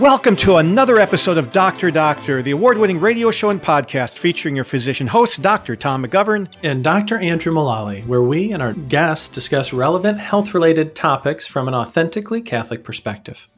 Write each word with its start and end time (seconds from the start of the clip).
Welcome 0.00 0.36
to 0.36 0.56
another 0.56 0.98
episode 0.98 1.38
of 1.38 1.48
Doctor 1.48 1.90
Doctor, 1.90 2.42
the 2.42 2.50
award 2.50 2.76
winning 2.76 3.00
radio 3.00 3.30
show 3.30 3.48
and 3.48 3.62
podcast 3.62 4.18
featuring 4.18 4.54
your 4.54 4.66
physician 4.66 5.06
host, 5.06 5.40
Dr. 5.40 5.74
Tom 5.74 6.04
McGovern 6.04 6.52
and 6.62 6.84
Dr. 6.84 7.16
Andrew 7.16 7.50
Mullally, 7.50 8.02
where 8.02 8.20
we 8.20 8.52
and 8.52 8.62
our 8.62 8.74
guests 8.74 9.26
discuss 9.26 9.72
relevant 9.72 10.18
health 10.18 10.52
related 10.52 10.94
topics 10.94 11.46
from 11.46 11.66
an 11.66 11.72
authentically 11.72 12.42
Catholic 12.42 12.84
perspective. 12.84 13.48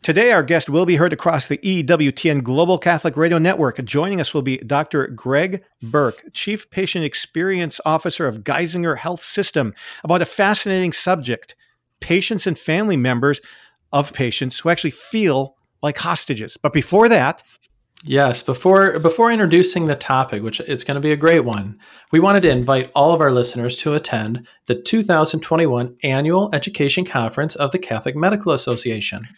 Today, 0.00 0.32
our 0.32 0.42
guest 0.42 0.70
will 0.70 0.86
be 0.86 0.96
heard 0.96 1.12
across 1.12 1.46
the 1.46 1.58
EWTN 1.58 2.42
Global 2.42 2.78
Catholic 2.78 3.14
Radio 3.14 3.36
Network. 3.36 3.84
Joining 3.84 4.18
us 4.18 4.32
will 4.32 4.40
be 4.40 4.56
Dr. 4.56 5.08
Greg 5.08 5.62
Burke, 5.82 6.24
Chief 6.32 6.70
Patient 6.70 7.04
Experience 7.04 7.82
Officer 7.84 8.26
of 8.26 8.44
Geisinger 8.44 8.96
Health 8.96 9.22
System, 9.22 9.74
about 10.02 10.22
a 10.22 10.26
fascinating 10.26 10.94
subject 10.94 11.54
patients 12.00 12.46
and 12.46 12.58
family 12.58 12.96
members 12.96 13.42
of 13.92 14.14
patients 14.14 14.60
who 14.60 14.70
actually 14.70 14.90
feel 14.90 15.54
like 15.82 15.98
hostages. 15.98 16.56
But 16.56 16.72
before 16.72 17.08
that, 17.08 17.42
Yes, 18.04 18.42
before 18.42 18.98
before 18.98 19.30
introducing 19.30 19.86
the 19.86 19.94
topic, 19.94 20.42
which 20.42 20.58
it's 20.58 20.82
going 20.82 20.96
to 20.96 21.00
be 21.00 21.12
a 21.12 21.16
great 21.16 21.44
one, 21.44 21.78
we 22.10 22.18
wanted 22.18 22.40
to 22.42 22.50
invite 22.50 22.90
all 22.96 23.12
of 23.12 23.20
our 23.20 23.30
listeners 23.30 23.76
to 23.78 23.94
attend 23.94 24.44
the 24.66 24.74
2021 24.74 25.96
Annual 26.02 26.50
Education 26.52 27.04
Conference 27.04 27.54
of 27.54 27.70
the 27.70 27.78
Catholic 27.78 28.16
Medical 28.16 28.50
Association. 28.50 29.28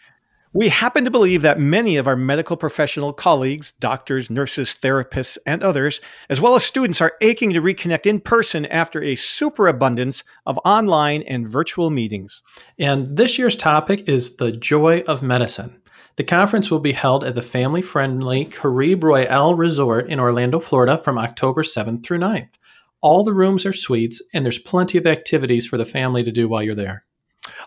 We 0.51 0.69
happen 0.69 1.03
to 1.03 1.11
believe 1.11 1.43
that 1.43 1.59
many 1.59 1.97
of 1.97 2.07
our 2.07 2.15
medical 2.15 2.57
professional 2.57 3.13
colleagues, 3.13 3.73
doctors, 3.79 4.31
nurses, 4.31 4.69
therapists, 4.81 5.37
and 5.45 5.61
others, 5.61 6.01
as 6.29 6.41
well 6.41 6.55
as 6.55 6.63
students, 6.63 7.01
are 7.01 7.13
aching 7.21 7.53
to 7.53 7.61
reconnect 7.61 8.07
in 8.07 8.19
person 8.19 8.65
after 8.67 9.03
a 9.03 9.15
superabundance 9.15 10.23
of 10.45 10.57
online 10.65 11.21
and 11.23 11.47
virtual 11.47 11.91
meetings. 11.91 12.41
And 12.79 13.15
this 13.15 13.37
year's 13.37 13.57
topic 13.57 14.07
is 14.09 14.37
the 14.37 14.53
joy 14.53 15.03
of 15.07 15.21
medicine. 15.21 15.81
The 16.17 16.23
conference 16.23 16.71
will 16.71 16.79
be 16.79 16.93
held 16.93 17.25
at 17.25 17.35
the 17.35 17.41
family 17.41 17.81
friendly 17.81 18.45
Caribe 18.45 19.03
Royale 19.03 19.53
Resort 19.53 20.09
in 20.09 20.17
Orlando, 20.17 20.61
Florida 20.61 20.97
from 20.97 21.17
October 21.17 21.61
7th 21.61 22.05
through 22.05 22.19
9th. 22.19 22.53
All 23.01 23.25
the 23.25 23.33
rooms 23.33 23.65
are 23.65 23.73
suites, 23.73 24.21
and 24.33 24.45
there's 24.45 24.57
plenty 24.57 24.97
of 24.97 25.05
activities 25.05 25.67
for 25.67 25.77
the 25.77 25.85
family 25.85 26.23
to 26.23 26.31
do 26.31 26.47
while 26.47 26.63
you're 26.63 26.73
there. 26.73 27.03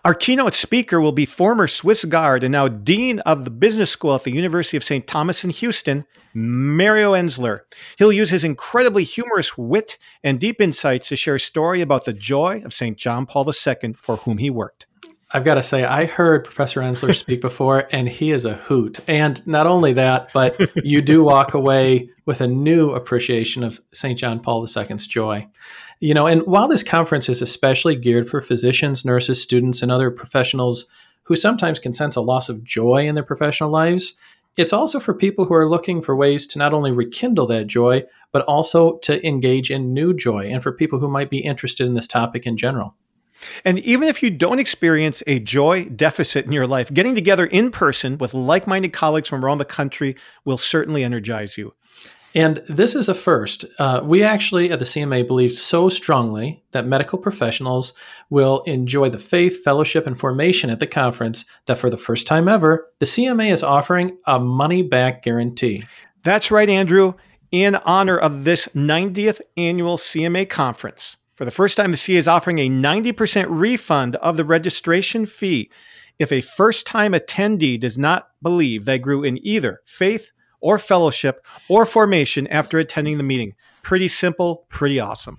Our 0.03 0.15
keynote 0.15 0.55
speaker 0.55 0.99
will 0.99 1.13
be 1.13 1.27
former 1.27 1.69
Swiss 1.69 2.07
Guard 2.07 2.43
and 2.43 2.51
now 2.51 2.69
Dean 2.69 3.21
of 3.21 3.45
the 3.45 3.51
Business 3.51 3.91
School 3.91 4.15
at 4.15 4.25
the 4.25 4.33
University 4.33 4.77
of 4.79 4.83
St. 4.83 5.07
Thomas 5.07 5.45
in 5.45 5.51
Houston, 5.51 6.07
Mario 6.33 7.13
Enzler. 7.13 7.61
He'll 7.99 8.13
use 8.13 8.31
his 8.31 8.45
incredibly 8.45 9.05
humorous 9.05 9.59
wit 9.59 9.99
and 10.25 10.41
deep 10.41 10.61
insights 10.61 11.09
to 11.09 11.17
share 11.17 11.35
a 11.35 11.41
story 11.41 11.83
about 11.83 12.07
the 12.07 12.15
joy 12.15 12.63
of 12.65 12.73
St. 12.73 12.97
John 12.97 13.27
Paul 13.27 13.47
II 13.47 13.93
for 13.93 14.17
whom 14.17 14.39
he 14.39 14.49
worked. 14.49 14.87
I've 15.31 15.45
got 15.45 15.55
to 15.55 15.63
say, 15.63 15.85
I 15.85 16.07
heard 16.07 16.45
Professor 16.45 16.81
Enzler 16.81 17.15
speak 17.15 17.43
before, 17.43 17.87
and 17.93 18.09
he 18.09 18.31
is 18.31 18.47
a 18.47 18.55
hoot. 18.55 19.01
And 19.07 19.47
not 19.47 19.67
only 19.67 19.93
that, 19.93 20.31
but 20.33 20.59
you 20.85 21.03
do 21.03 21.23
walk 21.23 21.53
away 21.53 22.09
with 22.25 22.41
a 22.41 22.47
new 22.47 22.93
appreciation 22.93 23.63
of 23.63 23.81
St. 23.93 24.19
John 24.19 24.41
Paul 24.41 24.67
II's 24.67 25.07
joy. 25.07 25.47
You 26.01 26.15
know, 26.15 26.27
and 26.27 26.43
while 26.47 26.67
this 26.67 26.83
conference 26.83 27.29
is 27.29 27.43
especially 27.43 27.95
geared 27.95 28.29
for 28.29 28.41
physicians, 28.41 29.05
nurses, 29.05 29.43
students, 29.43 29.83
and 29.83 29.93
other 29.93 30.11
professionals 30.11 30.87
who 31.25 31.37
sometimes 31.37 31.79
can 31.79 31.93
sense 31.93 32.17
a 32.17 32.23
loss 32.23 32.49
of 32.49 32.65
joy 32.65 33.07
in 33.07 33.15
their 33.15 33.25
professional 33.25 33.71
lives, 33.71 34.15
it's 34.57 34.73
also 34.73 34.99
for 34.99 35.13
people 35.13 35.45
who 35.45 35.55
are 35.55 35.69
looking 35.69 36.01
for 36.01 36.17
ways 36.17 36.47
to 36.49 36.59
not 36.59 36.73
only 36.73 36.91
rekindle 36.91 37.47
that 37.49 37.67
joy, 37.67 38.03
but 38.33 38.43
also 38.47 38.97
to 38.99 39.25
engage 39.27 39.71
in 39.71 39.93
new 39.93 40.15
joy, 40.15 40.47
and 40.47 40.63
for 40.63 40.73
people 40.73 41.01
who 41.01 41.09
might 41.09 41.29
be 41.29 41.39
interested 41.39 41.87
in 41.87 41.93
this 41.95 42.09
topic 42.09 42.47
in 42.47 42.57
general. 42.57 42.95
And 43.65 43.79
even 43.81 44.09
if 44.09 44.23
you 44.23 44.31
don't 44.31 44.59
experience 44.59 45.23
a 45.27 45.39
joy 45.39 45.85
deficit 45.85 46.47
in 46.47 46.53
your 46.53 46.67
life, 46.67 46.93
getting 46.93 47.15
together 47.15 47.47
in 47.47 47.71
person 47.71 48.19
with 48.19 48.35
like 48.35 48.67
minded 48.67 48.93
colleagues 48.93 49.29
from 49.29 49.45
around 49.45 49.59
the 49.59 49.65
country 49.65 50.17
will 50.45 50.59
certainly 50.59 51.05
energize 51.05 51.57
you. 51.57 51.75
And 52.35 52.63
this 52.69 52.95
is 52.95 53.09
a 53.09 53.15
first. 53.15 53.65
Uh, 53.79 54.01
we 54.05 54.23
actually 54.23 54.71
at 54.71 54.79
the 54.79 54.85
CMA 54.85 55.27
believe 55.27 55.53
so 55.53 55.89
strongly 55.89 56.63
that 56.73 56.87
medical 56.87 57.19
professionals 57.19 57.95
will 58.31 58.61
enjoy 58.63 59.09
the 59.09 59.19
faith, 59.19 59.65
fellowship, 59.65 60.07
and 60.07 60.19
formation 60.19 60.71
at 60.71 60.79
the 60.79 60.87
conference 60.87 61.47
that 61.67 61.79
for 61.79 61.89
the 61.91 61.97
first 61.97 62.27
time 62.27 62.47
ever, 62.49 62.91
the 62.99 63.07
CMA 63.07 63.51
is 63.51 63.63
offering 63.63 64.19
a 64.27 64.39
money 64.39 64.83
back 64.83 65.23
guarantee. 65.23 65.85
That's 66.23 66.51
right, 66.51 66.69
Andrew. 66.69 67.15
In 67.51 67.77
honor 67.77 68.19
of 68.19 68.45
this 68.45 68.69
90th 68.69 69.41
annual 69.57 69.97
CMA 69.97 70.51
conference, 70.51 71.18
for 71.39 71.45
the 71.45 71.53
first 71.53 71.77
time, 71.77 71.93
the 71.93 71.97
CA 71.97 72.17
is 72.17 72.27
offering 72.27 72.59
a 72.59 72.69
90% 72.69 73.47
refund 73.49 74.17
of 74.17 74.37
the 74.37 74.45
registration 74.45 75.25
fee 75.25 75.71
if 76.19 76.33
a 76.33 76.41
first 76.41 76.85
time 76.85 77.13
attendee 77.13 77.79
does 77.79 77.97
not 77.97 78.31
believe 78.43 78.85
they 78.85 78.99
grew 78.99 79.23
in 79.23 79.39
either 79.47 79.81
faith 79.85 80.33
or 80.61 80.81
fellowship 80.81 81.47
or 81.69 81.87
formation 81.87 82.49
after 82.49 82.81
attending 82.81 83.19
the 83.19 83.23
meeting. 83.23 83.55
Pretty 83.85 84.09
simple, 84.09 84.67
pretty 84.69 84.99
awesome. 84.99 85.39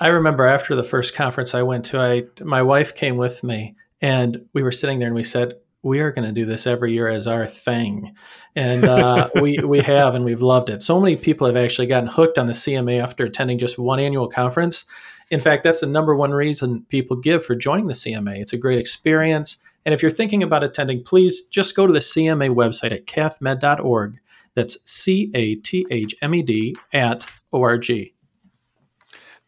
I 0.00 0.08
remember 0.08 0.46
after 0.46 0.74
the 0.74 0.82
first 0.82 1.14
conference 1.14 1.54
I 1.54 1.64
went 1.64 1.84
to, 1.86 2.00
I 2.00 2.22
my 2.42 2.62
wife 2.62 2.94
came 2.94 3.18
with 3.18 3.44
me 3.44 3.76
and 4.00 4.46
we 4.54 4.62
were 4.62 4.72
sitting 4.72 5.00
there 5.00 5.08
and 5.08 5.14
we 5.14 5.22
said, 5.22 5.56
we 5.82 6.00
are 6.00 6.10
going 6.10 6.26
to 6.26 6.32
do 6.32 6.46
this 6.46 6.66
every 6.66 6.92
year 6.92 7.06
as 7.06 7.28
our 7.28 7.46
thing, 7.46 8.14
and 8.56 8.84
uh, 8.84 9.28
we 9.40 9.58
we 9.58 9.78
have 9.80 10.14
and 10.14 10.24
we've 10.24 10.42
loved 10.42 10.68
it. 10.68 10.82
So 10.82 11.00
many 11.00 11.14
people 11.14 11.46
have 11.46 11.56
actually 11.56 11.86
gotten 11.86 12.08
hooked 12.08 12.38
on 12.38 12.46
the 12.46 12.54
CMA 12.54 13.00
after 13.00 13.24
attending 13.24 13.58
just 13.58 13.78
one 13.78 14.00
annual 14.00 14.28
conference, 14.28 14.84
in 15.30 15.40
fact, 15.40 15.64
that's 15.64 15.80
the 15.80 15.86
number 15.86 16.14
one 16.14 16.32
reason 16.32 16.86
people 16.88 17.16
give 17.16 17.44
for 17.44 17.54
joining 17.54 17.86
the 17.86 17.94
CMA. 17.94 18.38
It's 18.38 18.52
a 18.52 18.58
great 18.58 18.78
experience. 18.78 19.56
And 19.84 19.92
if 19.92 20.02
you're 20.02 20.10
thinking 20.10 20.42
about 20.42 20.64
attending, 20.64 21.04
please 21.04 21.46
just 21.46 21.76
go 21.76 21.86
to 21.86 21.92
the 21.92 22.00
CMA 22.00 22.50
website 22.50 22.92
at 22.92 23.06
cathmed.org. 23.06 24.18
That's 24.54 24.78
C 24.84 25.30
A 25.34 25.56
T 25.56 25.86
H 25.90 26.14
M 26.22 26.34
E 26.34 26.42
D 26.42 26.76
at 26.92 27.26
O 27.52 27.62
R 27.62 27.78
G. 27.78 28.14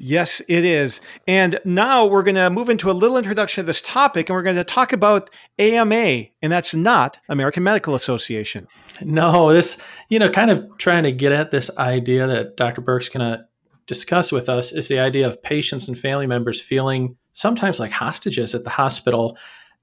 Yes, 0.00 0.40
it 0.46 0.64
is. 0.64 1.00
And 1.26 1.58
now 1.64 2.06
we're 2.06 2.22
going 2.22 2.36
to 2.36 2.50
move 2.50 2.68
into 2.68 2.88
a 2.88 2.92
little 2.92 3.18
introduction 3.18 3.60
of 3.60 3.66
this 3.66 3.82
topic, 3.82 4.28
and 4.28 4.36
we're 4.36 4.44
going 4.44 4.54
to 4.54 4.62
talk 4.62 4.92
about 4.92 5.28
AMA, 5.58 6.26
and 6.40 6.52
that's 6.52 6.72
not 6.72 7.18
American 7.28 7.64
Medical 7.64 7.96
Association. 7.96 8.68
No, 9.02 9.52
this, 9.52 9.76
you 10.08 10.20
know, 10.20 10.30
kind 10.30 10.52
of 10.52 10.64
trying 10.78 11.02
to 11.02 11.10
get 11.10 11.32
at 11.32 11.50
this 11.50 11.68
idea 11.78 12.28
that 12.28 12.56
Dr. 12.56 12.80
Burke's 12.80 13.08
going 13.08 13.28
to 13.28 13.47
discuss 13.88 14.30
with 14.30 14.48
us 14.48 14.70
is 14.70 14.86
the 14.86 15.00
idea 15.00 15.26
of 15.26 15.42
patients 15.42 15.88
and 15.88 15.98
family 15.98 16.28
members 16.28 16.60
feeling 16.60 17.16
sometimes 17.32 17.80
like 17.80 17.90
hostages 17.90 18.54
at 18.54 18.62
the 18.62 18.70
hospital. 18.70 19.36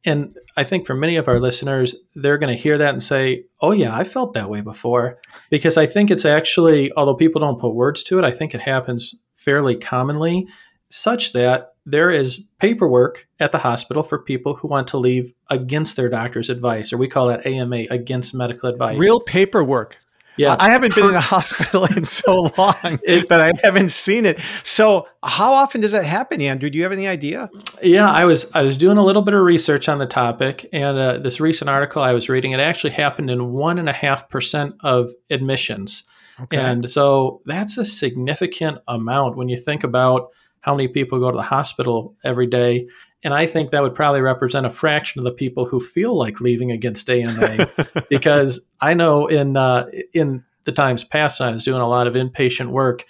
And 0.06 0.38
I 0.56 0.64
think 0.64 0.86
for 0.86 0.94
many 0.94 1.18
of 1.18 1.28
our 1.28 1.40
listeners, 1.40 1.96
they're 2.14 2.38
going 2.38 2.56
to 2.56 2.62
hear 2.62 2.78
that 2.78 2.94
and 2.94 3.04
say, 3.04 3.46
Oh, 3.60 3.72
yeah, 3.72 3.94
I 3.94 4.04
felt 4.04 4.34
that 4.34 4.50
way 4.50 4.62
before. 4.62 5.20
Because 5.50 5.76
I 5.76 5.88
think 5.88 6.12
it's 6.12 6.26
actually, 6.26 6.94
although 6.94 7.16
people 7.16 7.42
don't 7.42 7.60
put 7.60 7.74
words 7.74 8.04
to 8.04 8.20
it, 8.20 8.24
I 8.24 8.32
think 8.32 8.54
it 8.54 8.62
happens 8.62 9.16
fairly 9.34 9.76
commonly, 9.76 10.48
such 10.90 11.34
that 11.34 11.74
there 11.88 12.12
is 12.12 12.44
paperwork 12.60 13.28
at 13.40 13.52
the 13.52 13.58
hospital 13.58 14.04
for 14.04 14.20
people 14.20 14.56
who 14.56 14.68
want 14.68 14.88
to 14.90 14.98
leave 14.98 15.34
against 15.50 15.96
their 15.96 16.10
doctor's 16.10 16.50
advice, 16.50 16.94
or 16.94 16.98
we 16.98 17.08
call 17.08 17.28
that 17.28 17.46
AMA, 17.46 17.86
against 17.90 18.34
medical 18.34 18.70
advice. 18.70 19.00
Real 19.00 19.20
paperwork. 19.20 19.98
Yeah, 20.38 20.56
I 20.60 20.70
haven't 20.70 20.94
been 20.96 21.10
in 21.10 21.16
a 21.16 21.22
hospital 21.36 21.86
in 21.86 22.06
so 22.06 22.52
long 22.58 23.00
that 23.06 23.32
I 23.32 23.54
haven't 23.64 23.90
seen 23.90 24.26
it. 24.26 24.40
So, 24.64 25.08
how 25.24 25.54
often 25.54 25.82
does 25.82 25.92
that 25.92 26.06
happen, 26.06 26.42
Andrew? 26.42 26.70
Do 26.70 26.78
you 26.78 26.84
have 26.84 26.92
any 26.92 27.08
idea? 27.08 27.50
Yeah, 27.82 28.10
I 28.10 28.26
was 28.26 28.50
I 28.54 28.64
was 28.64 28.78
doing 28.78 28.98
a 28.98 29.04
little 29.04 29.22
bit 29.22 29.34
of 29.34 29.42
research 29.42 29.88
on 29.88 30.00
the 30.00 30.06
topic, 30.06 30.68
and 30.74 30.98
uh, 30.98 31.18
this 31.20 31.40
recent 31.40 31.70
article 31.70 32.02
I 32.02 32.14
was 32.14 32.30
reading 32.30 32.52
it 32.52 32.60
actually 32.60 32.92
happened 32.92 33.30
in 33.30 33.54
one 33.54 33.80
and 33.80 33.90
a 33.90 33.94
half 33.94 34.30
percent 34.30 34.76
of 34.82 35.12
admissions, 35.30 36.04
okay. 36.42 36.58
and 36.58 36.90
so 36.90 37.42
that's 37.46 37.78
a 37.78 37.86
significant 37.86 38.80
amount 38.88 39.38
when 39.38 39.50
you 39.50 39.58
think 39.58 39.84
about 39.84 40.32
how 40.62 40.76
many 40.76 40.88
people 40.88 41.20
go 41.20 41.30
to 41.30 41.38
the 41.38 41.44
hospital 41.44 42.16
every 42.24 42.48
day 42.48 42.88
and 43.26 43.34
I 43.34 43.48
think 43.48 43.72
that 43.72 43.82
would 43.82 43.96
probably 43.96 44.22
represent 44.22 44.68
a 44.68 44.70
fraction 44.70 45.20
of 45.20 45.26
the 45.26 45.32
people 45.32 45.66
who 45.66 45.80
feel 45.80 46.16
like 46.16 46.40
leaving 46.40 46.72
against 46.72 47.10
AMA, 47.10 47.72
because 48.10 48.70
I 48.80 48.94
know 48.94 49.26
in 49.26 49.58
uh, 49.58 49.88
in 50.14 50.46
the 50.64 50.72
times 50.72 51.04
past 51.04 51.40
when 51.40 51.50
I 51.50 51.52
was 51.52 51.64
doing 51.64 51.82
a 51.82 51.90
lot 51.90 52.06
of 52.06 52.14
inpatient 52.14 52.68
work, 52.68 53.04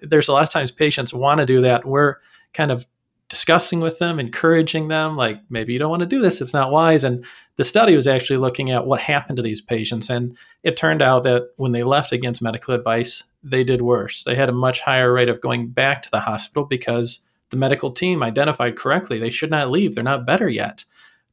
there's 0.00 0.28
a 0.28 0.32
lot 0.32 0.42
of 0.44 0.48
times 0.48 0.70
patients 0.70 1.12
want 1.12 1.40
to 1.40 1.46
do 1.46 1.60
that. 1.60 1.84
We're 1.84 2.16
kind 2.54 2.72
of 2.72 2.86
discussing 3.28 3.80
with 3.80 3.98
them, 3.98 4.18
encouraging 4.18 4.88
them, 4.88 5.14
like 5.14 5.40
maybe 5.50 5.74
you 5.74 5.78
don't 5.78 5.90
want 5.90 6.00
to 6.00 6.06
do 6.06 6.22
this; 6.22 6.40
it's 6.40 6.54
not 6.54 6.72
wise. 6.72 7.04
And 7.04 7.26
the 7.56 7.64
study 7.64 7.94
was 7.94 8.08
actually 8.08 8.38
looking 8.38 8.70
at 8.70 8.86
what 8.86 9.02
happened 9.02 9.36
to 9.36 9.42
these 9.42 9.60
patients, 9.60 10.08
and 10.08 10.38
it 10.62 10.78
turned 10.78 11.02
out 11.02 11.24
that 11.24 11.50
when 11.56 11.72
they 11.72 11.82
left 11.82 12.12
against 12.12 12.40
medical 12.40 12.72
advice, 12.72 13.24
they 13.42 13.62
did 13.62 13.82
worse. 13.82 14.24
They 14.24 14.36
had 14.36 14.48
a 14.48 14.52
much 14.52 14.80
higher 14.80 15.12
rate 15.12 15.28
of 15.28 15.42
going 15.42 15.68
back 15.68 16.00
to 16.00 16.10
the 16.10 16.20
hospital 16.20 16.64
because 16.64 17.20
the 17.50 17.56
medical 17.56 17.90
team 17.90 18.22
identified 18.22 18.76
correctly. 18.76 19.18
They 19.18 19.30
should 19.30 19.50
not 19.50 19.70
leave. 19.70 19.94
They're 19.94 20.04
not 20.04 20.26
better 20.26 20.48
yet. 20.48 20.84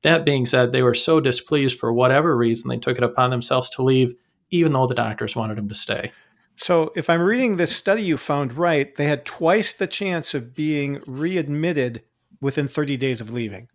That 0.04 0.26
being 0.26 0.46
said, 0.46 0.72
they 0.72 0.84
were 0.84 0.94
so 0.94 1.20
displeased 1.20 1.80
for 1.80 1.92
whatever 1.92 2.36
reason 2.36 2.70
they 2.70 2.78
took 2.78 2.98
it 2.98 3.04
upon 3.04 3.30
themselves 3.30 3.70
to 3.72 3.84
leave, 3.84 4.14
even 4.52 4.74
though 4.74 4.88
the 4.88 4.96
doctors 4.96 5.36
wanted 5.36 5.58
them 5.58 5.70
to 5.70 5.76
stay. 5.76 6.12
So, 6.56 6.92
if 6.96 7.10
I'm 7.10 7.22
reading 7.22 7.58
this 7.58 7.76
study 7.76 8.02
you 8.02 8.18
found 8.18 8.58
right, 8.58 8.94
they 8.96 9.06
had 9.06 9.26
twice 9.26 9.74
the 9.74 9.86
chance 9.86 10.34
of 10.34 10.56
being 10.56 11.02
readmitted 11.06 12.04
within 12.42 12.68
30 12.68 12.98
days 12.98 13.22
of 13.22 13.32
leaving. 13.32 13.68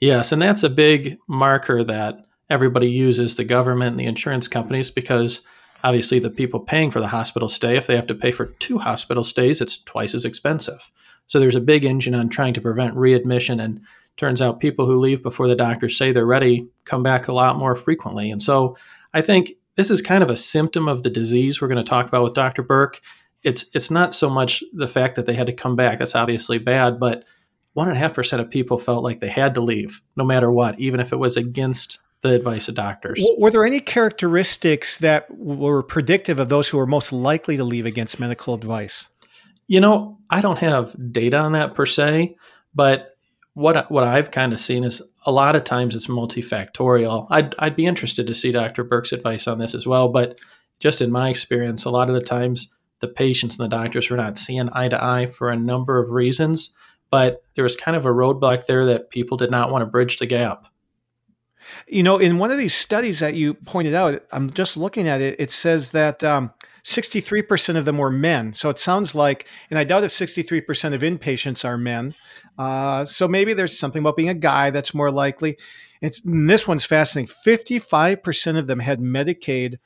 Yes, 0.00 0.32
and 0.32 0.40
that's 0.40 0.62
a 0.62 0.70
big 0.70 1.18
marker 1.28 1.82
that 1.84 2.26
everybody 2.48 2.88
uses 2.88 3.36
the 3.36 3.44
government 3.44 3.92
and 3.92 4.00
the 4.00 4.06
insurance 4.06 4.48
companies 4.48 4.90
because 4.90 5.42
obviously 5.82 6.18
the 6.18 6.30
people 6.30 6.60
paying 6.60 6.90
for 6.90 7.00
the 7.00 7.08
hospital 7.08 7.48
stay, 7.48 7.76
if 7.76 7.86
they 7.86 7.96
have 7.96 8.06
to 8.06 8.14
pay 8.14 8.32
for 8.32 8.46
two 8.46 8.78
hospital 8.78 9.24
stays, 9.24 9.60
it's 9.60 9.82
twice 9.82 10.14
as 10.14 10.24
expensive. 10.24 10.90
So 11.30 11.38
there's 11.38 11.54
a 11.54 11.60
big 11.60 11.84
engine 11.84 12.16
on 12.16 12.28
trying 12.28 12.54
to 12.54 12.60
prevent 12.60 12.96
readmission. 12.96 13.60
And 13.60 13.82
turns 14.16 14.42
out 14.42 14.58
people 14.58 14.84
who 14.84 14.98
leave 14.98 15.22
before 15.22 15.46
the 15.46 15.54
doctors 15.54 15.96
say 15.96 16.10
they're 16.10 16.26
ready 16.26 16.66
come 16.84 17.04
back 17.04 17.28
a 17.28 17.32
lot 17.32 17.56
more 17.56 17.76
frequently. 17.76 18.32
And 18.32 18.42
so 18.42 18.76
I 19.14 19.22
think 19.22 19.52
this 19.76 19.92
is 19.92 20.02
kind 20.02 20.24
of 20.24 20.28
a 20.28 20.34
symptom 20.34 20.88
of 20.88 21.04
the 21.04 21.08
disease 21.08 21.60
we're 21.60 21.68
going 21.68 21.82
to 21.82 21.88
talk 21.88 22.08
about 22.08 22.24
with 22.24 22.34
Dr. 22.34 22.64
Burke. 22.64 23.00
It's 23.44 23.64
it's 23.74 23.92
not 23.92 24.12
so 24.12 24.28
much 24.28 24.64
the 24.72 24.88
fact 24.88 25.14
that 25.14 25.26
they 25.26 25.34
had 25.34 25.46
to 25.46 25.52
come 25.52 25.76
back. 25.76 26.00
That's 26.00 26.16
obviously 26.16 26.58
bad, 26.58 26.98
but 26.98 27.22
one 27.74 27.86
and 27.86 27.96
a 27.96 28.00
half 28.00 28.12
percent 28.12 28.42
of 28.42 28.50
people 28.50 28.76
felt 28.76 29.04
like 29.04 29.20
they 29.20 29.28
had 29.28 29.54
to 29.54 29.60
leave, 29.60 30.02
no 30.16 30.24
matter 30.24 30.50
what, 30.50 30.80
even 30.80 30.98
if 30.98 31.12
it 31.12 31.16
was 31.16 31.36
against 31.36 32.00
the 32.22 32.30
advice 32.30 32.68
of 32.68 32.74
doctors. 32.74 33.24
Were 33.38 33.52
there 33.52 33.64
any 33.64 33.78
characteristics 33.78 34.98
that 34.98 35.30
were 35.38 35.84
predictive 35.84 36.40
of 36.40 36.48
those 36.48 36.68
who 36.68 36.76
were 36.76 36.86
most 36.86 37.12
likely 37.12 37.56
to 37.56 37.62
leave 37.62 37.86
against 37.86 38.18
medical 38.18 38.52
advice? 38.52 39.08
You 39.70 39.80
know, 39.80 40.18
I 40.28 40.40
don't 40.40 40.58
have 40.58 40.96
data 41.12 41.36
on 41.36 41.52
that 41.52 41.76
per 41.76 41.86
se, 41.86 42.34
but 42.74 43.16
what 43.54 43.88
what 43.88 44.02
I've 44.02 44.32
kind 44.32 44.52
of 44.52 44.58
seen 44.58 44.82
is 44.82 45.00
a 45.24 45.30
lot 45.30 45.54
of 45.54 45.62
times 45.62 45.94
it's 45.94 46.08
multifactorial. 46.08 47.28
I'd 47.30 47.54
I'd 47.56 47.76
be 47.76 47.86
interested 47.86 48.26
to 48.26 48.34
see 48.34 48.50
Dr. 48.50 48.82
Burke's 48.82 49.12
advice 49.12 49.46
on 49.46 49.60
this 49.60 49.76
as 49.76 49.86
well, 49.86 50.08
but 50.08 50.40
just 50.80 51.00
in 51.00 51.12
my 51.12 51.28
experience, 51.28 51.84
a 51.84 51.90
lot 51.90 52.08
of 52.08 52.16
the 52.16 52.20
times 52.20 52.74
the 52.98 53.06
patients 53.06 53.60
and 53.60 53.64
the 53.64 53.76
doctors 53.76 54.10
were 54.10 54.16
not 54.16 54.38
seeing 54.38 54.68
eye 54.72 54.88
to 54.88 55.00
eye 55.00 55.26
for 55.26 55.50
a 55.50 55.56
number 55.56 56.02
of 56.02 56.10
reasons, 56.10 56.74
but 57.08 57.44
there 57.54 57.62
was 57.62 57.76
kind 57.76 57.96
of 57.96 58.04
a 58.04 58.10
roadblock 58.10 58.66
there 58.66 58.84
that 58.86 59.10
people 59.10 59.36
did 59.36 59.52
not 59.52 59.70
want 59.70 59.82
to 59.82 59.86
bridge 59.86 60.18
the 60.18 60.26
gap. 60.26 60.64
You 61.86 62.02
know, 62.02 62.18
in 62.18 62.38
one 62.38 62.50
of 62.50 62.58
these 62.58 62.74
studies 62.74 63.20
that 63.20 63.34
you 63.34 63.54
pointed 63.54 63.94
out, 63.94 64.24
I'm 64.32 64.52
just 64.52 64.76
looking 64.76 65.06
at 65.06 65.20
it. 65.20 65.38
It 65.38 65.52
says 65.52 65.92
that 65.92 66.24
um, 66.24 66.50
63% 66.84 67.76
of 67.76 67.84
them 67.84 67.98
were 67.98 68.10
men. 68.10 68.52
So 68.52 68.70
it 68.70 68.78
sounds 68.78 69.14
like, 69.14 69.46
and 69.70 69.78
I 69.78 69.84
doubt 69.84 70.04
if 70.04 70.10
63% 70.10 70.94
of 70.94 71.02
inpatients 71.02 71.64
are 71.64 71.76
men. 71.76 72.14
Uh, 72.58 73.04
so 73.04 73.28
maybe 73.28 73.52
there's 73.52 73.78
something 73.78 74.00
about 74.00 74.16
being 74.16 74.28
a 74.28 74.34
guy 74.34 74.70
that's 74.70 74.94
more 74.94 75.10
likely. 75.10 75.56
It's, 76.00 76.20
this 76.24 76.66
one's 76.66 76.84
fascinating. 76.84 77.34
55% 77.46 78.58
of 78.58 78.66
them 78.66 78.80
had 78.80 79.00
Medicaid 79.00 79.78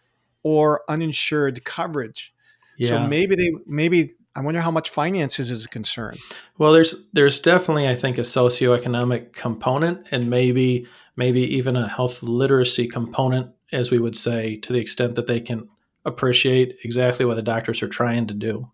or 0.42 0.82
uninsured 0.88 1.64
coverage. 1.64 2.32
Yeah. 2.78 2.90
So 2.90 3.06
maybe 3.06 3.36
they, 3.36 3.52
maybe 3.66 4.14
I 4.36 4.40
wonder 4.40 4.60
how 4.60 4.70
much 4.70 4.90
finances 4.90 5.50
is 5.50 5.64
a 5.64 5.68
concern. 5.68 6.18
Well, 6.58 6.72
there's 6.72 6.94
there's 7.12 7.38
definitely 7.38 7.88
I 7.88 7.94
think 7.94 8.18
a 8.18 8.22
socioeconomic 8.22 9.32
component 9.32 10.08
and 10.10 10.28
maybe 10.28 10.86
maybe 11.16 11.42
even 11.56 11.76
a 11.76 11.86
health 11.86 12.22
literacy 12.22 12.88
component, 12.88 13.52
as 13.70 13.92
we 13.92 13.98
would 13.98 14.16
say, 14.16 14.56
to 14.56 14.72
the 14.72 14.80
extent 14.80 15.14
that 15.14 15.28
they 15.28 15.40
can 15.40 15.68
appreciate 16.04 16.78
exactly 16.84 17.24
what 17.24 17.36
the 17.36 17.42
doctors 17.42 17.82
are 17.82 17.88
trying 17.88 18.26
to 18.26 18.34
do. 18.34 18.70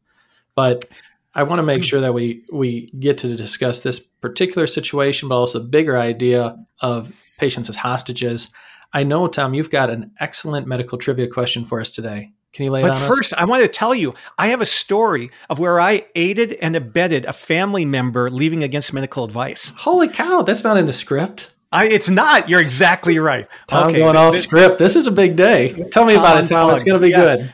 But 0.55 0.87
I 1.35 1.45
want 1.45 1.61
to 1.61 1.63
make 1.63 1.83
hmm. 1.83 1.87
sure 1.87 2.01
that 2.01 2.15
we 2.15 2.45
we 2.53 2.91
get 2.99 3.19
to 3.19 3.37
discuss 3.37 3.81
this 3.81 4.01
particular 4.01 4.67
situation, 4.67 5.29
but 5.29 5.37
also 5.37 5.59
the 5.59 5.69
bigger 5.69 5.97
idea 5.97 6.57
of 6.81 7.13
patients 7.39 7.69
as 7.69 7.77
hostages. 7.77 8.53
I 8.93 9.05
know, 9.05 9.29
Tom, 9.29 9.55
you've 9.55 9.71
got 9.71 9.91
an 9.91 10.11
excellent 10.19 10.67
medical 10.67 10.99
trivia 10.99 11.29
question 11.29 11.65
for 11.65 11.81
us 11.81 11.91
today. 11.93 12.33
Can 12.53 12.65
you 12.65 12.73
lay 12.73 12.83
but 12.83 12.89
it 12.89 13.03
on 13.03 13.09
first, 13.09 13.33
us? 13.33 13.39
I 13.39 13.45
want 13.45 13.63
to 13.63 13.69
tell 13.69 13.95
you, 13.95 14.15
I 14.37 14.49
have 14.49 14.61
a 14.61 14.67
story 14.67 15.31
of 15.49 15.61
where 15.61 15.79
I 15.79 16.07
aided 16.17 16.55
and 16.55 16.75
abetted 16.75 17.25
a 17.25 17.33
family 17.33 17.85
member 17.85 18.29
leaving 18.29 18.65
against 18.65 18.93
medical 18.93 19.23
advice. 19.23 19.73
Holy 19.77 20.09
cow, 20.09 20.43
that's 20.43 20.65
not 20.65 20.77
in 20.77 20.87
the 20.87 20.93
script. 20.93 21.53
I, 21.73 21.87
it's 21.87 22.09
not. 22.09 22.49
You're 22.49 22.61
exactly 22.61 23.19
right. 23.19 23.47
Tom 23.69 23.89
okay, 23.89 23.99
going 23.99 24.17
off 24.17 24.37
script. 24.37 24.79
This 24.79 24.97
is 24.97 25.07
a 25.07 25.13
big 25.13 25.37
day. 25.37 25.73
Tell 25.91 26.05
me 26.05 26.15
Tom 26.15 26.25
about 26.25 26.45
it, 26.45 26.47
Tom. 26.49 26.71
It's 26.73 26.83
going 26.83 27.01
to 27.01 27.07
be 27.07 27.11
yes. 27.11 27.53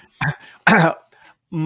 good. 0.66 0.96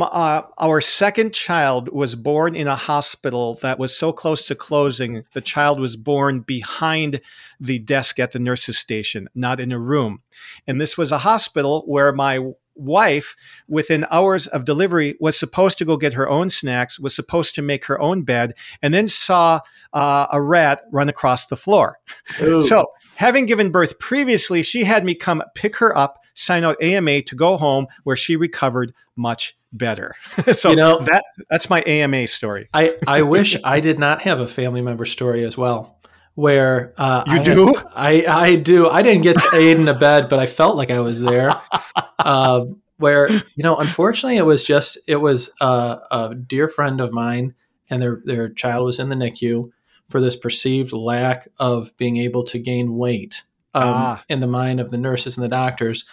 uh, 0.02 0.42
our 0.58 0.80
second 0.80 1.32
child 1.32 1.88
was 1.90 2.14
born 2.14 2.56
in 2.56 2.66
a 2.66 2.74
hospital 2.74 3.54
that 3.62 3.78
was 3.78 3.96
so 3.96 4.12
close 4.12 4.44
to 4.46 4.54
closing. 4.54 5.24
The 5.32 5.40
child 5.40 5.78
was 5.78 5.96
born 5.96 6.40
behind 6.40 7.20
the 7.60 7.78
desk 7.78 8.18
at 8.18 8.32
the 8.32 8.38
nurse's 8.38 8.78
station, 8.78 9.28
not 9.34 9.60
in 9.60 9.70
a 9.70 9.78
room. 9.78 10.22
And 10.66 10.80
this 10.80 10.98
was 10.98 11.12
a 11.12 11.18
hospital 11.18 11.84
where 11.86 12.12
my 12.12 12.52
wife, 12.74 13.36
within 13.68 14.06
hours 14.10 14.46
of 14.46 14.64
delivery, 14.64 15.16
was 15.20 15.38
supposed 15.38 15.78
to 15.78 15.84
go 15.84 15.96
get 15.96 16.14
her 16.14 16.28
own 16.28 16.50
snacks, 16.50 16.98
was 16.98 17.14
supposed 17.14 17.54
to 17.54 17.62
make 17.62 17.84
her 17.86 18.00
own 18.00 18.22
bed, 18.22 18.54
and 18.82 18.94
then 18.94 19.08
saw 19.08 19.60
uh, 19.92 20.26
a 20.32 20.40
rat 20.40 20.82
run 20.92 21.08
across 21.08 21.46
the 21.46 21.56
floor. 21.56 21.98
so, 22.38 22.86
having 23.16 23.46
given 23.46 23.70
birth 23.70 23.98
previously, 23.98 24.62
she 24.62 24.84
had 24.84 25.04
me 25.04 25.14
come 25.14 25.42
pick 25.54 25.76
her 25.76 25.96
up, 25.96 26.20
sign 26.34 26.64
out 26.64 26.82
AMA 26.82 27.22
to 27.22 27.36
go 27.36 27.56
home, 27.56 27.86
where 28.04 28.16
she 28.16 28.36
recovered 28.36 28.92
much 29.16 29.56
better. 29.72 30.14
so 30.52 30.70
you 30.70 30.76
know, 30.76 30.98
that 31.00 31.24
that's 31.48 31.70
my 31.70 31.82
AMA 31.86 32.26
story. 32.26 32.68
I, 32.74 32.94
I 33.06 33.22
wish 33.22 33.56
I 33.64 33.80
did 33.80 33.98
not 33.98 34.22
have 34.22 34.40
a 34.40 34.48
family 34.48 34.80
member 34.80 35.04
story 35.04 35.44
as 35.44 35.56
well. 35.56 35.99
Where 36.40 36.94
uh, 36.96 37.22
you 37.26 37.32
I 37.34 37.42
do, 37.42 37.66
had, 37.66 37.86
I 37.94 38.24
I 38.26 38.54
do. 38.56 38.88
I 38.88 39.02
didn't 39.02 39.22
get 39.24 39.36
to 39.36 39.56
aid 39.56 39.76
in 39.76 39.84
the 39.84 39.92
bed, 39.92 40.30
but 40.30 40.38
I 40.38 40.46
felt 40.46 40.74
like 40.74 40.90
I 40.90 41.00
was 41.00 41.20
there. 41.20 41.60
Uh, 42.18 42.64
where 42.96 43.30
you 43.30 43.62
know, 43.62 43.76
unfortunately, 43.76 44.38
it 44.38 44.46
was 44.46 44.62
just 44.62 44.96
it 45.06 45.16
was 45.16 45.52
uh, 45.60 45.98
a 46.10 46.34
dear 46.34 46.66
friend 46.66 46.98
of 46.98 47.12
mine, 47.12 47.54
and 47.90 48.00
their 48.00 48.22
their 48.24 48.48
child 48.48 48.86
was 48.86 48.98
in 48.98 49.10
the 49.10 49.16
NICU 49.16 49.70
for 50.08 50.18
this 50.18 50.34
perceived 50.34 50.94
lack 50.94 51.48
of 51.58 51.94
being 51.98 52.16
able 52.16 52.42
to 52.44 52.58
gain 52.58 52.96
weight 52.96 53.42
um, 53.74 53.82
ah. 53.84 54.24
in 54.30 54.40
the 54.40 54.46
mind 54.46 54.80
of 54.80 54.90
the 54.90 54.96
nurses 54.96 55.36
and 55.36 55.44
the 55.44 55.48
doctors. 55.48 56.06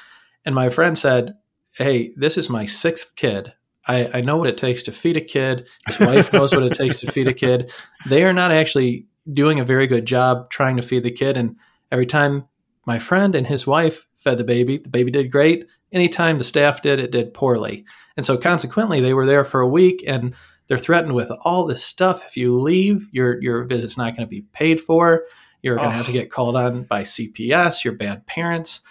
And 0.44 0.54
my 0.54 0.70
friend 0.70 0.98
said, 0.98 1.36
"Hey, 1.72 2.12
this 2.18 2.38
is 2.38 2.50
my 2.50 2.66
sixth 2.66 3.16
kid. 3.16 3.54
I, 3.88 4.10
I 4.16 4.22
know 4.22 4.36
what 4.36 4.50
it 4.50 4.58
takes 4.58 4.84
to 4.84 4.92
feed 4.92 5.16
a 5.16 5.22
kid. 5.22 5.68
His 5.88 6.02
wife 6.02 6.34
knows 6.34 6.54
what 6.54 6.64
it 6.64 6.74
takes 6.74 7.00
to 7.00 7.12
feed 7.12 7.30
a 7.30 7.34
kid. 7.34 7.72
They 8.06 8.26
are 8.26 8.34
not 8.34 8.52
actually 8.52 9.06
doing 9.32 9.60
a 9.60 9.66
very 9.66 9.88
good 9.88 10.06
job 10.06 10.50
trying 10.50 10.78
to 10.78 10.84
feed 10.84 11.04
the 11.04 11.12
kid. 11.12 11.38
And 11.38 11.56
every 11.92 12.06
time 12.06 12.48
my 12.86 13.00
friend 13.00 13.36
and 13.36 13.48
his 13.48 13.68
wife 13.68 14.06
fed 14.16 14.38
the 14.38 14.44
baby, 14.44 14.78
the 14.78 14.90
baby 14.90 15.12
did 15.12 15.32
great 15.32 15.66
anytime 15.92 16.38
the 16.38 16.44
staff 16.44 16.82
did, 16.82 17.00
it 17.00 17.12
did 17.12 17.34
poorly. 17.34 17.86
And 18.16 18.26
so 18.26 18.38
consequently, 18.38 19.02
they 19.02 19.14
were 19.14 19.26
there 19.26 19.44
for 19.44 19.62
a 19.62 19.68
week 19.68 20.04
and 20.08 20.34
they're 20.68 20.78
threatened 20.78 21.14
with 21.14 21.32
all 21.42 21.66
this 21.66 21.84
stuff. 21.84 22.26
If 22.26 22.36
you 22.36 22.60
leave, 22.60 23.08
your 23.12 23.42
your 23.42 23.64
visit's 23.64 23.98
not 23.98 24.16
going 24.16 24.28
to 24.28 24.30
be 24.30 24.42
paid 24.54 24.82
for. 24.82 25.24
You're 25.62 25.76
going 25.76 25.90
to 25.90 25.96
have 25.96 26.06
to 26.06 26.12
get 26.12 26.32
called 26.32 26.56
on 26.56 26.84
by 26.84 27.02
CPS. 27.02 27.84
You're 27.84 27.96
bad 27.96 28.26
parents. 28.28 28.82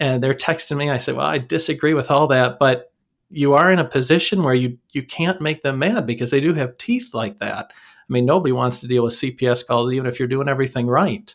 And 0.00 0.22
they're 0.22 0.34
texting 0.34 0.76
me. 0.76 0.90
I 0.90 0.98
said, 0.98 1.16
well, 1.16 1.26
I 1.26 1.38
disagree 1.38 1.94
with 1.94 2.10
all 2.10 2.26
that, 2.28 2.58
but 2.58 2.92
you 3.30 3.54
are 3.54 3.70
in 3.70 3.78
a 3.78 3.84
position 3.84 4.42
where 4.42 4.54
you 4.54 4.78
you 4.92 5.02
can't 5.02 5.40
make 5.40 5.62
them 5.62 5.78
mad 5.78 6.06
because 6.06 6.30
they 6.30 6.40
do 6.40 6.54
have 6.54 6.78
teeth 6.78 7.14
like 7.14 7.38
that. 7.38 7.72
I 8.08 8.12
mean, 8.12 8.26
nobody 8.26 8.52
wants 8.52 8.80
to 8.80 8.86
deal 8.86 9.02
with 9.02 9.14
CPS 9.14 9.66
calls 9.66 9.92
even 9.92 10.06
if 10.06 10.18
you're 10.18 10.28
doing 10.28 10.48
everything 10.48 10.86
right. 10.86 11.34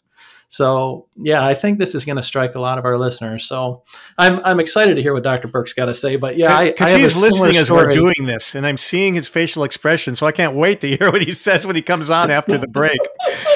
So 0.52 1.06
yeah, 1.16 1.46
I 1.46 1.54
think 1.54 1.78
this 1.78 1.94
is 1.94 2.06
going 2.06 2.16
to 2.16 2.24
strike 2.24 2.56
a 2.56 2.60
lot 2.60 2.80
of 2.80 2.86
our 2.86 2.98
listeners. 2.98 3.46
So 3.46 3.84
I'm 4.18 4.44
I'm 4.44 4.60
excited 4.60 4.96
to 4.96 5.02
hear 5.02 5.14
what 5.14 5.22
Dr. 5.22 5.48
Burke's 5.48 5.74
got 5.74 5.86
to 5.86 5.94
say. 5.94 6.16
But 6.16 6.38
yeah, 6.38 6.64
because 6.64 6.90
he's 6.90 7.22
listening 7.22 7.56
as 7.58 7.70
we're 7.70 7.94
doing 7.94 8.26
this, 8.26 8.56
and 8.56 8.66
I'm 8.66 8.78
seeing 8.78 9.14
his 9.14 9.28
facial 9.28 9.64
expression, 9.64 10.16
so 10.16 10.26
I 10.26 10.32
can't 10.32 10.56
wait 10.56 10.82
to 10.82 10.98
hear 10.98 11.12
what 11.12 11.22
he 11.22 11.34
says 11.34 11.68
when 11.68 11.76
he 11.76 11.84
comes 11.84 12.10
on 12.10 12.32
after 12.32 12.58
the 12.58 12.68
break. 12.68 13.00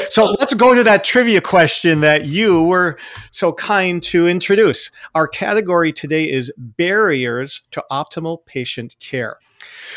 so 0.09 0.25
let's 0.39 0.53
go 0.53 0.75
to 0.75 0.83
that 0.83 1.03
trivia 1.03 1.41
question 1.41 2.01
that 2.01 2.25
you 2.25 2.63
were 2.63 2.99
so 3.31 3.53
kind 3.53 4.01
to 4.03 4.27
introduce. 4.27 4.91
Our 5.15 5.27
category 5.27 5.91
today 5.93 6.25
is 6.25 6.53
barriers 6.57 7.63
to 7.71 7.83
optimal 7.91 8.45
patient 8.45 8.95
care. 8.99 9.39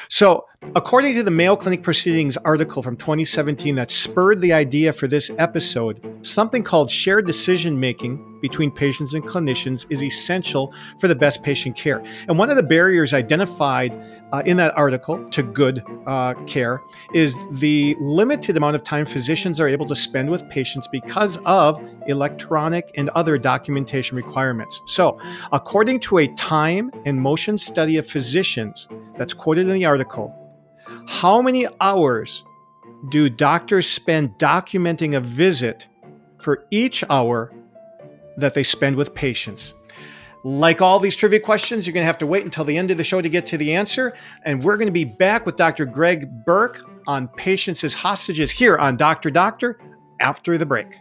So, 0.09 0.47
according 0.75 1.15
to 1.15 1.23
the 1.23 1.31
Mayo 1.31 1.57
Clinic 1.57 1.83
Proceedings 1.83 2.37
article 2.39 2.83
from 2.83 2.97
2017 2.97 3.75
that 3.77 3.91
spurred 3.91 4.41
the 4.41 4.53
idea 4.53 4.93
for 4.93 5.07
this 5.07 5.31
episode, 5.39 6.19
something 6.27 6.63
called 6.63 6.91
shared 6.91 7.27
decision 7.27 7.79
making 7.79 8.39
between 8.41 8.71
patients 8.71 9.15
and 9.15 9.25
clinicians 9.25 9.87
is 9.91 10.03
essential 10.03 10.75
for 10.99 11.09
the 11.09 11.15
best 11.15 11.43
patient 11.43 11.77
care. 11.77 12.05
And 12.29 12.39
one 12.39 12.51
of 12.51 12.57
the 12.57 12.63
barriers 12.63 13.15
identified 13.15 13.93
uh, 14.33 14.43
in 14.45 14.57
that 14.57 14.77
article 14.77 15.29
to 15.31 15.43
good 15.43 15.83
uh, 16.07 16.35
care 16.47 16.81
is 17.15 17.37
the 17.53 17.97
limited 18.01 18.57
amount 18.57 18.77
of 18.77 18.83
time 18.83 19.07
physicians 19.07 19.61
are 19.61 19.69
able 19.69 19.87
to 19.87 19.97
spend 19.97 20.31
with 20.31 20.49
patients 20.49 20.89
because 20.91 21.39
of 21.47 21.81
electronic 22.07 22.91
and 22.97 23.09
other 23.11 23.39
documentation 23.39 24.17
requirements. 24.17 24.81
So, 24.87 25.19
according 25.53 26.01
to 26.01 26.19
a 26.19 26.29
time 26.35 26.91
and 27.05 27.21
motion 27.21 27.57
study 27.57 27.97
of 27.97 28.07
physicians 28.07 28.89
that's 29.17 29.33
quoted 29.33 29.69
in 29.69 29.75
the 29.75 29.85
article, 29.85 30.43
how 31.07 31.41
many 31.43 31.67
hours 31.81 32.45
do 33.09 33.29
doctors 33.29 33.89
spend 33.89 34.39
documenting 34.39 35.17
a 35.17 35.21
visit 35.21 35.87
for 36.39 36.67
each 36.71 37.05
hour 37.11 37.53
that 38.37 38.55
they 38.55 38.63
spend 38.63 38.97
with 38.97 39.15
patients? 39.15 39.75
Like 40.45 40.81
all 40.81 41.01
these 41.01 41.17
trivia 41.17 41.41
questions, 41.41 41.87
you're 41.87 41.95
going 41.95 42.03
to 42.03 42.07
have 42.07 42.19
to 42.19 42.27
wait 42.27 42.45
until 42.45 42.65
the 42.65 42.79
end 42.79 42.91
of 42.91 42.99
the 42.99 43.05
show 43.05 43.21
to 43.21 43.29
get 43.29 43.47
to 43.47 43.59
the 43.59 43.75
answer. 43.75 44.15
And 44.45 44.63
we're 44.63 44.77
going 44.77 44.87
to 44.87 44.93
be 44.93 45.05
back 45.05 45.45
with 45.45 45.57
Dr. 45.57 45.87
Greg 45.87 46.45
Burke 46.45 46.81
on 47.09 47.29
patients 47.29 47.83
as 47.83 47.95
hostages 47.95 48.53
here 48.53 48.77
on 48.77 48.97
Dr. 48.97 49.31
Doctor 49.31 49.81
after 50.21 50.57
the 50.57 50.67
break. 50.67 51.01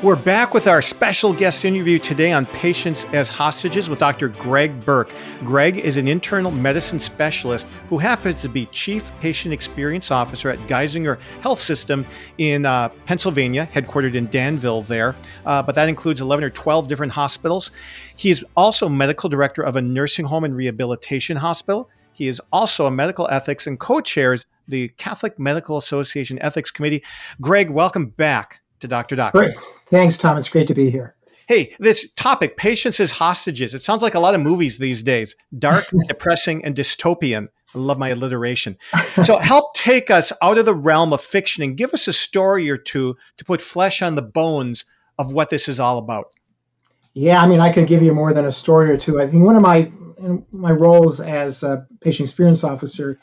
We're 0.00 0.14
back 0.14 0.54
with 0.54 0.68
our 0.68 0.80
special 0.80 1.32
guest 1.32 1.64
interview 1.64 1.98
today 1.98 2.30
on 2.30 2.46
patients 2.46 3.04
as 3.12 3.28
hostages 3.28 3.88
with 3.88 3.98
Dr. 3.98 4.28
Greg 4.28 4.78
Burke. 4.84 5.10
Greg 5.40 5.78
is 5.78 5.96
an 5.96 6.06
internal 6.06 6.52
medicine 6.52 7.00
specialist 7.00 7.68
who 7.88 7.98
happens 7.98 8.40
to 8.42 8.48
be 8.48 8.66
Chief 8.66 9.04
Patient 9.18 9.52
Experience 9.52 10.12
Officer 10.12 10.50
at 10.50 10.58
Geisinger 10.68 11.18
Health 11.40 11.58
System 11.58 12.06
in 12.38 12.64
uh, 12.64 12.90
Pennsylvania, 13.06 13.68
headquartered 13.74 14.14
in 14.14 14.28
Danville 14.28 14.82
there. 14.82 15.16
Uh, 15.44 15.64
but 15.64 15.74
that 15.74 15.88
includes 15.88 16.20
11 16.20 16.44
or 16.44 16.50
12 16.50 16.86
different 16.86 17.12
hospitals. 17.12 17.72
He 18.14 18.30
is 18.30 18.44
also 18.56 18.88
medical 18.88 19.28
director 19.28 19.62
of 19.62 19.74
a 19.74 19.82
nursing 19.82 20.26
home 20.26 20.44
and 20.44 20.54
rehabilitation 20.54 21.36
hospital. 21.36 21.90
He 22.12 22.28
is 22.28 22.40
also 22.52 22.86
a 22.86 22.90
medical 22.92 23.26
ethics 23.30 23.66
and 23.66 23.80
co 23.80 24.00
chairs 24.00 24.46
the 24.68 24.90
Catholic 24.90 25.40
Medical 25.40 25.76
Association 25.76 26.38
Ethics 26.40 26.70
Committee. 26.70 27.02
Greg, 27.40 27.68
welcome 27.68 28.06
back 28.06 28.60
to 28.80 28.88
Dr. 28.88 29.16
Doc. 29.16 29.32
Great. 29.32 29.56
Thanks, 29.88 30.16
Tom. 30.18 30.36
It's 30.36 30.48
great 30.48 30.68
to 30.68 30.74
be 30.74 30.90
here. 30.90 31.14
Hey, 31.46 31.74
this 31.78 32.10
topic, 32.12 32.58
patients 32.58 33.00
as 33.00 33.12
hostages, 33.12 33.74
it 33.74 33.82
sounds 33.82 34.02
like 34.02 34.14
a 34.14 34.20
lot 34.20 34.34
of 34.34 34.40
movies 34.40 34.78
these 34.78 35.02
days 35.02 35.34
dark, 35.58 35.86
depressing, 36.08 36.64
and 36.64 36.76
dystopian. 36.76 37.48
I 37.74 37.78
love 37.78 37.98
my 37.98 38.10
alliteration. 38.10 38.76
So, 39.24 39.38
help 39.38 39.74
take 39.74 40.10
us 40.10 40.32
out 40.42 40.58
of 40.58 40.66
the 40.66 40.74
realm 40.74 41.12
of 41.12 41.22
fiction 41.22 41.62
and 41.62 41.76
give 41.76 41.94
us 41.94 42.06
a 42.06 42.12
story 42.12 42.68
or 42.68 42.76
two 42.76 43.16
to 43.36 43.44
put 43.44 43.62
flesh 43.62 44.02
on 44.02 44.14
the 44.14 44.22
bones 44.22 44.84
of 45.18 45.32
what 45.32 45.50
this 45.50 45.68
is 45.68 45.80
all 45.80 45.98
about. 45.98 46.26
Yeah, 47.14 47.42
I 47.42 47.46
mean, 47.46 47.60
I 47.60 47.72
could 47.72 47.86
give 47.86 48.02
you 48.02 48.12
more 48.12 48.32
than 48.32 48.44
a 48.44 48.52
story 48.52 48.90
or 48.90 48.96
two. 48.96 49.20
I 49.20 49.26
think 49.26 49.42
one 49.42 49.56
of 49.56 49.62
my 49.62 49.90
my 50.52 50.72
roles 50.72 51.20
as 51.20 51.62
a 51.62 51.86
patient 52.00 52.28
experience 52.28 52.64
officer 52.64 53.18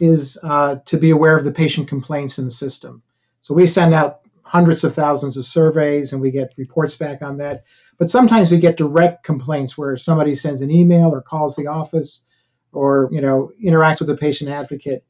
is 0.00 0.38
uh, 0.42 0.76
to 0.86 0.96
be 0.96 1.10
aware 1.10 1.36
of 1.36 1.44
the 1.44 1.52
patient 1.52 1.88
complaints 1.88 2.38
in 2.38 2.46
the 2.46 2.50
system. 2.50 3.02
So 3.42 3.54
we 3.54 3.66
send 3.66 3.94
out 3.94 4.19
hundreds 4.50 4.82
of 4.82 4.92
thousands 4.92 5.36
of 5.36 5.46
surveys 5.46 6.12
and 6.12 6.20
we 6.20 6.32
get 6.32 6.54
reports 6.56 6.96
back 6.96 7.22
on 7.22 7.36
that. 7.36 7.62
But 7.98 8.10
sometimes 8.10 8.50
we 8.50 8.58
get 8.58 8.76
direct 8.76 9.22
complaints 9.22 9.78
where 9.78 9.96
somebody 9.96 10.34
sends 10.34 10.60
an 10.60 10.72
email 10.72 11.14
or 11.14 11.22
calls 11.22 11.54
the 11.54 11.68
office 11.68 12.24
or 12.72 13.08
you 13.12 13.20
know 13.20 13.52
interacts 13.64 14.00
with 14.00 14.10
a 14.10 14.16
patient 14.16 14.50
advocate. 14.50 15.04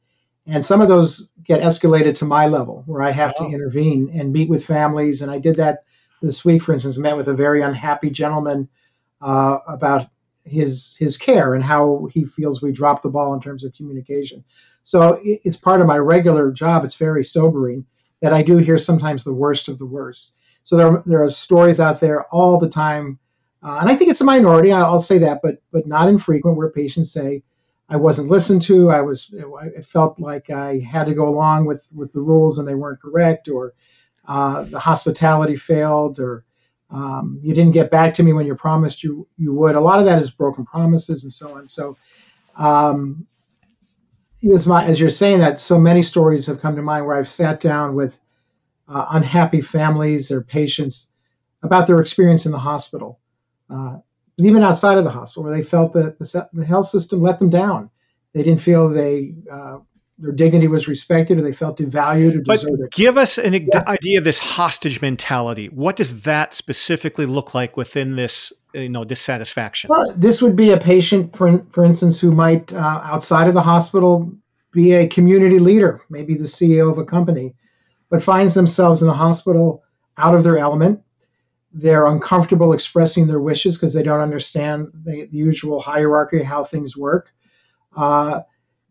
And 0.45 0.63
some 0.63 0.79
of 0.79 0.89
those 0.89 1.31
get 1.43 1.61
escalated 1.61 2.15
to 2.19 2.25
my 2.25 2.47
level 2.47 2.83
where 2.85 3.01
I 3.01 3.09
have 3.09 3.35
to 3.37 3.45
intervene 3.45 4.11
and 4.13 4.31
meet 4.31 4.47
with 4.47 4.63
families. 4.63 5.23
And 5.23 5.31
I 5.31 5.39
did 5.39 5.55
that 5.55 5.85
this 6.21 6.45
week, 6.45 6.61
for 6.61 6.73
instance, 6.73 6.99
met 6.99 7.17
with 7.17 7.27
a 7.27 7.33
very 7.33 7.63
unhappy 7.63 8.11
gentleman 8.11 8.69
uh, 9.21 9.57
about 9.67 10.07
his 10.43 10.95
his 10.99 11.17
care 11.17 11.55
and 11.55 11.63
how 11.63 12.09
he 12.13 12.25
feels 12.25 12.61
we 12.61 12.71
dropped 12.71 13.01
the 13.01 13.09
ball 13.09 13.33
in 13.33 13.41
terms 13.41 13.63
of 13.63 13.73
communication. 13.73 14.43
So 14.83 15.19
it's 15.23 15.57
part 15.57 15.81
of 15.81 15.87
my 15.87 15.97
regular 15.97 16.51
job. 16.51 16.83
It's 16.85 16.97
very 16.97 17.23
sobering 17.23 17.87
that 18.21 18.33
I 18.33 18.43
do 18.43 18.57
hear 18.57 18.77
sometimes 18.77 19.23
the 19.23 19.33
worst 19.33 19.67
of 19.67 19.77
the 19.77 19.85
worst. 19.85 20.37
So 20.63 20.77
there, 20.77 20.87
are, 20.87 21.03
there 21.05 21.23
are 21.23 21.29
stories 21.29 21.79
out 21.79 21.99
there 21.99 22.25
all 22.27 22.59
the 22.59 22.69
time, 22.69 23.19
uh, 23.63 23.79
and 23.81 23.89
I 23.89 23.95
think 23.95 24.11
it's 24.11 24.21
a 24.21 24.25
minority. 24.25 24.71
I'll 24.71 24.99
say 24.99 25.19
that, 25.19 25.39
but 25.43 25.61
but 25.71 25.87
not 25.87 26.07
infrequent, 26.07 26.57
where 26.57 26.69
patients 26.69 27.11
say, 27.11 27.43
"I 27.89 27.95
wasn't 27.97 28.29
listened 28.29 28.61
to. 28.63 28.91
I 28.91 29.01
was. 29.01 29.33
I 29.59 29.81
felt 29.81 30.19
like 30.19 30.49
I 30.49 30.79
had 30.79 31.05
to 31.05 31.15
go 31.15 31.27
along 31.27 31.65
with 31.65 31.85
with 31.93 32.13
the 32.13 32.21
rules, 32.21 32.59
and 32.59 32.67
they 32.67 32.75
weren't 32.75 33.01
correct, 33.01 33.49
or 33.49 33.73
uh, 34.27 34.63
the 34.63 34.79
hospitality 34.79 35.55
failed, 35.55 36.19
or 36.19 36.43
um, 36.91 37.39
you 37.41 37.55
didn't 37.55 37.73
get 37.73 37.91
back 37.91 38.13
to 38.15 38.23
me 38.23 38.33
when 38.33 38.45
you 38.45 38.55
promised 38.55 39.03
you 39.03 39.27
you 39.37 39.53
would." 39.53 39.75
A 39.75 39.81
lot 39.81 39.99
of 39.99 40.05
that 40.05 40.21
is 40.21 40.29
broken 40.29 40.65
promises 40.65 41.23
and 41.23 41.33
so 41.33 41.57
on. 41.57 41.67
So. 41.67 41.97
Um, 42.57 43.25
as, 44.53 44.65
my, 44.67 44.83
as 44.83 44.99
you're 44.99 45.09
saying 45.09 45.39
that, 45.39 45.59
so 45.59 45.77
many 45.77 46.01
stories 46.01 46.47
have 46.47 46.61
come 46.61 46.75
to 46.75 46.81
mind 46.81 47.05
where 47.05 47.17
I've 47.17 47.29
sat 47.29 47.61
down 47.61 47.95
with 47.95 48.19
uh, 48.87 49.05
unhappy 49.11 49.61
families 49.61 50.31
or 50.31 50.41
patients 50.41 51.09
about 51.63 51.87
their 51.87 52.01
experience 52.01 52.45
in 52.45 52.51
the 52.51 52.59
hospital, 52.59 53.19
uh, 53.69 53.97
even 54.37 54.63
outside 54.63 54.97
of 54.97 55.03
the 55.03 55.11
hospital, 55.11 55.43
where 55.43 55.55
they 55.55 55.63
felt 55.63 55.93
that 55.93 56.17
the, 56.17 56.49
the, 56.53 56.65
health 56.65 56.87
system 56.87 57.21
let 57.21 57.39
them 57.39 57.49
down. 57.49 57.89
They 58.33 58.43
didn't 58.43 58.61
feel 58.61 58.89
they 58.89 59.35
uh, 59.51 59.79
their 60.17 60.31
dignity 60.31 60.67
was 60.67 60.87
respected, 60.87 61.37
or 61.37 61.41
they 61.41 61.53
felt 61.53 61.77
devalued 61.77 62.35
or 62.35 62.41
deserted. 62.41 62.79
But 62.79 62.91
give 62.91 63.17
us 63.17 63.37
an 63.37 63.53
yeah. 63.53 63.83
idea 63.87 64.19
of 64.19 64.23
this 64.23 64.39
hostage 64.39 65.01
mentality. 65.01 65.67
What 65.67 65.95
does 65.95 66.23
that 66.23 66.53
specifically 66.53 67.25
look 67.25 67.53
like 67.53 67.75
within 67.75 68.15
this 68.15 68.53
you 68.73 68.89
know 68.89 69.03
dissatisfaction? 69.03 69.89
Well, 69.89 70.13
this 70.15 70.41
would 70.41 70.55
be 70.55 70.71
a 70.71 70.77
patient, 70.77 71.35
for 71.35 71.65
for 71.71 71.83
instance, 71.83 72.19
who 72.19 72.31
might 72.31 72.73
uh, 72.73 73.01
outside 73.03 73.47
of 73.47 73.53
the 73.53 73.61
hospital 73.61 74.31
be 74.71 74.93
a 74.93 75.07
community 75.07 75.59
leader, 75.59 76.01
maybe 76.09 76.35
the 76.35 76.45
CEO 76.45 76.91
of 76.91 76.97
a 76.97 77.05
company, 77.05 77.55
but 78.09 78.23
finds 78.23 78.53
themselves 78.53 79.01
in 79.01 79.07
the 79.07 79.13
hospital 79.13 79.83
out 80.17 80.35
of 80.35 80.43
their 80.43 80.57
element. 80.57 81.01
They're 81.73 82.05
uncomfortable 82.05 82.73
expressing 82.73 83.27
their 83.27 83.39
wishes 83.39 83.77
because 83.77 83.93
they 83.93 84.03
don't 84.03 84.19
understand 84.19 84.89
the, 84.93 85.25
the, 85.25 85.37
usual 85.37 85.79
hierarchy, 85.79 86.43
how 86.43 86.65
things 86.65 86.97
work. 86.97 87.31
Uh, 87.95 88.41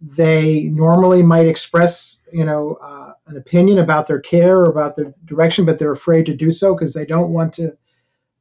they 0.00 0.62
normally 0.62 1.22
might 1.22 1.46
express, 1.46 2.22
you 2.32 2.44
know, 2.44 2.78
uh, 2.82 3.12
an 3.26 3.36
opinion 3.36 3.78
about 3.78 4.06
their 4.06 4.20
care 4.20 4.58
or 4.58 4.70
about 4.70 4.96
their 4.96 5.14
direction, 5.26 5.66
but 5.66 5.78
they're 5.78 5.92
afraid 5.92 6.26
to 6.26 6.34
do 6.34 6.50
so 6.50 6.74
because 6.74 6.94
they 6.94 7.04
don't 7.04 7.32
want 7.32 7.52
to 7.54 7.76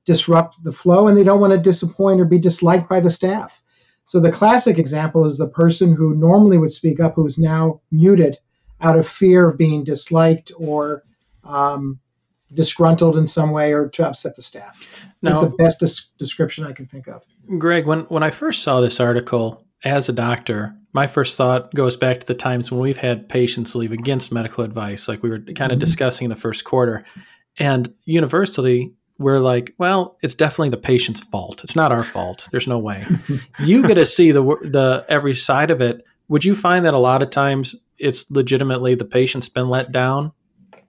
disrupt 0.05 0.63
the 0.63 0.71
flow 0.71 1.07
and 1.07 1.17
they 1.17 1.23
don't 1.23 1.39
want 1.39 1.53
to 1.53 1.59
disappoint 1.59 2.19
or 2.21 2.25
be 2.25 2.39
disliked 2.39 2.89
by 2.89 2.99
the 2.99 3.09
staff. 3.09 3.61
So 4.05 4.19
the 4.19 4.31
classic 4.31 4.79
example 4.79 5.25
is 5.25 5.37
the 5.37 5.47
person 5.47 5.93
who 5.93 6.15
normally 6.15 6.57
would 6.57 6.71
speak 6.71 6.99
up 6.99 7.13
who's 7.15 7.37
now 7.37 7.81
muted 7.91 8.37
out 8.81 8.97
of 8.97 9.07
fear 9.07 9.49
of 9.49 9.57
being 9.57 9.83
disliked 9.83 10.51
or 10.57 11.03
um, 11.43 11.99
disgruntled 12.53 13.17
in 13.17 13.27
some 13.27 13.51
way 13.51 13.73
or 13.73 13.89
to 13.89 14.07
upset 14.07 14.35
the 14.35 14.41
staff. 14.41 14.87
Now, 15.21 15.31
That's 15.31 15.41
the 15.41 15.49
best 15.49 15.79
des- 15.79 16.17
description 16.17 16.65
I 16.65 16.71
can 16.71 16.87
think 16.87 17.07
of. 17.07 17.23
Greg, 17.59 17.85
when, 17.85 18.01
when 18.01 18.23
I 18.23 18.31
first 18.31 18.63
saw 18.63 18.81
this 18.81 18.99
article 18.99 19.65
as 19.83 20.09
a 20.09 20.13
doctor, 20.13 20.75
my 20.93 21.05
first 21.05 21.37
thought 21.37 21.73
goes 21.75 21.95
back 21.95 22.21
to 22.21 22.25
the 22.25 22.33
times 22.33 22.71
when 22.71 22.79
we've 22.79 22.97
had 22.97 23.29
patients 23.29 23.75
leave 23.75 23.91
against 23.91 24.31
medical 24.31 24.63
advice, 24.63 25.07
like 25.07 25.21
we 25.21 25.29
were 25.29 25.39
kind 25.39 25.71
of 25.71 25.75
mm-hmm. 25.75 25.79
discussing 25.79 26.25
in 26.25 26.29
the 26.29 26.35
first 26.35 26.63
quarter. 26.63 27.05
And 27.57 27.93
universally, 28.05 28.93
we're 29.19 29.39
like, 29.39 29.75
well, 29.77 30.17
it's 30.21 30.33
definitely 30.33 30.69
the 30.69 30.77
patient's 30.77 31.19
fault. 31.19 31.63
It's 31.63 31.75
not 31.75 31.91
our 31.91 32.05
fault. 32.05 32.47
There's 32.51 32.67
no 32.67 32.79
way. 32.79 33.05
you 33.59 33.85
get 33.85 33.95
to 33.95 34.05
see 34.05 34.31
the 34.31 34.41
the 34.41 35.05
every 35.09 35.35
side 35.35 35.69
of 35.69 35.81
it. 35.81 36.05
Would 36.29 36.45
you 36.45 36.55
find 36.55 36.85
that 36.85 36.93
a 36.93 36.99
lot 36.99 37.21
of 37.21 37.29
times 37.29 37.75
it's 37.97 38.31
legitimately 38.31 38.95
the 38.95 39.05
patient's 39.05 39.49
been 39.49 39.69
let 39.69 39.91
down? 39.91 40.31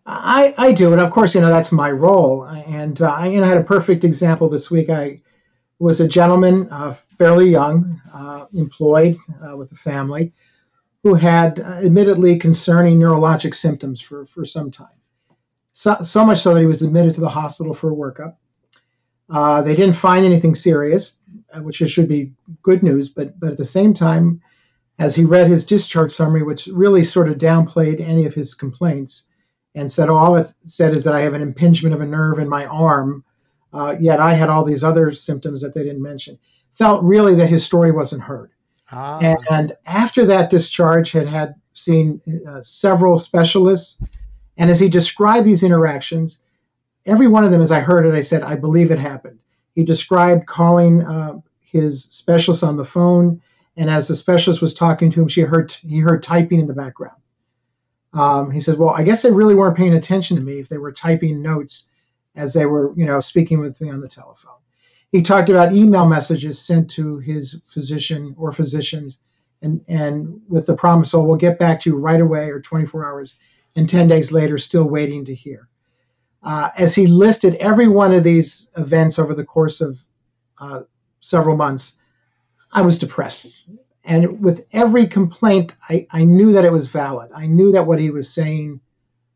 I, 0.06 0.54
I 0.56 0.72
do, 0.72 0.92
and 0.92 1.00
of 1.00 1.10
course, 1.10 1.34
you 1.34 1.40
know 1.40 1.49
that's 1.49 1.72
my 1.72 1.90
role. 1.90 2.44
And 2.44 3.00
uh, 3.02 3.10
I 3.10 3.26
you 3.26 3.40
know, 3.40 3.46
had 3.46 3.58
a 3.58 3.64
perfect 3.64 4.04
example 4.04 4.49
this 4.49 4.70
week. 4.70 4.88
I 4.88 5.20
was 5.78 6.00
a 6.00 6.08
gentleman, 6.08 6.68
uh, 6.70 6.94
fairly 7.18 7.50
young, 7.50 8.00
uh, 8.12 8.46
employed 8.54 9.16
uh, 9.44 9.56
with 9.56 9.72
a 9.72 9.76
family, 9.76 10.32
who 11.02 11.14
had 11.14 11.58
uh, 11.58 11.80
admittedly 11.84 12.38
concerning 12.38 12.99
neurologic 12.99 13.54
symptoms 13.54 14.00
for, 14.00 14.25
for 14.25 14.44
some 14.44 14.70
time 14.70 15.00
so, 15.80 15.96
so 16.04 16.26
much 16.26 16.42
so 16.42 16.52
that 16.52 16.60
he 16.60 16.66
was 16.66 16.82
admitted 16.82 17.14
to 17.14 17.22
the 17.22 17.28
hospital 17.30 17.72
for 17.72 17.90
a 17.90 17.94
workup. 17.94 18.37
Uh, 19.30 19.62
they 19.62 19.75
didn't 19.75 19.96
find 19.96 20.26
anything 20.26 20.54
serious, 20.54 21.18
uh, 21.54 21.60
which 21.60 21.76
should 21.76 22.06
be 22.06 22.32
good 22.62 22.82
news. 22.82 23.08
But 23.08 23.40
but 23.40 23.52
at 23.52 23.56
the 23.56 23.64
same 23.64 23.94
time, 23.94 24.42
as 24.99 25.14
he 25.14 25.25
read 25.25 25.46
his 25.46 25.64
discharge 25.64 26.12
summary, 26.12 26.42
which 26.42 26.66
really 26.66 27.02
sort 27.02 27.30
of 27.30 27.38
downplayed 27.38 27.99
any 27.99 28.26
of 28.26 28.34
his 28.34 28.52
complaints, 28.52 29.28
and 29.75 29.90
said, 29.90 30.10
oh, 30.10 30.16
all 30.16 30.37
it 30.37 30.52
said 30.66 30.94
is 30.94 31.04
that 31.04 31.14
I 31.14 31.20
have 31.20 31.32
an 31.32 31.40
impingement 31.40 31.94
of 31.94 32.02
a 32.02 32.06
nerve 32.06 32.40
in 32.40 32.49
my 32.49 32.66
arm, 32.66 33.25
uh, 33.72 33.96
yet 33.99 34.20
I 34.20 34.34
had 34.34 34.50
all 34.50 34.64
these 34.64 34.84
other 34.84 35.12
symptoms 35.12 35.62
that 35.62 35.72
they 35.72 35.82
didn't 35.82 36.02
mention. 36.02 36.38
Felt 36.75 37.02
really 37.02 37.37
that 37.37 37.49
his 37.49 37.64
story 37.64 37.90
wasn't 37.90 38.22
heard. 38.22 38.50
Ah. 38.92 39.18
And, 39.20 39.38
and, 39.50 39.72
after 39.87 40.26
that 40.26 40.50
discharge, 40.50 41.12
had 41.12 41.28
had 41.28 41.54
seen 41.72 42.20
uh, 42.46 42.60
several 42.60 43.16
specialists 43.16 44.02
and 44.60 44.70
as 44.70 44.78
he 44.78 44.90
described 44.90 45.46
these 45.46 45.62
interactions, 45.62 46.42
every 47.06 47.28
one 47.28 47.44
of 47.44 47.50
them, 47.50 47.62
as 47.62 47.72
I 47.72 47.80
heard 47.80 48.04
it, 48.04 48.14
I 48.14 48.20
said, 48.20 48.42
I 48.42 48.56
believe 48.56 48.90
it 48.90 48.98
happened. 48.98 49.38
He 49.74 49.84
described 49.84 50.46
calling 50.46 51.02
uh, 51.02 51.40
his 51.64 52.04
specialist 52.04 52.62
on 52.62 52.76
the 52.76 52.84
phone, 52.84 53.40
and 53.78 53.88
as 53.88 54.08
the 54.08 54.16
specialist 54.16 54.60
was 54.60 54.74
talking 54.74 55.10
to 55.12 55.22
him, 55.22 55.28
she 55.28 55.40
heard 55.40 55.72
he 55.72 56.00
heard 56.00 56.22
typing 56.22 56.60
in 56.60 56.66
the 56.66 56.74
background. 56.74 57.16
Um, 58.12 58.50
he 58.50 58.60
said, 58.60 58.76
"Well, 58.76 58.90
I 58.90 59.02
guess 59.02 59.22
they 59.22 59.30
really 59.30 59.54
weren't 59.54 59.78
paying 59.78 59.94
attention 59.94 60.36
to 60.36 60.42
me 60.42 60.58
if 60.58 60.68
they 60.68 60.76
were 60.76 60.92
typing 60.92 61.40
notes 61.40 61.88
as 62.36 62.52
they 62.52 62.66
were, 62.66 62.92
you 62.98 63.06
know, 63.06 63.20
speaking 63.20 63.60
with 63.60 63.80
me 63.80 63.88
on 63.88 64.02
the 64.02 64.08
telephone." 64.08 64.60
He 65.10 65.22
talked 65.22 65.48
about 65.48 65.74
email 65.74 66.06
messages 66.06 66.60
sent 66.60 66.90
to 66.92 67.18
his 67.18 67.62
physician 67.64 68.34
or 68.36 68.52
physicians, 68.52 69.22
and 69.62 69.82
and 69.88 70.42
with 70.50 70.66
the 70.66 70.74
promise, 70.76 71.14
"Oh, 71.14 71.22
we'll 71.22 71.36
get 71.36 71.58
back 71.58 71.80
to 71.80 71.90
you 71.90 71.96
right 71.96 72.20
away 72.20 72.50
or 72.50 72.60
24 72.60 73.06
hours." 73.06 73.38
And 73.76 73.88
10 73.88 74.08
days 74.08 74.32
later, 74.32 74.58
still 74.58 74.84
waiting 74.84 75.24
to 75.26 75.34
hear. 75.34 75.68
Uh, 76.42 76.70
as 76.76 76.94
he 76.94 77.06
listed 77.06 77.54
every 77.56 77.88
one 77.88 78.12
of 78.14 78.24
these 78.24 78.70
events 78.76 79.18
over 79.18 79.34
the 79.34 79.44
course 79.44 79.80
of 79.80 80.00
uh, 80.60 80.80
several 81.20 81.56
months, 81.56 81.98
I 82.72 82.82
was 82.82 82.98
depressed. 82.98 83.64
And 84.04 84.40
with 84.42 84.66
every 84.72 85.06
complaint, 85.06 85.72
I, 85.88 86.06
I 86.10 86.24
knew 86.24 86.52
that 86.52 86.64
it 86.64 86.72
was 86.72 86.88
valid. 86.88 87.30
I 87.34 87.46
knew 87.46 87.72
that 87.72 87.86
what 87.86 88.00
he 88.00 88.10
was 88.10 88.32
saying 88.32 88.80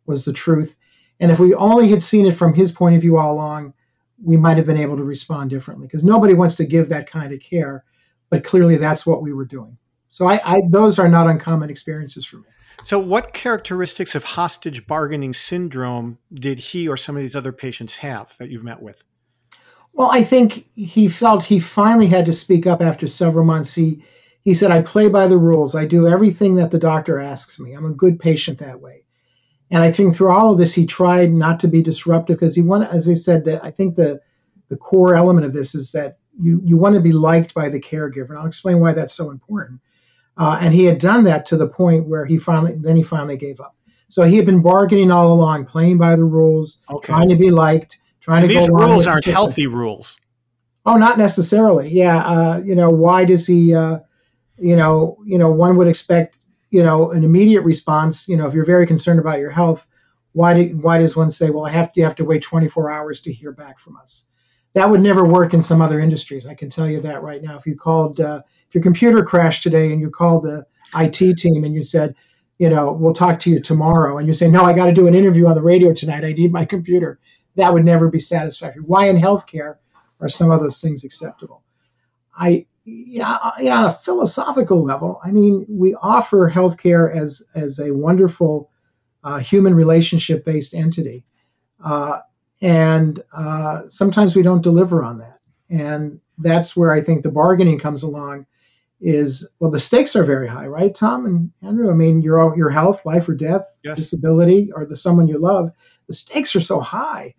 was 0.07 0.25
the 0.25 0.33
truth. 0.33 0.77
And 1.21 1.31
if 1.31 1.39
we 1.39 1.55
only 1.55 1.89
had 1.89 2.03
seen 2.03 2.27
it 2.27 2.35
from 2.35 2.55
his 2.55 2.73
point 2.73 2.97
of 2.97 3.03
view 3.03 3.19
all 3.19 3.35
along, 3.35 3.75
we 4.23 4.37
might 4.37 4.57
have 4.57 4.67
been 4.67 4.79
able 4.79 4.97
to 4.97 5.05
respond 5.05 5.51
differently 5.51 5.87
because 5.87 6.05
nobody 6.05 6.35
wants 6.35 6.55
to 6.57 6.65
give 6.65 6.89
that 6.89 7.11
kind 7.11 7.33
of 7.33 7.41
care. 7.41 7.85
But 8.31 8.45
clearly, 8.45 8.77
that's 8.79 9.07
what 9.07 9.23
we 9.23 9.33
were 9.33 9.45
doing. 9.45 9.77
So 10.09 10.27
I, 10.27 10.41
I, 10.45 10.63
those 10.69 10.99
are 10.99 11.09
not 11.09 11.29
uncommon 11.29 11.71
experiences 11.71 12.25
for 12.25 12.39
me. 12.39 12.45
So, 12.83 12.99
what 12.99 13.33
characteristics 13.33 14.15
of 14.15 14.25
hostage 14.25 14.87
bargaining 14.87 15.33
syndrome 15.33 16.19
did 16.33 16.59
he 16.59 16.89
or 16.89 16.97
some 16.97 17.17
of 17.17 17.23
these 17.23 17.37
other 17.37 17.53
patients 17.53 17.99
have 17.99 18.37
that 18.39 18.51
you've 18.51 18.65
met 18.65 18.83
with? 18.83 19.05
Well, 19.93 20.11
I 20.11 20.23
think 20.23 20.67
he 20.75 21.09
felt 21.09 21.45
he 21.45 21.61
finally 21.61 22.09
had 22.09 22.27
to 22.27 22.33
speak 22.33 22.67
up 22.67 22.83
after 22.83 23.07
several 23.07 23.45
months. 23.45 23.73
He 23.75 24.03
he 24.43 24.55
said, 24.55 24.71
"I 24.71 24.83
play 24.83 25.09
by 25.09 25.29
the 25.29 25.39
rules. 25.39 25.75
I 25.75 25.87
do 25.87 26.09
everything 26.09 26.57
that 26.57 26.71
the 26.71 26.79
doctor 26.79 27.21
asks 27.21 27.61
me. 27.61 27.73
I'm 27.73 27.87
a 27.87 27.91
good 27.91 28.19
patient 28.19 28.59
that 28.59 28.81
way." 28.81 29.05
And 29.71 29.83
I 29.83 29.91
think 29.91 30.15
through 30.15 30.31
all 30.31 30.53
of 30.53 30.59
this, 30.59 30.75
he 30.75 30.87
tried 30.87 31.33
not 31.33 31.61
to 31.61 31.69
be 31.69 31.83
disruptive 31.83 32.39
because 32.39 32.55
he 32.55 32.63
wanted, 32.63 32.91
as 32.91 33.09
I 33.09 33.15
said, 33.15 33.45
that 33.47 33.65
I 33.65 33.71
think 33.71 33.95
the 33.95 34.21
the 34.69 34.77
core 34.77 35.15
element 35.15 35.47
of 35.47 35.53
this 35.53 35.75
is 35.75 35.93
that 35.93 36.19
you 36.41 36.61
you 36.65 36.77
want 36.77 36.97
to 36.97 37.01
be 37.01 37.13
liked 37.13 37.55
by 37.55 37.69
the 37.69 37.81
caregiver. 37.81 38.31
And 38.31 38.39
I'll 38.39 38.47
explain 38.47 38.81
why 38.81 38.93
that's 38.93 39.15
so 39.15 39.31
important. 39.31 39.81
Uh, 40.37 40.59
and 40.61 40.75
he 40.75 40.85
had 40.85 40.99
done 40.99 41.25
that 41.25 41.47
to 41.47 41.57
the 41.57 41.69
point 41.69 42.07
where 42.07 42.25
he 42.25 42.39
finally 42.39 42.77
then 42.77 42.97
he 42.97 43.03
finally 43.03 43.37
gave 43.37 43.61
up. 43.61 43.77
So 44.09 44.25
he 44.25 44.37
had 44.37 44.47
been 44.47 44.63
bargaining 44.63 45.11
all 45.11 45.33
along, 45.33 45.67
playing 45.67 45.99
by 45.99 46.17
the 46.17 46.25
rules, 46.25 46.83
okay. 46.91 47.07
trying 47.07 47.29
to 47.29 47.37
be 47.37 47.51
liked 47.51 47.99
trying 48.25 48.43
and 48.43 48.51
to 48.51 48.59
these 48.59 48.69
rules 48.71 49.07
aren't 49.07 49.25
healthy 49.27 49.67
rules. 49.67 50.19
Oh, 50.87 50.97
not 50.97 51.19
necessarily. 51.19 51.91
Yeah, 51.91 52.19
uh, 52.19 52.63
you 52.65 52.75
know, 52.75 52.91
why 52.91 53.25
does 53.25 53.47
he? 53.47 53.75
Uh, 53.75 54.01
you 54.59 54.77
know, 54.77 55.19
you 55.25 55.39
know, 55.39 55.51
one 55.51 55.77
would 55.77 55.89
expect 55.89 56.39
you 56.71 56.83
know 56.83 57.11
an 57.11 57.23
immediate 57.23 57.63
response. 57.63 58.29
You 58.29 58.37
know, 58.37 58.47
if 58.47 58.55
you're 58.55 58.65
very 58.65 58.87
concerned 58.87 59.21
about 59.21 59.39
your 59.39 59.51
health, 59.51 59.87
why 60.33 60.55
do 60.55 60.77
why 60.77 60.99
does 60.99 61.17
one 61.17 61.31
say, 61.31 61.51
well, 61.51 61.67
I 61.67 61.71
have 61.71 61.93
to, 61.93 62.01
you 62.01 62.05
have 62.05 62.17
to 62.17 62.25
wait 62.25 62.43
24 62.43 62.91
hours 62.91 63.21
to 63.23 63.33
hear 63.33 63.53
back 63.53 63.79
from 63.79 63.97
us? 63.97 64.29
That 64.75 64.91
would 64.91 65.01
never 65.01 65.25
work 65.25 65.55
in 65.55 65.63
some 65.63 65.81
other 65.81 66.01
industries. 66.01 66.47
I 66.47 66.55
can 66.55 66.69
tell 66.69 66.89
you 66.89 67.01
that 67.03 67.23
right 67.23 67.43
now. 67.43 67.57
If 67.57 67.67
you 67.67 67.77
called, 67.77 68.21
uh, 68.21 68.43
if 68.75 68.77
your 68.77 68.83
computer 68.83 69.23
crashed 69.25 69.63
today 69.63 69.93
and 69.93 70.01
you 70.01 70.11
called 70.11 70.43
the 70.43 70.67
IT 70.97 71.39
team 71.39 71.65
and 71.65 71.75
you 71.75 71.83
said, 71.83 72.15
you 72.59 72.69
know, 72.69 72.93
we'll 72.93 73.15
talk 73.15 73.41
to 73.41 73.51
you 73.51 73.61
tomorrow, 73.61 74.19
and 74.19 74.27
you 74.27 74.35
say, 74.35 74.49
no, 74.49 74.65
I 74.65 74.73
got 74.73 74.87
to 74.87 74.93
do 74.93 75.07
an 75.07 75.15
interview 75.15 75.47
on 75.47 75.55
the 75.55 75.63
radio 75.63 75.93
tonight. 75.93 76.25
I 76.25 76.33
need 76.33 76.53
my 76.53 76.65
computer 76.65 77.19
that 77.57 77.73
would 77.73 77.85
never 77.85 78.09
be 78.09 78.19
satisfactory. 78.19 78.83
Why 78.83 79.09
in 79.09 79.17
healthcare 79.17 79.77
are 80.21 80.29
some 80.29 80.51
of 80.51 80.61
those 80.61 80.81
things 80.81 81.05
acceptable? 81.05 81.63
I, 82.37 82.67
yeah, 82.85 83.27
on 83.29 83.85
a 83.85 83.93
philosophical 83.93 84.83
level, 84.83 85.21
I 85.25 85.31
mean, 85.31 85.65
we 85.69 85.95
offer 85.95 86.51
healthcare 86.51 87.15
as 87.15 87.43
as 87.55 87.79
a 87.79 87.95
wonderful 87.95 88.71
uh, 89.23 89.39
human 89.39 89.75
relationship 89.75 90.45
based 90.45 90.75
entity, 90.75 91.25
uh, 91.83 92.19
and 92.61 93.23
uh, 93.33 93.83
sometimes 93.89 94.37
we 94.37 94.43
don't 94.43 94.63
deliver 94.63 95.03
on 95.05 95.19
that, 95.19 95.39
and 95.71 96.21
that's 96.39 96.77
where 96.77 96.93
I 96.93 97.01
think 97.01 97.23
the 97.23 97.31
bargaining 97.31 97.79
comes 97.79 98.03
along. 98.03 98.47
Is 99.07 99.47
well, 99.61 99.71
the 99.71 99.79
stakes 99.79 100.17
are 100.17 100.25
very 100.25 100.49
high, 100.49 100.67
right, 100.67 100.95
Tom 100.95 101.27
and 101.27 101.51
Andrew? 101.61 101.91
I 101.91 101.95
mean, 101.95 102.23
your 102.23 102.57
your 102.57 102.71
health, 102.71 103.05
life 103.05 103.29
or 103.29 103.35
death, 103.35 103.63
yes. 103.85 103.99
disability, 103.99 104.71
or 104.75 104.87
the 104.87 104.97
someone 104.97 105.29
you 105.29 105.37
love. 105.39 105.73
The 106.07 106.15
stakes 106.15 106.57
are 106.57 106.63
so 106.63 106.81
high 106.81 107.35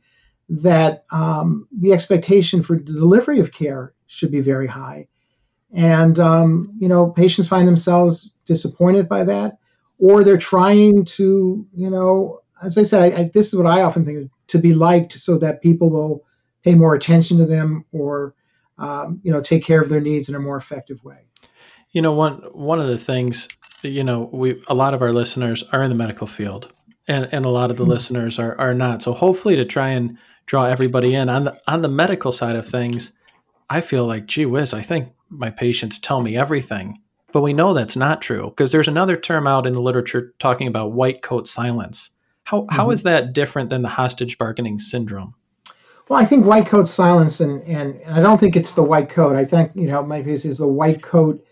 that 0.49 1.05
um, 1.11 1.67
the 1.75 1.93
expectation 1.93 2.61
for 2.61 2.75
delivery 2.75 3.39
of 3.39 3.51
care 3.51 3.93
should 4.05 4.31
be 4.31 4.41
very 4.41 4.67
high. 4.67 5.07
And, 5.73 6.19
um, 6.19 6.71
you 6.77 6.87
know, 6.87 7.09
patients 7.09 7.47
find 7.47 7.67
themselves 7.67 8.31
disappointed 8.45 9.09
by 9.09 9.23
that, 9.23 9.57
or 9.97 10.23
they're 10.23 10.37
trying 10.37 11.05
to, 11.05 11.67
you 11.73 11.89
know, 11.89 12.41
as 12.61 12.77
I 12.77 12.83
said, 12.83 13.01
I, 13.01 13.17
I, 13.17 13.31
this 13.33 13.47
is 13.47 13.55
what 13.55 13.65
I 13.65 13.81
often 13.81 14.05
think 14.05 14.29
to 14.47 14.59
be 14.59 14.73
liked 14.73 15.13
so 15.13 15.39
that 15.39 15.61
people 15.61 15.89
will 15.89 16.23
pay 16.63 16.75
more 16.75 16.93
attention 16.95 17.39
to 17.39 17.45
them 17.45 17.85
or, 17.91 18.35
um, 18.77 19.19
you 19.23 19.31
know, 19.31 19.41
take 19.41 19.63
care 19.63 19.81
of 19.81 19.89
their 19.89 19.99
needs 19.99 20.29
in 20.29 20.35
a 20.35 20.39
more 20.39 20.57
effective 20.57 21.03
way. 21.03 21.25
You 21.95 22.01
know, 22.01 22.11
one 22.11 22.33
one 22.51 22.81
of 22.81 22.87
the 22.87 22.97
things, 22.97 23.57
you 23.81 24.03
know, 24.03 24.29
we 24.33 24.61
a 24.67 24.75
lot 24.75 24.93
of 24.93 25.01
our 25.01 25.13
listeners 25.13 25.63
are 25.71 25.81
in 25.81 25.89
the 25.89 25.95
medical 25.95 26.27
field, 26.27 26.69
and 27.07 27.29
and 27.31 27.45
a 27.45 27.49
lot 27.49 27.71
of 27.71 27.77
the 27.77 27.83
mm-hmm. 27.83 27.93
listeners 27.93 28.37
are 28.37 28.59
are 28.59 28.73
not. 28.73 29.01
So 29.01 29.13
hopefully, 29.13 29.55
to 29.55 29.63
try 29.63 29.91
and 29.91 30.17
draw 30.45 30.65
everybody 30.65 31.15
in. 31.15 31.29
On 31.29 31.45
the 31.45 31.61
on 31.67 31.83
the 31.83 31.87
medical 31.87 32.33
side 32.33 32.57
of 32.57 32.67
things, 32.67 33.13
I 33.69 33.79
feel 33.79 34.05
like, 34.05 34.25
gee 34.25 34.45
whiz, 34.45 34.73
I 34.73 34.81
think 34.81 35.13
my 35.29 35.49
patients 35.49 35.97
tell 35.97 36.21
me 36.21 36.35
everything. 36.35 36.99
But 37.31 37.43
we 37.43 37.53
know 37.53 37.73
that's 37.73 37.95
not 37.95 38.21
true 38.21 38.49
because 38.49 38.73
there's 38.73 38.89
another 38.89 39.15
term 39.15 39.47
out 39.47 39.65
in 39.65 39.71
the 39.71 39.81
literature 39.81 40.33
talking 40.37 40.67
about 40.67 40.91
white 40.91 41.21
coat 41.21 41.47
silence. 41.47 42.11
How, 42.43 42.61
mm-hmm. 42.63 42.75
how 42.75 42.91
is 42.91 43.03
that 43.03 43.31
different 43.31 43.69
than 43.69 43.83
the 43.83 43.89
hostage 43.89 44.37
bargaining 44.37 44.79
syndrome? 44.79 45.33
Well, 46.09 46.19
I 46.19 46.25
think 46.25 46.45
white 46.45 46.67
coat 46.67 46.89
silence, 46.89 47.39
and, 47.39 47.63
and 47.63 47.99
I 48.05 48.19
don't 48.19 48.37
think 48.37 48.57
it's 48.57 48.73
the 48.73 48.83
white 48.83 49.09
coat. 49.09 49.37
I 49.37 49.45
think, 49.45 49.71
you 49.75 49.87
know, 49.87 50.03
my 50.03 50.21
piece 50.21 50.43
is 50.43 50.57
the 50.57 50.67
white 50.67 51.01
coat 51.01 51.43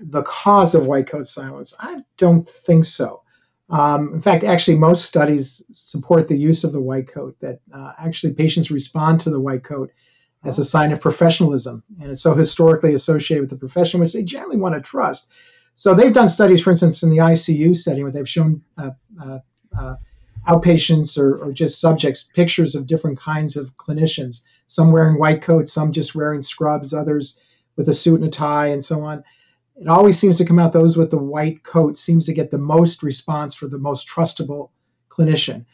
the 0.00 0.22
cause 0.22 0.74
of 0.74 0.86
white 0.86 1.08
coat 1.08 1.26
silence. 1.26 1.74
I 1.78 2.02
don't 2.16 2.48
think 2.48 2.84
so. 2.84 3.22
Um, 3.70 4.14
in 4.14 4.20
fact, 4.20 4.44
actually, 4.44 4.78
most 4.78 5.06
studies 5.06 5.62
support 5.72 6.28
the 6.28 6.36
use 6.36 6.64
of 6.64 6.72
the 6.72 6.80
white 6.80 7.08
coat, 7.08 7.36
that 7.40 7.60
uh, 7.72 7.92
actually 7.98 8.34
patients 8.34 8.70
respond 8.70 9.22
to 9.22 9.30
the 9.30 9.40
white 9.40 9.64
coat 9.64 9.90
as 10.44 10.58
a 10.58 10.64
sign 10.64 10.92
of 10.92 11.00
professionalism. 11.00 11.82
And 12.00 12.10
it's 12.10 12.22
so 12.22 12.34
historically 12.34 12.94
associated 12.94 13.40
with 13.40 13.50
the 13.50 13.56
profession, 13.56 14.00
which 14.00 14.12
they 14.12 14.22
generally 14.22 14.58
want 14.58 14.74
to 14.74 14.82
trust. 14.82 15.28
So 15.74 15.94
they've 15.94 16.12
done 16.12 16.28
studies, 16.28 16.62
for 16.62 16.70
instance, 16.70 17.02
in 17.02 17.10
the 17.10 17.18
ICU 17.18 17.76
setting, 17.76 18.02
where 18.02 18.12
they've 18.12 18.28
shown 18.28 18.62
uh, 18.76 18.90
uh, 19.20 19.38
uh, 19.76 19.96
outpatients 20.46 21.18
or, 21.18 21.38
or, 21.38 21.52
just 21.52 21.80
subjects 21.80 22.22
pictures 22.22 22.74
of 22.74 22.86
different 22.86 23.18
kinds 23.18 23.56
of 23.56 23.74
clinicians, 23.76 24.42
some 24.66 24.92
wearing 24.92 25.18
white 25.18 25.42
coats, 25.42 25.72
some 25.72 25.90
just 25.90 26.14
wearing 26.14 26.42
scrubs, 26.42 26.92
others 26.92 27.40
with 27.76 27.88
a 27.88 27.94
suit 27.94 28.20
and 28.20 28.28
a 28.28 28.30
tie, 28.30 28.68
and 28.68 28.84
so 28.84 29.02
on 29.02 29.24
it 29.76 29.88
always 29.88 30.18
seems 30.18 30.38
to 30.38 30.44
come 30.44 30.58
out 30.58 30.72
those 30.72 30.96
with 30.96 31.10
the 31.10 31.18
white 31.18 31.62
coat 31.64 31.98
seems 31.98 32.26
to 32.26 32.34
get 32.34 32.50
the 32.50 32.58
most 32.58 33.02
response 33.02 33.54
for 33.54 33.66
the 33.66 33.78
most 33.78 34.08
trustable 34.08 34.70
clinician. 35.08 35.64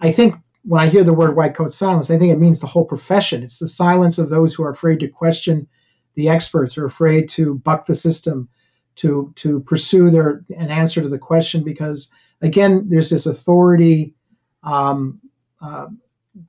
I 0.00 0.12
think 0.12 0.36
when 0.62 0.80
I 0.80 0.88
hear 0.88 1.04
the 1.04 1.14
word 1.14 1.36
white 1.36 1.54
coat 1.54 1.72
silence, 1.72 2.10
I 2.10 2.18
think 2.18 2.32
it 2.32 2.38
means 2.38 2.60
the 2.60 2.66
whole 2.66 2.84
profession. 2.84 3.42
It's 3.42 3.58
the 3.58 3.68
silence 3.68 4.18
of 4.18 4.30
those 4.30 4.54
who 4.54 4.64
are 4.64 4.70
afraid 4.70 5.00
to 5.00 5.08
question 5.08 5.66
the 6.14 6.28
experts 6.28 6.78
or 6.78 6.84
afraid 6.86 7.28
to 7.30 7.54
buck 7.54 7.86
the 7.86 7.94
system, 7.96 8.48
to 8.96 9.32
to 9.36 9.60
pursue 9.60 10.10
their 10.10 10.44
an 10.56 10.70
answer 10.70 11.00
to 11.02 11.08
the 11.08 11.18
question 11.18 11.62
because 11.64 12.10
again, 12.40 12.88
there's 12.88 13.10
this 13.10 13.26
authority 13.26 14.14
um, 14.62 15.20
uh, 15.60 15.86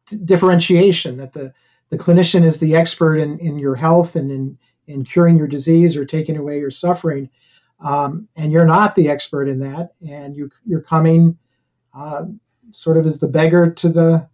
d- 0.08 0.18
differentiation 0.24 1.18
that 1.18 1.34
the 1.34 1.54
the 1.90 1.98
clinician 1.98 2.44
is 2.44 2.60
the 2.60 2.76
expert 2.76 3.18
in, 3.18 3.40
in 3.40 3.60
your 3.60 3.76
health 3.76 4.16
and 4.16 4.32
in 4.32 4.58
in 4.90 5.06
curing 5.06 5.38
your 5.38 5.48
disease 5.48 5.96
or 5.96 6.06
taking 6.06 6.38
away 6.38 6.60
your 6.60 6.72
suffering. 6.72 7.30
Um, 7.80 8.28
and 8.36 8.52
you're 8.52 8.66
not 8.66 8.96
the 8.96 9.10
expert 9.10 9.48
in 9.48 9.60
that, 9.60 9.94
and 10.08 10.36
you, 10.36 10.50
you're 10.66 10.82
coming 10.82 11.38
uh, 11.96 12.26
sort 12.72 12.98
of 12.98 13.06
as 13.06 13.20
the 13.20 13.28
beggar 13.28 13.72
to 13.72 13.90
the, 13.90 14.28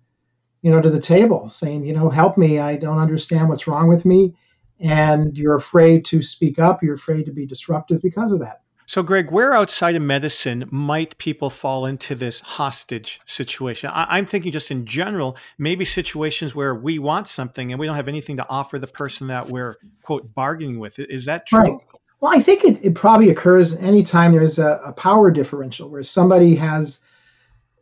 you 0.64 0.72
know, 0.72 0.82
to 0.82 0.90
the 0.90 1.00
table, 1.00 1.48
saying, 1.48 1.86
you 1.86 1.94
know, 1.94 2.10
help 2.10 2.38
me. 2.38 2.58
I 2.58 2.76
don't 2.76 2.98
understand 2.98 3.48
what's 3.48 3.68
wrong 3.68 3.88
with 3.88 4.04
me, 4.04 4.34
and 4.80 5.38
you're 5.38 5.56
afraid 5.56 6.06
to 6.06 6.24
speak 6.24 6.58
up. 6.58 6.82
You're 6.82 6.96
afraid 6.96 7.26
to 7.28 7.32
be 7.32 7.46
disruptive 7.46 8.02
because 8.02 8.32
of 8.32 8.40
that. 8.40 8.62
So, 8.88 9.02
Greg, 9.02 9.32
where 9.32 9.54
outside 9.54 9.96
of 9.96 10.02
medicine 10.02 10.66
might 10.70 11.18
people 11.18 11.50
fall 11.50 11.86
into 11.86 12.14
this 12.14 12.42
hostage 12.42 13.20
situation? 13.26 13.90
I- 13.92 14.20
am 14.20 14.26
thinking 14.26 14.52
just 14.52 14.70
in 14.70 14.86
general, 14.86 15.36
maybe 15.58 15.86
situations 15.86 16.54
where 16.54 16.76
we 16.76 17.00
want 17.00 17.28
something 17.28 17.72
and 17.72 17.80
we 17.80 17.88
don't 17.88 17.96
have 17.96 18.08
anything 18.08 18.38
to 18.38 18.48
offer 18.50 18.78
the 18.78 18.88
person 18.88 19.28
that 19.28 19.48
we're, 19.50 19.76
quote, 20.04 20.34
bargaining 20.36 20.80
with. 20.80 21.00
Is 21.00 21.26
that 21.26 21.48
true? 21.48 21.60
Right. 21.60 21.78
Well, 22.22 22.32
I 22.34 22.40
think 22.40 22.64
it, 22.64 22.84
it 22.84 22.96
probably 22.96 23.30
occurs 23.30 23.76
anytime 23.76 24.32
there's 24.32 24.60
a, 24.60 24.80
a 24.86 24.94
power 24.94 25.32
differential 25.32 25.90
where 25.90 26.04
somebody 26.04 26.56
has 26.56 27.02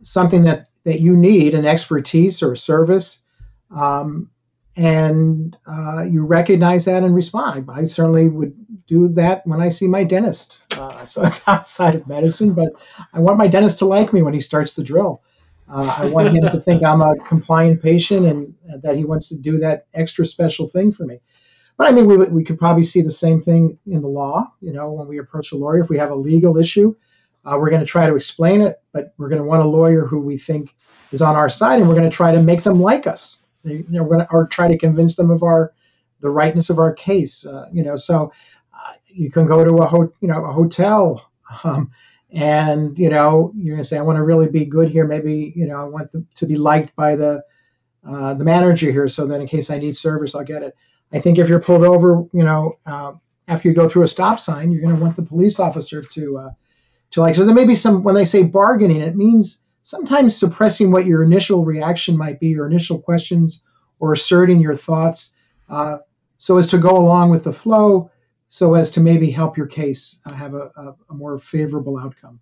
something 0.01 0.43
that, 0.43 0.67
that 0.85 0.99
you 0.99 1.15
need, 1.15 1.53
an 1.53 1.65
expertise 1.65 2.41
or 2.41 2.53
a 2.53 2.57
service, 2.57 3.25
um, 3.75 4.29
and 4.75 5.55
uh, 5.67 6.03
you 6.03 6.25
recognize 6.25 6.85
that 6.85 7.03
and 7.03 7.13
respond. 7.13 7.69
I 7.71 7.83
certainly 7.83 8.27
would 8.27 8.55
do 8.87 9.09
that 9.09 9.45
when 9.45 9.61
I 9.61 9.69
see 9.69 9.87
my 9.87 10.03
dentist. 10.03 10.59
Uh, 10.77 11.05
so 11.05 11.23
it's 11.23 11.41
outside 11.47 11.95
of 11.95 12.07
medicine, 12.07 12.53
but 12.53 12.73
I 13.13 13.19
want 13.19 13.37
my 13.37 13.47
dentist 13.47 13.79
to 13.79 13.85
like 13.85 14.13
me 14.13 14.21
when 14.21 14.33
he 14.33 14.39
starts 14.39 14.73
the 14.73 14.83
drill. 14.83 15.21
Uh, 15.69 15.95
I 15.97 16.05
want 16.05 16.29
him 16.29 16.43
to 16.43 16.59
think 16.59 16.83
I'm 16.83 17.01
a 17.01 17.15
compliant 17.27 17.81
patient 17.81 18.25
and 18.25 18.53
that 18.81 18.97
he 18.97 19.05
wants 19.05 19.29
to 19.29 19.37
do 19.37 19.59
that 19.59 19.87
extra 19.93 20.25
special 20.25 20.67
thing 20.67 20.91
for 20.91 21.05
me. 21.05 21.19
But 21.77 21.87
I 21.87 21.91
mean, 21.91 22.05
we, 22.05 22.17
we 22.17 22.43
could 22.43 22.59
probably 22.59 22.83
see 22.83 23.01
the 23.01 23.11
same 23.11 23.39
thing 23.39 23.79
in 23.87 24.01
the 24.01 24.07
law. 24.07 24.51
You 24.61 24.73
know, 24.73 24.91
when 24.91 25.07
we 25.07 25.19
approach 25.19 25.51
a 25.51 25.57
lawyer, 25.57 25.79
if 25.79 25.89
we 25.89 25.97
have 25.97 26.11
a 26.11 26.15
legal 26.15 26.57
issue, 26.57 26.95
uh, 27.45 27.57
we're 27.59 27.69
going 27.69 27.81
to 27.81 27.87
try 27.87 28.07
to 28.07 28.15
explain 28.15 28.61
it, 28.61 28.81
but 28.93 29.13
we're 29.17 29.29
going 29.29 29.41
to 29.41 29.47
want 29.47 29.63
a 29.63 29.67
lawyer 29.67 30.05
who 30.05 30.19
we 30.19 30.37
think 30.37 30.75
is 31.11 31.21
on 31.21 31.35
our 31.35 31.49
side, 31.49 31.79
and 31.79 31.87
we're 31.87 31.95
going 31.95 32.09
to 32.09 32.15
try 32.15 32.31
to 32.31 32.41
make 32.41 32.63
them 32.63 32.79
like 32.79 33.07
us. 33.07 33.41
They, 33.63 33.83
we're 33.89 34.07
going 34.07 34.19
to 34.19 34.27
or 34.31 34.47
try 34.47 34.67
to 34.67 34.77
convince 34.77 35.15
them 35.15 35.31
of 35.31 35.43
our 35.43 35.73
the 36.19 36.29
rightness 36.29 36.69
of 36.69 36.79
our 36.79 36.93
case. 36.93 37.45
Uh, 37.45 37.67
you 37.71 37.83
know, 37.83 37.95
so 37.95 38.31
you 39.13 39.31
can 39.31 39.45
go 39.45 39.63
to 39.63 39.77
a 39.83 39.87
ho- 39.87 40.13
you 40.21 40.27
know 40.27 40.45
a 40.45 40.51
hotel 40.51 41.29
um, 41.63 41.91
and 42.31 42.97
you 42.97 43.09
know 43.09 43.51
you're 43.55 43.77
to 43.77 43.83
say, 43.83 43.97
I 43.97 44.01
want 44.01 44.17
to 44.17 44.23
really 44.23 44.49
be 44.49 44.65
good 44.65 44.89
here. 44.89 45.05
Maybe 45.05 45.53
you 45.55 45.67
know 45.67 45.79
I 45.79 45.83
want 45.85 46.11
the, 46.11 46.25
to 46.35 46.45
be 46.45 46.55
liked 46.55 46.95
by 46.95 47.15
the 47.15 47.43
uh, 48.07 48.33
the 48.33 48.43
manager 48.43 48.91
here, 48.91 49.07
so 49.07 49.27
that 49.27 49.39
in 49.39 49.47
case 49.47 49.69
I 49.69 49.77
need 49.77 49.95
service, 49.95 50.35
I'll 50.35 50.43
get 50.43 50.63
it. 50.63 50.75
I 51.11 51.19
think 51.19 51.37
if 51.37 51.47
you're 51.47 51.61
pulled 51.61 51.85
over, 51.85 52.25
you 52.33 52.43
know, 52.43 52.77
uh, 52.85 53.13
after 53.47 53.69
you 53.69 53.75
go 53.75 53.87
through 53.87 54.03
a 54.03 54.07
stop 54.07 54.39
sign, 54.39 54.71
you're 54.71 54.81
going 54.81 54.95
to 54.95 55.01
want 55.01 55.15
the 55.15 55.23
police 55.23 55.59
officer 55.59 56.01
to 56.01 56.37
uh, 56.37 56.49
to 57.11 57.21
like. 57.21 57.35
So 57.35 57.45
there 57.45 57.55
may 57.55 57.65
be 57.65 57.75
some 57.75 58.03
when 58.03 58.15
they 58.15 58.25
say 58.25 58.43
bargaining, 58.43 59.01
it 59.01 59.15
means 59.15 59.63
sometimes 59.83 60.35
suppressing 60.35 60.91
what 60.91 61.05
your 61.05 61.23
initial 61.23 61.63
reaction 61.63 62.17
might 62.17 62.39
be, 62.39 62.47
your 62.47 62.67
initial 62.67 62.99
questions, 62.99 63.63
or 63.99 64.13
asserting 64.13 64.59
your 64.59 64.75
thoughts, 64.75 65.35
uh, 65.69 65.97
so 66.37 66.57
as 66.57 66.67
to 66.67 66.77
go 66.77 66.97
along 66.97 67.29
with 67.29 67.43
the 67.43 67.53
flow, 67.53 68.11
so 68.53 68.75
as 68.75 68.91
to 68.91 69.01
maybe 69.01 69.31
help 69.31 69.57
your 69.57 69.65
case 69.65 70.21
uh, 70.27 70.31
have 70.31 70.53
a, 70.53 70.69
a, 70.77 70.95
a, 71.09 71.13
more 71.15 71.39
favorable 71.39 71.97
outcome. 71.97 72.39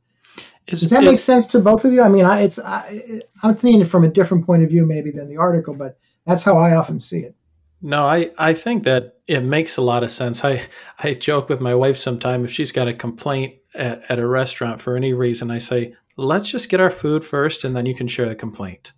Is, 0.67 0.81
Does 0.81 0.89
that 0.89 1.03
is, 1.03 1.09
make 1.09 1.19
sense 1.21 1.45
to 1.47 1.59
both 1.59 1.85
of 1.85 1.93
you? 1.93 2.01
I 2.01 2.09
mean, 2.09 2.25
I, 2.25 2.41
it's 2.41 2.59
I, 2.59 3.21
I'm 3.41 3.57
seeing 3.57 3.79
it 3.79 3.85
from 3.85 4.03
a 4.03 4.09
different 4.09 4.45
point 4.45 4.61
of 4.61 4.67
view 4.67 4.85
maybe 4.85 5.11
than 5.11 5.29
the 5.29 5.37
article, 5.37 5.73
but 5.73 5.97
that's 6.27 6.43
how 6.43 6.57
I 6.57 6.75
often 6.75 6.99
see 6.99 7.19
it. 7.19 7.33
No, 7.81 8.05
I, 8.05 8.31
I 8.37 8.53
think 8.53 8.83
that 8.83 9.19
it 9.25 9.39
makes 9.39 9.77
a 9.77 9.81
lot 9.81 10.03
of 10.03 10.11
sense. 10.11 10.43
I, 10.43 10.63
I 10.99 11.13
joke 11.13 11.47
with 11.47 11.61
my 11.61 11.75
wife 11.75 11.95
sometime 11.95 12.43
if 12.43 12.51
she's 12.51 12.73
got 12.73 12.89
a 12.89 12.93
complaint 12.93 13.55
at, 13.73 14.03
at 14.11 14.19
a 14.19 14.27
restaurant 14.27 14.81
for 14.81 14.97
any 14.97 15.13
reason, 15.13 15.49
I 15.49 15.59
say, 15.59 15.95
let's 16.17 16.51
just 16.51 16.67
get 16.67 16.81
our 16.81 16.91
food 16.91 17.23
first 17.23 17.63
and 17.63 17.73
then 17.73 17.85
you 17.85 17.95
can 17.95 18.09
share 18.09 18.27
the 18.27 18.35
complaint. 18.35 18.91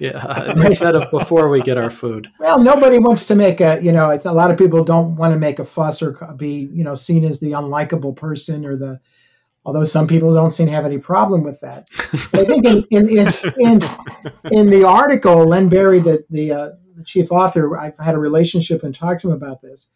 Yeah, 0.00 0.52
instead 0.52 0.96
of 0.96 1.10
before 1.10 1.50
we 1.50 1.60
get 1.60 1.76
our 1.76 1.90
food. 1.90 2.28
Well, 2.40 2.58
nobody 2.58 2.98
wants 2.98 3.26
to 3.26 3.34
make 3.34 3.60
a, 3.60 3.78
you 3.82 3.92
know, 3.92 4.18
a 4.24 4.32
lot 4.32 4.50
of 4.50 4.56
people 4.56 4.82
don't 4.82 5.14
want 5.14 5.34
to 5.34 5.38
make 5.38 5.58
a 5.58 5.64
fuss 5.64 6.02
or 6.02 6.12
be, 6.36 6.68
you 6.72 6.84
know, 6.84 6.94
seen 6.94 7.22
as 7.24 7.38
the 7.38 7.52
unlikable 7.52 8.16
person 8.16 8.64
or 8.64 8.76
the, 8.76 8.98
although 9.64 9.84
some 9.84 10.08
people 10.08 10.32
don't 10.32 10.52
seem 10.52 10.66
to 10.66 10.72
have 10.72 10.86
any 10.86 10.96
problem 10.96 11.44
with 11.44 11.60
that. 11.60 11.88
I 12.32 12.44
think 12.44 12.64
in, 12.64 12.84
in, 12.90 13.08
in, 13.10 13.28
in, 13.58 13.80
in 14.50 14.70
the 14.70 14.84
article, 14.84 15.46
Len 15.46 15.68
Berry, 15.68 16.00
the, 16.00 16.24
the, 16.30 16.50
uh, 16.50 16.68
the 16.96 17.04
chief 17.04 17.30
author, 17.30 17.76
I've 17.76 17.98
had 17.98 18.14
a 18.14 18.18
relationship 18.18 18.82
and 18.82 18.94
talked 18.94 19.20
to 19.20 19.28
him 19.28 19.34
about 19.34 19.60
this. 19.60 19.90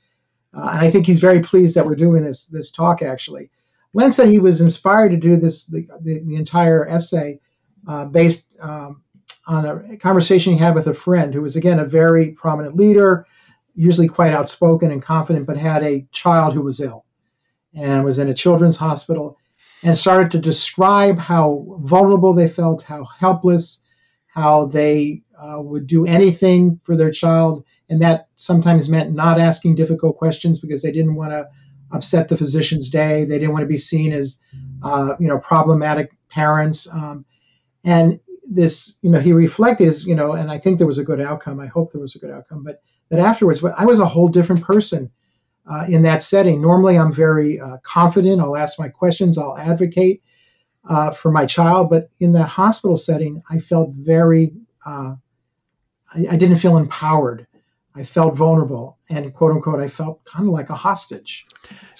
Uh, 0.55 0.69
and 0.69 0.81
I 0.81 0.91
think 0.91 1.07
he's 1.07 1.21
very 1.21 1.41
pleased 1.41 1.77
that 1.77 1.87
we're 1.87 1.97
doing 1.97 2.23
this, 2.23 2.45
this 2.47 2.71
talk 2.73 3.01
actually. 3.01 3.51
Len 3.95 4.13
said 4.13 4.29
he 4.29 4.39
was 4.39 4.61
inspired 4.61 5.11
to 5.11 5.17
do 5.17 5.37
this, 5.37 5.65
the, 5.65 5.89
the, 6.03 6.21
the 6.21 6.37
entire 6.37 6.87
essay 6.87 7.41
uh, 7.89 8.05
based 8.05 8.47
um, 8.61 9.03
on 9.47 9.67
a 9.67 9.97
conversation 9.97 10.53
he 10.53 10.59
had 10.59 10.75
with 10.75 10.87
a 10.87 10.95
friend 10.95 11.35
who 11.35 11.43
was, 11.43 11.57
again, 11.57 11.79
a 11.79 11.85
very 11.85 12.31
prominent 12.33 12.77
leader, 12.77 13.27
usually 13.75 14.09
quite 14.09 14.33
outspoken 14.33 14.91
and 14.91 15.03
confident, 15.03 15.47
but 15.47 15.57
had 15.57 15.83
a 15.83 16.07
child 16.13 16.55
who 16.55 16.63
was 16.63 16.81
ill 16.81 17.05
and 17.75 18.05
was 18.05 18.19
in 18.19 18.29
a 18.29 18.35
children's 18.35 18.77
hospital 18.77 19.39
and 19.83 19.99
started 19.99 20.31
to 20.33 20.39
describe 20.39 21.19
how 21.19 21.79
vulnerable 21.81 22.33
they 22.33 22.49
felt, 22.49 22.83
how 22.83 23.05
helpless, 23.05 23.85
how 24.27 24.67
they 24.67 25.23
uh, 25.39 25.61
would 25.61 25.87
do 25.87 26.07
anything 26.07 26.81
for 26.85 26.97
their 26.97 27.11
child. 27.11 27.65
And 27.91 28.01
that 28.01 28.29
sometimes 28.37 28.89
meant 28.89 29.15
not 29.15 29.39
asking 29.39 29.75
difficult 29.75 30.17
questions 30.17 30.59
because 30.59 30.83
they 30.83 30.93
didn't 30.93 31.17
want 31.17 31.33
to 31.33 31.49
upset 31.93 32.29
the 32.29 32.37
physician's 32.37 32.89
day. 32.89 33.25
They 33.25 33.39
didn't 33.39 33.53
want 33.53 33.63
to 33.63 33.69
be 33.69 33.77
seen 33.77 34.13
as, 34.13 34.41
uh, 34.83 35.15
you 35.21 35.29
know, 35.29 35.39
problematic 35.39 36.17
parents. 36.31 36.89
Um, 36.91 37.27
and 37.85 38.21
this, 38.49 38.99
you 39.03 39.11
know, 39.11 39.21
he 39.21 39.33
reflected, 39.33 39.89
as, 39.89 40.07
you 40.07 40.15
know, 40.15 40.33
and 40.33 40.51
I 40.51 40.59
think 40.59 40.79
there 40.79 40.87
was 40.87 40.99
a 40.99 41.05
good 41.05 41.21
outcome. 41.21 41.61
I 41.61 41.67
hope 41.67 41.93
there 41.93 42.01
was 42.01 42.15
a 42.15 42.19
good 42.19 42.31
outcome, 42.31 42.65
but 42.65 42.83
that 43.11 43.21
afterwards, 43.21 43.61
but 43.61 43.75
I 43.77 43.85
was 43.85 43.99
a 43.99 44.07
whole 44.07 44.29
different 44.29 44.63
person 44.63 45.11
uh, 45.71 45.85
in 45.89 46.03
that 46.03 46.23
setting. 46.23 46.61
Normally, 46.61 46.99
I'm 46.99 47.13
very 47.13 47.61
uh, 47.61 47.79
confident. 47.83 48.41
I'll 48.41 48.57
ask 48.57 48.79
my 48.79 48.89
questions. 48.89 49.39
I'll 49.39 49.57
advocate 49.57 50.23
uh, 50.89 51.11
for 51.11 51.31
my 51.31 51.47
child. 51.47 51.91
But 51.91 52.11
in 52.21 52.33
that 52.33 52.49
hospital 52.49 52.97
setting, 52.97 53.43
I 53.49 53.59
felt 53.59 53.91
very, 53.93 54.53
uh, 54.85 55.15
I, 56.15 56.27
I, 56.31 56.37
didn't 56.37 56.57
feel 56.57 56.77
empowered. 56.77 57.47
I 57.97 58.03
felt 58.03 58.35
vulnerable, 58.35 58.99
and 59.09 59.33
quote 59.33 59.53
unquote, 59.53 59.81
I 59.81 59.87
felt 59.87 60.25
kind 60.25 60.49
of 60.49 60.53
like 60.53 60.69
a 60.69 60.75
hostage. 60.75 61.45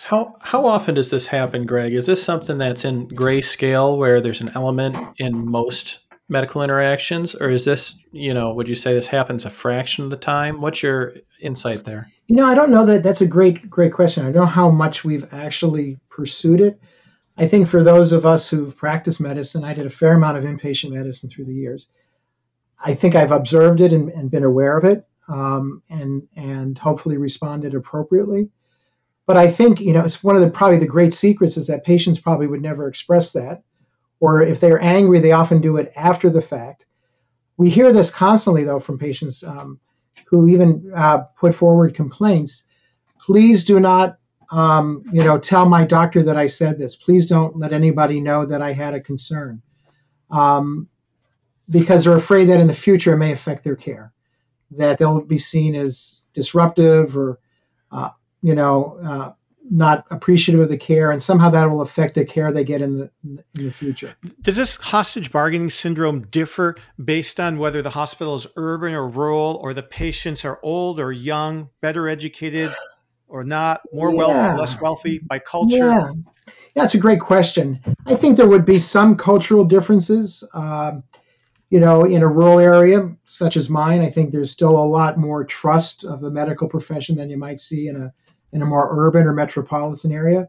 How 0.09 0.35
how 0.43 0.67
often 0.67 0.97
does 0.97 1.11
this 1.11 1.29
happen, 1.29 1.67
Greg? 1.67 1.95
Is 1.95 2.07
this 2.07 2.21
something 2.21 2.59
that's 2.59 2.85
in 2.85 3.07
grayscale, 3.09 3.97
where 3.97 4.21
there's 4.21 4.41
an 4.41 4.51
element 4.57 4.97
in 5.19 5.49
most 5.49 6.01
medical 6.29 6.63
interactions, 6.63 7.35
or 7.35 7.51
is 7.51 7.65
this, 7.65 7.99
you 8.13 8.33
know, 8.33 8.53
would 8.55 8.69
you 8.69 8.75
say 8.75 8.95
this 8.95 9.07
happens 9.07 9.45
a 9.45 9.51
fraction 9.51 10.05
of 10.05 10.11
the 10.11 10.17
time? 10.17 10.61
What's 10.61 10.83
your 10.83 11.15
insight 11.41 11.85
there? 11.85 12.09
You 12.29 12.37
know, 12.37 12.47
I 12.47 12.55
don't 12.55 12.71
know 12.71 12.87
that 12.87 13.03
that's 13.03 13.21
a 13.21 13.27
great, 13.27 13.69
great 13.69 13.93
question. 13.93 14.23
I 14.23 14.33
don't 14.33 14.43
know 14.43 14.47
how 14.47 14.71
much 14.71 15.05
we've 15.05 15.33
actually 15.33 15.99
pursued 16.09 16.61
it. 16.61 16.81
I 17.37 17.49
think 17.49 17.69
for 17.69 17.83
those 17.83 18.13
of 18.13 18.25
us 18.25 18.49
who've 18.49 18.75
practiced 18.75 19.21
medicine, 19.21 19.65
I 19.65 19.75
did 19.75 19.87
a 19.87 19.91
fair 19.91 20.15
amount 20.15 20.39
of 20.39 20.45
inpatient 20.45 20.93
medicine 20.93 21.29
through 21.29 21.47
the 21.47 21.55
years. 21.55 21.91
I 22.83 22.95
think 22.95 23.15
I've 23.15 23.33
observed 23.33 23.81
it 23.81 23.93
and, 23.93 24.11
and 24.11 24.31
been 24.31 24.45
aware 24.45 24.77
of 24.79 24.85
it, 24.85 25.07
um, 25.29 25.83
and 25.89 26.29
and 26.37 26.79
hopefully 26.79 27.17
responded 27.17 27.75
appropriately. 27.75 28.51
But 29.27 29.37
I 29.37 29.51
think 29.51 29.81
you 29.81 29.93
know 29.93 30.05
it's 30.05 30.23
one 30.23 30.37
of 30.37 30.43
the 30.43 30.51
probably 30.51 30.79
the 30.79 30.87
great 30.87 31.15
secrets 31.15 31.57
is 31.57 31.69
that 31.69 31.85
patients 31.85 32.21
probably 32.21 32.47
would 32.47 32.63
never 32.63 32.89
express 32.89 33.33
that 33.33 33.63
or 34.25 34.43
if 34.43 34.59
they're 34.59 34.83
angry, 34.83 35.21
they 35.21 35.33
often 35.33 35.61
do 35.61 35.77
it 35.77 35.93
after 35.95 36.31
the 36.31 36.41
fact. 36.41 36.87
We 37.59 37.69
hear 37.69 37.93
this 37.93 38.11
constantly, 38.11 38.65
though, 38.65 38.81
from 38.81 38.99
patients 38.99 39.45
um, 39.45 39.79
who 40.29 40.49
even 40.49 40.91
uh, 40.97 41.19
put 41.41 41.55
forward 41.55 41.95
complaints. 41.95 42.69
Please 43.27 43.67
do 43.67 43.79
not, 43.81 44.17
um, 44.51 45.03
you 45.13 45.25
know, 45.25 45.39
tell 45.39 45.69
my 45.69 45.85
doctor 45.85 46.23
that 46.23 46.39
I 46.39 46.47
said 46.47 46.79
this. 46.79 46.97
Please 46.97 47.27
don't 47.27 47.59
let 47.59 47.73
anybody 47.73 48.21
know 48.21 48.47
that 48.47 48.63
I 48.63 48.73
had 48.73 48.95
a 48.95 49.01
concern, 49.01 49.61
um, 50.31 50.89
because 51.69 52.05
they're 52.05 52.17
afraid 52.17 52.47
that 52.47 52.61
in 52.61 52.67
the 52.67 52.83
future 52.87 53.13
it 53.13 53.19
may 53.19 53.33
affect 53.33 53.63
their 53.63 53.77
care, 53.77 54.13
that 54.79 54.99
they'll 54.99 55.21
be 55.21 55.39
seen 55.39 55.75
as 55.75 56.23
disruptive 56.33 57.17
or, 57.17 57.39
uh, 57.93 58.11
you 58.41 58.55
know, 58.55 58.99
uh, 59.05 59.33
not 59.71 60.05
appreciative 60.11 60.61
of 60.61 60.69
the 60.69 60.77
care, 60.77 61.11
and 61.11 61.23
somehow 61.23 61.51
that 61.51 61.65
will 61.71 61.81
affect 61.81 62.15
the 62.15 62.25
care 62.25 62.53
they 62.53 62.65
get 62.65 62.83
in 62.83 62.99
the 62.99 63.11
in 63.25 63.65
the 63.65 63.73
future. 63.73 64.15
Does 64.43 64.57
this 64.57 64.77
hostage 64.77 65.33
bargaining 65.33 65.71
syndrome 65.71 66.21
differ 66.23 66.77
based 67.03 67.41
on 67.41 67.59
whether 67.59 67.81
the 67.81 67.91
hospital 67.91 68.37
is 68.37 68.47
urban 68.57 68.95
or 68.95 69.09
rural, 69.09 69.59
or 69.63 69.73
the 69.73 69.83
patients 69.83 70.45
are 70.45 70.61
old 70.63 71.01
or 71.01 71.13
young, 71.13 71.71
better 71.81 72.09
educated 72.09 72.75
or 73.27 73.43
not, 73.43 73.81
more 73.93 74.11
yeah. 74.11 74.19
wealthy, 74.19 74.61
less 74.61 74.81
wealthy 74.81 75.19
by 75.19 75.39
culture? 75.39 75.77
Yeah. 75.77 76.09
That's 76.75 76.95
a 76.95 76.99
great 76.99 77.21
question. 77.21 77.81
I 78.05 78.17
think 78.17 78.37
there 78.37 78.49
would 78.49 78.67
be 78.67 78.79
some 78.79 79.17
cultural 79.17 79.65
differences. 79.65 80.47
Um, 80.53 81.05
you 81.71 81.81
know, 81.81 82.05
in 82.05 82.23
a 82.23 82.29
rural 82.29 82.61
area 82.61 83.11
such 83.25 83.57
as 83.57 83.71
mine, 83.71 84.03
I 84.03 84.11
think 84.11 84.31
there's 84.31 84.51
still 84.51 84.77
a 84.77 84.85
lot 84.85 85.17
more 85.19 85.45
trust 85.45 86.05
of 86.05 86.21
the 86.21 86.31
medical 86.31 86.69
profession 86.69 87.17
than 87.17 87.31
you 87.31 87.39
might 87.39 87.59
see 87.59 87.89
in 87.89 87.97
a 87.97 88.13
in 88.55 88.63
a 88.63 88.67
more 88.67 88.89
urban 88.91 89.27
or 89.27 89.33
metropolitan 89.33 90.13
area. 90.13 90.49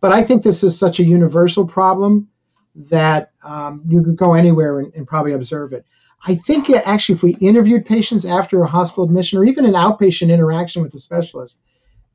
But 0.00 0.12
I 0.12 0.22
think 0.22 0.42
this 0.42 0.62
is 0.62 0.78
such 0.78 1.00
a 1.00 1.04
universal 1.04 1.66
problem 1.66 2.28
that 2.76 3.32
um, 3.42 3.82
you 3.88 4.02
could 4.02 4.16
go 4.16 4.34
anywhere 4.34 4.78
and, 4.80 4.92
and, 4.94 5.06
probably 5.06 5.32
observe 5.32 5.72
it. 5.72 5.86
I 6.26 6.34
think 6.34 6.68
it, 6.68 6.82
actually, 6.84 7.14
if 7.14 7.22
we 7.22 7.34
interviewed 7.36 7.86
patients 7.86 8.26
after 8.26 8.62
a 8.62 8.68
hospital 8.68 9.04
admission 9.04 9.38
or 9.38 9.44
even 9.46 9.64
an 9.64 9.72
outpatient 9.72 10.30
interaction 10.30 10.82
with 10.82 10.94
a 10.94 10.98
specialist, 10.98 11.62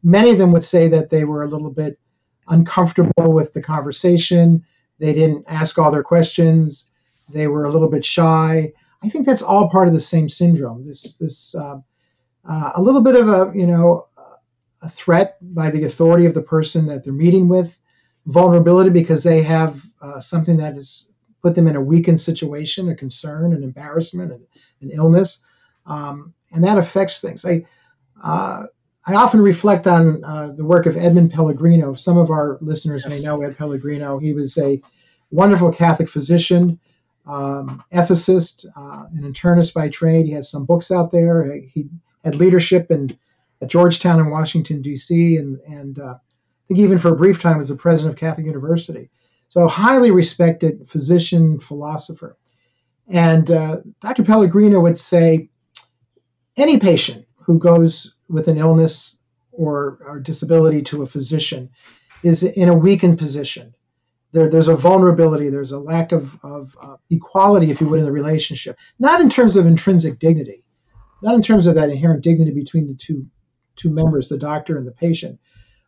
many 0.04 0.30
of 0.30 0.38
them 0.38 0.52
would 0.52 0.64
say 0.64 0.88
that 0.90 1.10
they 1.10 1.24
were 1.24 1.42
a 1.42 1.48
little 1.48 1.72
bit 1.72 2.00
uncomfortable 2.48 3.34
with 3.34 3.54
the 3.54 3.62
conversation. 3.62 4.64
They 5.00 5.14
didn't 5.14 5.46
ask 5.48 5.80
all 5.80 5.92
their 5.92 6.04
questions. 6.04 6.92
They 7.34 7.48
were 7.48 7.66
a 7.66 7.72
little 7.72 7.90
bit 7.90 8.06
shy. 8.06 8.74
I 9.04 9.10
think 9.10 9.26
that's 9.26 9.42
all 9.42 9.70
part 9.70 9.88
of 9.88 9.96
the 9.96 10.00
same 10.00 10.30
syndrome. 10.30 10.86
This, 10.86 11.16
this, 11.16 11.56
uh, 11.56 11.78
uh, 12.48 12.72
a 12.76 12.82
little 12.82 13.02
bit 13.02 13.16
of 13.16 13.30
a, 13.30 13.52
you 13.58 13.66
know, 13.66 14.08
a 14.82 14.90
threat 14.90 15.38
by 15.42 15.70
the 15.70 15.84
authority 15.84 16.26
of 16.26 16.34
the 16.34 16.42
person 16.42 16.88
that 16.88 17.04
they're 17.04 17.14
meeting 17.14 17.48
with, 17.48 17.80
vulnerability 18.26 18.90
because 18.90 19.24
they 19.24 19.44
have 19.44 19.82
uh, 20.02 20.20
something 20.20 20.58
that 20.58 20.76
has 20.76 21.14
put 21.42 21.56
them 21.56 21.68
in 21.68 21.76
a 21.76 21.82
weakened 21.82 22.22
situation, 22.22 22.90
a 22.90 22.96
concern, 22.96 23.54
an 23.54 23.64
embarrassment, 23.64 24.32
an, 24.32 24.46
an 24.82 24.92
illness, 24.92 25.44
um, 25.86 26.34
and 26.52 26.64
that 26.64 26.78
affects 26.78 27.22
things. 27.22 27.46
I 27.46 27.66
uh, 28.22 28.66
I 29.06 29.16
often 29.16 29.42
reflect 29.42 29.88
on 29.88 30.24
uh, 30.24 30.52
the 30.56 30.66
work 30.66 30.86
of 30.86 30.96
Edmund 30.96 31.32
Pellegrino. 31.32 31.96
Some 31.96 32.18
of 32.18 32.30
our 32.30 32.60
listeners 32.62 33.04
yes. 33.04 33.16
may 33.16 33.22
know 33.24 33.42
Ed 33.42 33.58
Pellegrino. 33.58 34.20
He 34.20 34.34
was 34.34 34.58
a 34.60 34.80
wonderful 35.32 35.72
Catholic 35.72 36.08
physician, 36.08 36.80
um, 37.26 37.84
ethicist, 37.92 38.66
uh, 38.76 39.06
an 39.16 39.24
internist 39.24 39.74
by 39.74 39.90
trade. 39.90 40.28
He 40.28 40.34
has 40.34 40.52
some 40.52 40.66
books 40.66 40.92
out 40.92 41.12
there. 41.12 41.52
He 41.74 41.88
had 42.24 42.36
leadership 42.36 42.92
in 42.92 43.18
at 43.62 43.70
Georgetown 43.70 44.20
in 44.20 44.30
Washington, 44.30 44.82
D.C., 44.82 45.38
and, 45.38 45.60
and 45.68 46.00
uh, 46.00 46.16
I 46.16 46.68
think 46.68 46.80
even 46.80 46.98
for 46.98 47.10
a 47.10 47.16
brief 47.16 47.42
time 47.42 47.58
was 47.58 47.70
the 47.70 47.76
president 47.76 48.14
of 48.14 48.20
Catholic 48.20 48.48
University. 48.48 49.10
So, 49.50 49.66
a 49.66 49.70
highly 49.70 50.12
respected 50.12 50.88
physician, 50.88 51.60
philosopher. 51.60 52.38
And 53.08 53.52
uh, 53.52 53.78
Dr. 54.02 54.24
Pellegrino 54.24 54.80
would 54.80 54.98
say 54.98 55.50
any 56.56 56.80
patient 56.80 57.26
who 57.46 57.60
goes 57.60 58.16
with 58.30 58.48
an 58.48 58.58
illness 58.58 59.18
or, 59.52 60.00
or 60.06 60.20
disability 60.20 60.82
to 60.84 61.02
a 61.02 61.06
physician 61.06 61.70
is 62.24 62.44
in 62.44 62.70
a 62.70 62.76
weakened 62.76 63.18
position. 63.18 63.74
there, 64.32 64.50
there's 64.50 64.70
a 64.70 64.76
vulnerability, 64.76 65.50
there's 65.50 65.74
a 65.74 65.80
lack 65.80 66.14
of, 66.14 66.38
of 66.44 66.78
uh, 66.82 66.96
equality, 67.10 67.72
if 67.72 67.82
you 67.82 67.88
would, 67.88 68.00
in 68.00 68.06
the 68.06 68.12
relationship. 68.12 68.78
Not 69.00 69.20
in 69.20 69.30
terms 69.30 69.58
of 69.58 69.66
intrinsic 69.66 70.20
dignity, 70.20 70.64
not 71.22 71.36
in 71.36 71.42
terms 71.42 71.68
of 71.68 71.76
that 71.76 71.90
inherent 71.90 72.24
dignity 72.24 72.54
between 72.54 72.88
the 72.88 72.96
two 72.96 73.28
two 73.76 73.90
members, 73.90 74.30
the 74.30 74.38
doctor 74.38 74.78
and 74.78 74.88
the 74.88 74.92
patient, 74.92 75.40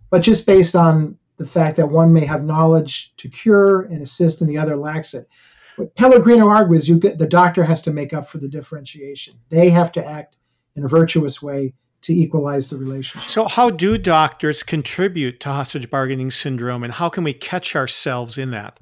but 0.09 0.21
just 0.21 0.45
based 0.45 0.75
on 0.75 1.17
the 1.37 1.45
fact 1.45 1.77
that 1.77 1.89
one 1.89 2.13
may 2.13 2.25
have 2.25 2.43
knowledge 2.43 3.13
to 3.17 3.29
cure 3.29 3.81
and 3.81 4.01
assist, 4.01 4.41
and 4.41 4.49
the 4.49 4.57
other 4.57 4.75
lacks 4.75 5.13
it. 5.13 5.27
What 5.75 5.95
Pellegrino 5.95 6.47
argues, 6.47 6.87
you 6.87 6.99
get 6.99 7.17
the 7.17 7.27
doctor 7.27 7.63
has 7.63 7.81
to 7.83 7.91
make 7.91 8.13
up 8.13 8.27
for 8.27 8.37
the 8.37 8.47
differentiation. 8.47 9.35
They 9.49 9.71
have 9.71 9.91
to 9.93 10.05
act 10.05 10.35
in 10.75 10.83
a 10.83 10.87
virtuous 10.87 11.41
way 11.41 11.73
to 12.03 12.13
equalize 12.13 12.69
the 12.69 12.77
relationship. 12.77 13.29
So, 13.29 13.47
how 13.47 13.69
do 13.69 13.97
doctors 13.97 14.61
contribute 14.61 15.39
to 15.41 15.49
hostage 15.49 15.89
bargaining 15.89 16.31
syndrome, 16.31 16.83
and 16.83 16.93
how 16.93 17.09
can 17.09 17.23
we 17.23 17.33
catch 17.33 17.75
ourselves 17.75 18.37
in 18.37 18.51
that? 18.51 18.79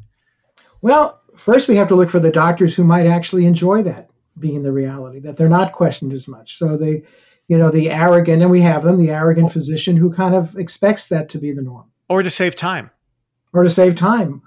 Well, 0.82 1.22
first 1.38 1.68
we 1.68 1.76
have 1.78 1.88
to 1.90 1.96
look 1.96 2.10
for 2.10 2.20
the 2.20 2.32
doctors 2.32 2.76
who 2.76 2.84
might 2.84 3.06
actually 3.06 3.46
enjoy 3.46 3.84
that 3.84 4.10
being 4.40 4.64
the 4.64 4.72
reality, 4.72 5.20
that 5.20 5.38
they're 5.38 5.50
not 5.50 5.74
questioned 5.74 6.14
as 6.14 6.28
much. 6.28 6.58
So 6.58 6.78
they, 6.78 7.04
you 7.52 7.58
know, 7.58 7.70
the 7.70 7.90
arrogant, 7.90 8.42
and 8.42 8.50
we 8.50 8.62
have 8.62 8.82
them, 8.82 8.98
the 8.98 9.12
arrogant 9.12 9.52
physician 9.52 9.98
who 9.98 10.10
kind 10.10 10.36
of 10.36 10.56
expects 10.56 11.10
that 11.10 11.28
to 11.28 11.38
be 11.38 11.52
the 11.52 11.62
norm. 11.62 11.92
Or 12.08 12.24
to 12.24 12.30
save 12.30 12.56
time. 12.56 12.92
Or 13.52 13.64
to 13.64 13.70
save 13.70 13.98
time. 13.98 14.42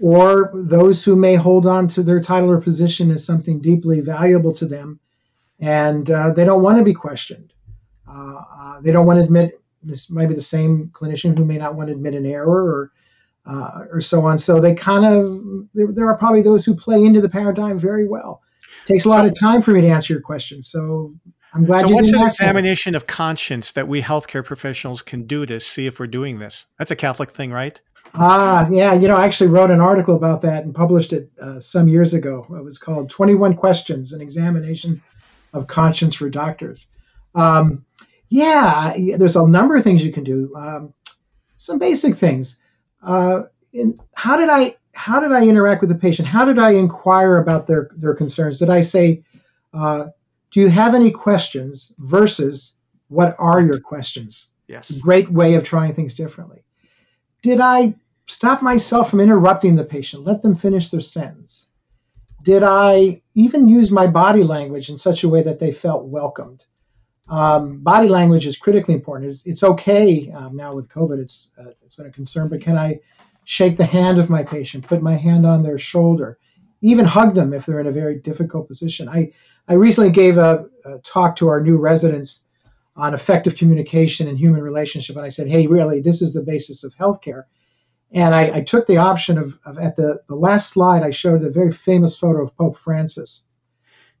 Or 0.00 0.50
those 0.54 1.04
who 1.04 1.16
may 1.16 1.34
hold 1.34 1.66
on 1.66 1.86
to 1.88 2.02
their 2.02 2.18
title 2.18 2.50
or 2.50 2.58
position 2.58 3.10
as 3.10 3.26
something 3.26 3.60
deeply 3.60 4.00
valuable 4.00 4.54
to 4.54 4.64
them, 4.64 5.00
and 5.60 6.10
uh, 6.10 6.32
they 6.32 6.46
don't 6.46 6.62
want 6.62 6.78
to 6.78 6.82
be 6.82 6.94
questioned. 6.94 7.52
Uh, 8.08 8.40
uh, 8.58 8.80
they 8.80 8.90
don't 8.90 9.06
want 9.06 9.18
to 9.18 9.24
admit 9.24 9.60
this 9.82 10.10
might 10.10 10.30
be 10.30 10.34
the 10.34 10.40
same 10.40 10.90
clinician 10.94 11.36
who 11.36 11.44
may 11.44 11.58
not 11.58 11.74
want 11.74 11.88
to 11.90 11.92
admit 11.92 12.14
an 12.14 12.24
error 12.24 12.48
or 12.48 12.92
uh, 13.44 13.84
or 13.92 14.00
so 14.00 14.24
on. 14.24 14.38
So 14.38 14.62
they 14.62 14.74
kind 14.74 15.04
of 15.04 15.68
there, 15.74 15.92
there, 15.92 16.08
are 16.08 16.16
probably 16.16 16.40
those 16.40 16.64
who 16.64 16.74
play 16.74 17.04
into 17.04 17.20
the 17.20 17.28
paradigm 17.28 17.78
very 17.78 18.08
well. 18.08 18.40
It 18.84 18.92
takes 18.92 19.04
a 19.04 19.10
lot 19.10 19.24
so, 19.24 19.26
of 19.26 19.38
time 19.38 19.60
for 19.60 19.72
me 19.72 19.82
to 19.82 19.88
answer 19.88 20.14
your 20.14 20.22
question. 20.22 20.62
So 20.62 21.14
I'm 21.56 21.64
glad. 21.64 21.80
So 21.80 21.88
what's 21.88 22.12
an 22.12 22.22
examination 22.22 22.94
of 22.94 23.06
conscience 23.06 23.72
that 23.72 23.88
we 23.88 24.02
healthcare 24.02 24.44
professionals 24.44 25.00
can 25.00 25.26
do 25.26 25.46
to 25.46 25.58
see 25.58 25.86
if 25.86 25.98
we're 25.98 26.06
doing 26.06 26.38
this? 26.38 26.66
That's 26.78 26.90
a 26.90 26.96
Catholic 26.96 27.30
thing, 27.30 27.50
right? 27.50 27.80
Ah, 28.14 28.68
yeah. 28.70 28.92
You 28.92 29.08
know, 29.08 29.16
I 29.16 29.24
actually 29.24 29.48
wrote 29.48 29.70
an 29.70 29.80
article 29.80 30.16
about 30.16 30.42
that 30.42 30.64
and 30.64 30.74
published 30.74 31.14
it 31.14 31.30
uh, 31.40 31.58
some 31.58 31.88
years 31.88 32.12
ago. 32.12 32.46
It 32.50 32.62
was 32.62 32.76
called 32.76 33.08
21 33.08 33.56
Questions: 33.56 34.12
An 34.12 34.20
Examination 34.20 35.00
of 35.54 35.66
Conscience 35.66 36.14
for 36.14 36.28
Doctors. 36.28 36.88
Um, 37.34 37.86
yeah, 38.28 38.94
there's 39.16 39.36
a 39.36 39.48
number 39.48 39.76
of 39.76 39.82
things 39.82 40.04
you 40.04 40.12
can 40.12 40.24
do. 40.24 40.54
Um, 40.54 40.92
some 41.56 41.78
basic 41.78 42.16
things. 42.16 42.60
Uh, 43.02 43.44
in, 43.72 43.98
how 44.14 44.36
did 44.36 44.50
I 44.50 44.76
how 44.92 45.20
did 45.20 45.32
I 45.32 45.44
interact 45.44 45.80
with 45.80 45.88
the 45.88 45.96
patient? 45.96 46.28
How 46.28 46.44
did 46.44 46.58
I 46.58 46.72
inquire 46.72 47.38
about 47.38 47.66
their 47.66 47.90
their 47.96 48.14
concerns? 48.14 48.58
Did 48.58 48.68
I 48.68 48.82
say, 48.82 49.24
uh, 49.72 50.08
"Do 50.50 50.60
you 50.60 50.68
have 50.68 50.94
any 50.94 51.10
questions?" 51.10 51.92
versus 51.98 52.74
"What 53.08 53.36
are 53.38 53.60
your 53.60 53.80
questions?" 53.80 54.50
Yes, 54.68 54.90
great 54.90 55.30
way 55.30 55.54
of 55.54 55.64
trying 55.64 55.94
things 55.94 56.14
differently. 56.14 56.64
Did 57.42 57.60
I 57.60 57.94
stop 58.26 58.62
myself 58.62 59.10
from 59.10 59.20
interrupting 59.20 59.76
the 59.76 59.84
patient? 59.84 60.24
Let 60.24 60.42
them 60.42 60.54
finish 60.54 60.88
their 60.88 61.00
sentence. 61.00 61.68
Did 62.42 62.62
I 62.62 63.22
even 63.34 63.68
use 63.68 63.90
my 63.90 64.06
body 64.06 64.42
language 64.42 64.88
in 64.88 64.96
such 64.96 65.24
a 65.24 65.28
way 65.28 65.42
that 65.42 65.58
they 65.58 65.72
felt 65.72 66.04
welcomed? 66.04 66.64
um, 67.28 67.78
body 67.78 68.08
language 68.08 68.46
is 68.46 68.56
critically 68.56 68.94
important. 68.94 69.30
It's, 69.30 69.46
it's 69.46 69.62
okay 69.62 70.30
um, 70.30 70.56
now 70.56 70.74
with 70.74 70.88
COVID. 70.88 71.18
It's 71.18 71.50
uh, 71.58 71.70
it's 71.82 71.94
been 71.94 72.06
a 72.06 72.10
concern, 72.10 72.48
but 72.48 72.60
can 72.60 72.76
I 72.76 73.00
shake 73.44 73.76
the 73.76 73.86
hand 73.86 74.18
of 74.18 74.30
my 74.30 74.42
patient, 74.42 74.86
put 74.86 75.02
my 75.02 75.14
hand 75.14 75.46
on 75.46 75.62
their 75.62 75.78
shoulder, 75.78 76.38
even 76.80 77.04
hug 77.04 77.34
them 77.34 77.52
if 77.52 77.66
they're 77.66 77.80
in 77.80 77.86
a 77.86 77.92
very 77.92 78.18
difficult 78.18 78.68
position? 78.68 79.08
I 79.08 79.32
I 79.68 79.74
recently 79.74 80.10
gave 80.10 80.38
a, 80.38 80.66
a 80.84 80.98
talk 80.98 81.36
to 81.36 81.48
our 81.48 81.60
new 81.60 81.76
residents 81.76 82.44
on 82.94 83.14
effective 83.14 83.56
communication 83.56 84.28
and 84.28 84.38
human 84.38 84.62
relationship, 84.62 85.16
and 85.16 85.24
I 85.24 85.28
said, 85.28 85.48
hey, 85.48 85.66
really, 85.66 86.00
this 86.00 86.22
is 86.22 86.32
the 86.32 86.42
basis 86.42 86.84
of 86.84 86.94
healthcare. 86.94 87.44
And 88.12 88.34
I, 88.34 88.56
I 88.56 88.60
took 88.62 88.86
the 88.86 88.98
option 88.98 89.36
of, 89.36 89.58
of 89.66 89.78
at 89.78 89.96
the, 89.96 90.20
the 90.28 90.36
last 90.36 90.70
slide, 90.70 91.02
I 91.02 91.10
showed 91.10 91.44
a 91.44 91.50
very 91.50 91.72
famous 91.72 92.16
photo 92.18 92.42
of 92.42 92.56
Pope 92.56 92.76
Francis 92.76 93.46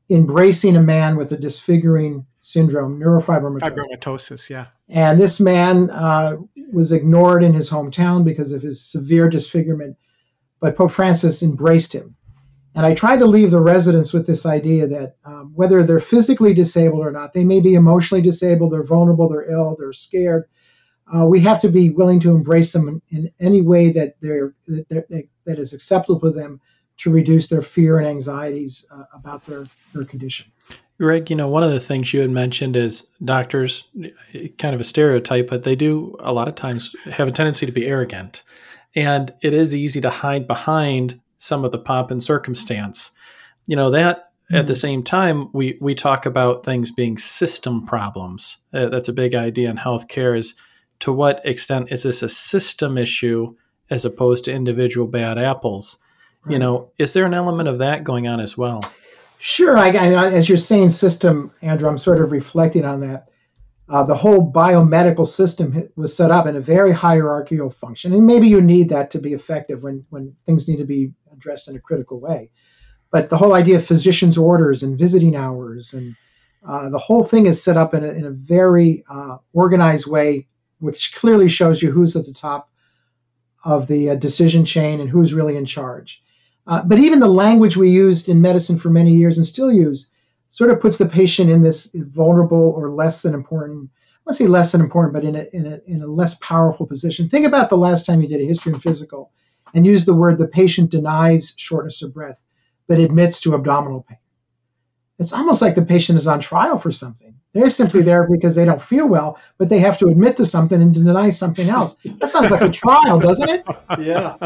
embracing 0.08 0.76
a 0.76 0.82
man 0.82 1.16
with 1.16 1.32
a 1.32 1.36
disfiguring 1.36 2.26
syndrome, 2.40 3.00
neurofibromatosis. 3.00 3.60
Fibromatosis, 3.60 4.50
yeah. 4.50 4.66
And 4.88 5.20
this 5.20 5.40
man 5.40 5.90
uh, 5.90 6.36
was 6.72 6.92
ignored 6.92 7.42
in 7.42 7.54
his 7.54 7.70
hometown 7.70 8.24
because 8.24 8.52
of 8.52 8.62
his 8.62 8.80
severe 8.84 9.28
disfigurement, 9.28 9.96
but 10.60 10.76
Pope 10.76 10.92
Francis 10.92 11.42
embraced 11.42 11.92
him. 11.92 12.14
And 12.76 12.84
I 12.84 12.92
try 12.92 13.16
to 13.16 13.24
leave 13.24 13.50
the 13.50 13.60
residents 13.60 14.12
with 14.12 14.26
this 14.26 14.44
idea 14.44 14.86
that 14.86 15.16
um, 15.24 15.52
whether 15.54 15.82
they're 15.82 15.98
physically 15.98 16.52
disabled 16.52 17.00
or 17.00 17.10
not, 17.10 17.32
they 17.32 17.42
may 17.42 17.60
be 17.60 17.74
emotionally 17.74 18.20
disabled, 18.20 18.74
they're 18.74 18.84
vulnerable, 18.84 19.30
they're 19.30 19.50
ill, 19.50 19.76
they're 19.78 19.94
scared. 19.94 20.44
Uh, 21.12 21.24
we 21.24 21.40
have 21.40 21.58
to 21.62 21.70
be 21.70 21.88
willing 21.88 22.20
to 22.20 22.32
embrace 22.32 22.72
them 22.72 22.88
in, 22.88 23.00
in 23.08 23.32
any 23.40 23.62
way 23.62 23.92
that 23.92 24.16
they're, 24.20 24.54
that, 24.68 25.06
they're, 25.08 25.22
that 25.46 25.58
is 25.58 25.72
acceptable 25.72 26.20
to 26.20 26.30
them 26.30 26.60
to 26.98 27.10
reduce 27.10 27.48
their 27.48 27.62
fear 27.62 27.98
and 27.98 28.06
anxieties 28.06 28.84
uh, 28.92 29.04
about 29.14 29.46
their, 29.46 29.64
their 29.94 30.04
condition. 30.04 30.52
Greg, 30.98 31.30
you 31.30 31.36
know, 31.36 31.48
one 31.48 31.62
of 31.62 31.70
the 31.70 31.80
things 31.80 32.12
you 32.12 32.20
had 32.20 32.30
mentioned 32.30 32.76
is 32.76 33.10
doctors, 33.24 33.90
kind 34.58 34.74
of 34.74 34.80
a 34.80 34.84
stereotype, 34.84 35.48
but 35.48 35.62
they 35.62 35.76
do 35.76 36.14
a 36.20 36.32
lot 36.32 36.48
of 36.48 36.54
times 36.54 36.94
have 37.04 37.28
a 37.28 37.32
tendency 37.32 37.64
to 37.64 37.72
be 37.72 37.86
arrogant. 37.86 38.42
And 38.94 39.32
it 39.40 39.54
is 39.54 39.74
easy 39.74 40.00
to 40.02 40.10
hide 40.10 40.46
behind 40.46 41.20
some 41.38 41.64
of 41.64 41.72
the 41.72 41.78
pomp 41.78 42.10
and 42.10 42.22
circumstance. 42.22 43.12
You 43.66 43.76
know, 43.76 43.90
that 43.90 44.18
mm-hmm. 44.18 44.56
at 44.56 44.66
the 44.66 44.72
mm-hmm. 44.72 44.80
same 44.80 45.02
time, 45.02 45.48
we, 45.52 45.78
we 45.80 45.94
talk 45.94 46.26
about 46.26 46.64
things 46.64 46.90
being 46.90 47.18
system 47.18 47.84
problems. 47.86 48.58
Uh, 48.72 48.88
that's 48.88 49.08
a 49.08 49.12
big 49.12 49.34
idea 49.34 49.70
in 49.70 49.76
healthcare 49.76 50.36
is 50.36 50.54
to 51.00 51.12
what 51.12 51.44
extent 51.44 51.92
is 51.92 52.04
this 52.04 52.22
a 52.22 52.28
system 52.28 52.96
issue 52.96 53.54
as 53.90 54.04
opposed 54.04 54.44
to 54.44 54.52
individual 54.52 55.06
bad 55.06 55.38
apples? 55.38 55.98
Right. 56.44 56.54
You 56.54 56.58
know, 56.58 56.92
is 56.98 57.12
there 57.12 57.26
an 57.26 57.34
element 57.34 57.68
of 57.68 57.78
that 57.78 58.04
going 58.04 58.26
on 58.26 58.40
as 58.40 58.56
well? 58.56 58.80
Sure. 59.38 59.76
I, 59.76 59.90
I, 59.90 60.32
as 60.32 60.48
you're 60.48 60.56
saying 60.56 60.90
system, 60.90 61.52
Andrew, 61.62 61.88
I'm 61.88 61.98
sort 61.98 62.20
of 62.20 62.32
reflecting 62.32 62.84
on 62.84 63.00
that. 63.00 63.28
Uh, 63.88 64.02
the 64.02 64.16
whole 64.16 64.50
biomedical 64.50 65.26
system 65.26 65.88
was 65.94 66.16
set 66.16 66.32
up 66.32 66.46
in 66.46 66.56
a 66.56 66.60
very 66.60 66.92
hierarchical 66.92 67.70
function, 67.70 68.12
and 68.12 68.26
maybe 68.26 68.48
you 68.48 68.60
need 68.60 68.88
that 68.88 69.12
to 69.12 69.20
be 69.20 69.32
effective 69.32 69.84
when 69.84 70.04
when 70.10 70.34
things 70.44 70.68
need 70.68 70.78
to 70.78 70.84
be 70.84 71.12
addressed 71.36 71.68
in 71.68 71.76
a 71.76 71.80
critical 71.80 72.20
way. 72.20 72.50
But 73.10 73.28
the 73.28 73.36
whole 73.36 73.54
idea 73.54 73.76
of 73.76 73.86
physicians' 73.86 74.38
orders 74.38 74.82
and 74.82 74.98
visiting 74.98 75.36
hours 75.36 75.94
and 75.94 76.16
uh, 76.66 76.88
the 76.88 76.98
whole 76.98 77.22
thing 77.22 77.46
is 77.46 77.62
set 77.62 77.76
up 77.76 77.94
in 77.94 78.04
a, 78.04 78.08
in 78.08 78.24
a 78.24 78.30
very 78.30 79.04
uh, 79.08 79.36
organized 79.52 80.06
way, 80.06 80.48
which 80.80 81.14
clearly 81.14 81.48
shows 81.48 81.80
you 81.80 81.92
who's 81.92 82.16
at 82.16 82.26
the 82.26 82.32
top 82.32 82.68
of 83.64 83.86
the 83.86 84.10
uh, 84.10 84.14
decision 84.16 84.64
chain 84.64 85.00
and 85.00 85.08
who's 85.08 85.34
really 85.34 85.56
in 85.56 85.64
charge. 85.64 86.22
Uh, 86.66 86.82
but 86.82 86.98
even 86.98 87.20
the 87.20 87.28
language 87.28 87.76
we 87.76 87.90
used 87.90 88.28
in 88.28 88.40
medicine 88.40 88.78
for 88.78 88.90
many 88.90 89.14
years 89.14 89.36
and 89.36 89.46
still 89.46 89.72
use 89.72 90.10
sort 90.48 90.70
of 90.70 90.80
puts 90.80 90.98
the 90.98 91.06
patient 91.06 91.50
in 91.50 91.62
this 91.62 91.90
vulnerable 91.94 92.74
or 92.76 92.90
less 92.90 93.22
than 93.22 93.34
important. 93.34 93.88
I 93.88 94.18
want 94.26 94.36
to 94.36 94.44
say 94.44 94.48
less 94.48 94.72
than 94.72 94.80
important, 94.80 95.14
but 95.14 95.24
in 95.24 95.36
a, 95.36 95.46
in 95.52 95.66
a, 95.66 95.80
in 95.86 96.02
a 96.02 96.06
less 96.06 96.34
powerful 96.36 96.86
position. 96.86 97.28
Think 97.28 97.46
about 97.46 97.70
the 97.70 97.76
last 97.76 98.06
time 98.06 98.20
you 98.20 98.28
did 98.28 98.40
a 98.40 98.44
history 98.44 98.72
and 98.72 98.82
physical 98.82 99.30
and 99.74 99.86
use 99.86 100.04
the 100.04 100.14
word 100.14 100.38
the 100.38 100.48
patient 100.48 100.90
denies 100.90 101.54
shortness 101.56 102.02
of 102.02 102.14
breath, 102.14 102.42
but 102.86 102.98
admits 102.98 103.40
to 103.40 103.54
abdominal 103.54 104.04
pain. 104.08 104.18
It's 105.18 105.32
almost 105.32 105.62
like 105.62 105.74
the 105.74 105.82
patient 105.82 106.18
is 106.18 106.26
on 106.26 106.40
trial 106.40 106.78
for 106.78 106.92
something. 106.92 107.34
They're 107.52 107.70
simply 107.70 108.02
there 108.02 108.28
because 108.30 108.54
they 108.54 108.66
don't 108.66 108.82
feel 108.82 109.06
well, 109.06 109.38
but 109.56 109.70
they 109.70 109.78
have 109.78 109.96
to 109.98 110.08
admit 110.08 110.36
to 110.36 110.46
something 110.46 110.80
and 110.80 110.92
deny 110.92 111.30
something 111.30 111.70
else. 111.70 111.96
That 112.20 112.30
sounds 112.30 112.50
like 112.50 112.60
a 112.60 112.68
trial, 112.68 113.18
doesn't 113.18 113.48
it? 113.48 113.64
Yeah. 113.98 114.36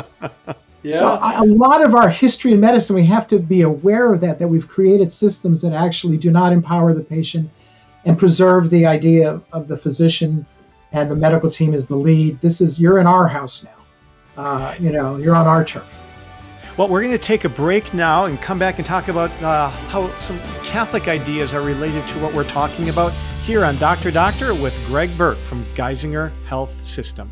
Yeah. 0.83 0.97
So 0.97 1.19
a 1.21 1.45
lot 1.45 1.85
of 1.85 1.95
our 1.95 2.09
history 2.09 2.53
in 2.53 2.61
medicine, 2.61 2.97
we 2.97 3.05
have 3.07 3.29
to 3.29 3.39
be 3.39 3.63
aware 3.63 4.15
of 4.15 4.21
that, 4.21 4.39
that 4.39 4.49
we've 4.49 4.67
created 4.67 5.13
systems 5.13 5.61
that 5.63 5.73
actually 5.73 6.17
do 6.19 6.31
not 6.31 6.53
empower 6.53 6.95
the 6.95 7.03
patient 7.03 7.51
and 8.05 8.17
preserve 8.17 8.71
the 8.71 8.87
idea 8.87 9.43
of 9.53 9.69
the 9.69 9.77
physician 9.77 10.47
and 10.93 11.11
the 11.11 11.17
medical 11.17 11.51
team 11.51 11.75
as 11.75 11.87
the 11.87 11.97
lead. 11.97 12.41
This 12.41 12.61
is, 12.61 12.81
you're 12.81 12.99
in 12.99 13.07
our 13.07 13.27
house 13.29 13.65
now. 13.65 13.80
Uh, 14.41 14.75
you 14.81 14.91
know, 14.91 15.19
you're 15.19 15.37
on 15.37 15.47
our 15.47 15.63
turf. 15.63 16.01
Well, 16.79 16.89
we're 16.89 17.03
going 17.03 17.13
to 17.13 17.19
take 17.19 17.45
a 17.45 17.49
break 17.51 17.93
now 17.93 18.25
and 18.25 18.41
come 18.41 18.59
back 18.59 18.79
and 18.79 18.87
talk 18.87 19.09
about 19.09 19.31
uh, 19.43 19.69
how 19.69 20.09
some 20.17 20.41
Catholic 20.65 21.09
ideas 21.09 21.53
are 21.53 21.61
related 21.61 22.09
to 22.09 22.19
what 22.21 22.33
we're 22.33 22.45
talking 22.45 22.89
about 22.89 23.13
here 23.45 23.67
on 23.67 23.77
Dr. 23.77 24.11
Doctor 24.11 24.55
with 24.55 24.75
Greg 24.87 25.15
Burke 25.19 25.37
from 25.37 25.67
Geisinger 25.75 26.33
Health 26.47 26.83
System. 26.83 27.31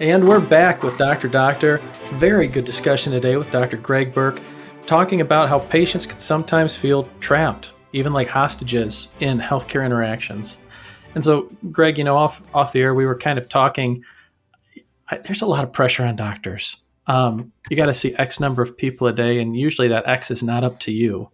And 0.00 0.26
we're 0.26 0.40
back 0.40 0.82
with 0.82 0.96
Dr. 0.96 1.28
Doctor. 1.28 1.82
Very 2.14 2.48
good 2.48 2.64
discussion 2.64 3.12
today 3.12 3.36
with 3.36 3.50
Dr. 3.50 3.76
Greg 3.76 4.14
Burke, 4.14 4.40
talking 4.86 5.20
about 5.20 5.50
how 5.50 5.58
patients 5.58 6.06
can 6.06 6.18
sometimes 6.18 6.74
feel 6.74 7.06
trapped, 7.20 7.72
even 7.92 8.14
like 8.14 8.28
hostages 8.28 9.08
in 9.20 9.38
healthcare 9.38 9.84
interactions. 9.84 10.62
And 11.14 11.24
so, 11.24 11.48
Greg, 11.70 11.98
you 11.98 12.04
know, 12.04 12.16
off 12.16 12.42
off 12.54 12.72
the 12.72 12.82
air, 12.82 12.94
we 12.94 13.06
were 13.06 13.18
kind 13.18 13.38
of 13.38 13.48
talking. 13.48 14.04
I, 15.10 15.18
there's 15.18 15.42
a 15.42 15.46
lot 15.46 15.64
of 15.64 15.72
pressure 15.72 16.04
on 16.04 16.16
doctors. 16.16 16.82
Um, 17.06 17.52
you 17.68 17.76
got 17.76 17.86
to 17.86 17.94
see 17.94 18.14
X 18.14 18.40
number 18.40 18.62
of 18.62 18.76
people 18.76 19.06
a 19.06 19.12
day, 19.12 19.38
and 19.38 19.56
usually 19.56 19.88
that 19.88 20.08
X 20.08 20.30
is 20.30 20.42
not 20.42 20.64
up 20.64 20.80
to 20.80 20.92
you. 20.92 21.30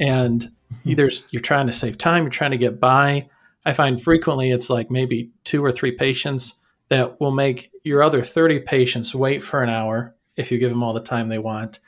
And 0.00 0.40
mm-hmm. 0.40 0.88
either 0.88 1.10
you're 1.30 1.42
trying 1.42 1.66
to 1.66 1.72
save 1.72 1.98
time, 1.98 2.24
you're 2.24 2.30
trying 2.30 2.52
to 2.52 2.58
get 2.58 2.80
by. 2.80 3.28
I 3.64 3.72
find 3.72 4.02
frequently 4.02 4.50
it's 4.50 4.70
like 4.70 4.90
maybe 4.90 5.30
two 5.44 5.64
or 5.64 5.70
three 5.70 5.92
patients 5.92 6.54
that 6.88 7.20
will 7.20 7.30
make 7.30 7.70
your 7.84 8.02
other 8.02 8.22
30 8.22 8.60
patients 8.60 9.14
wait 9.14 9.42
for 9.42 9.62
an 9.62 9.70
hour 9.70 10.14
if 10.36 10.50
you 10.50 10.58
give 10.58 10.70
them 10.70 10.82
all 10.82 10.92
the 10.92 11.00
time 11.00 11.28
they 11.28 11.38
want. 11.38 11.78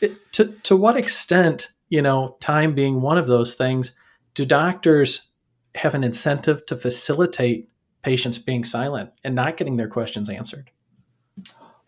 It, 0.00 0.32
to, 0.32 0.46
to 0.64 0.76
what 0.76 0.96
extent, 0.96 1.68
you 1.88 2.02
know, 2.02 2.36
time 2.40 2.74
being 2.74 3.00
one 3.00 3.18
of 3.18 3.26
those 3.26 3.56
things, 3.56 3.96
do 4.34 4.44
doctors 4.44 5.30
have 5.74 5.94
an 5.94 6.04
incentive 6.04 6.64
to 6.66 6.76
facilitate 6.76 7.68
patients 8.02 8.38
being 8.38 8.64
silent 8.64 9.10
and 9.24 9.34
not 9.34 9.56
getting 9.56 9.76
their 9.76 9.88
questions 9.88 10.30
answered? 10.30 10.70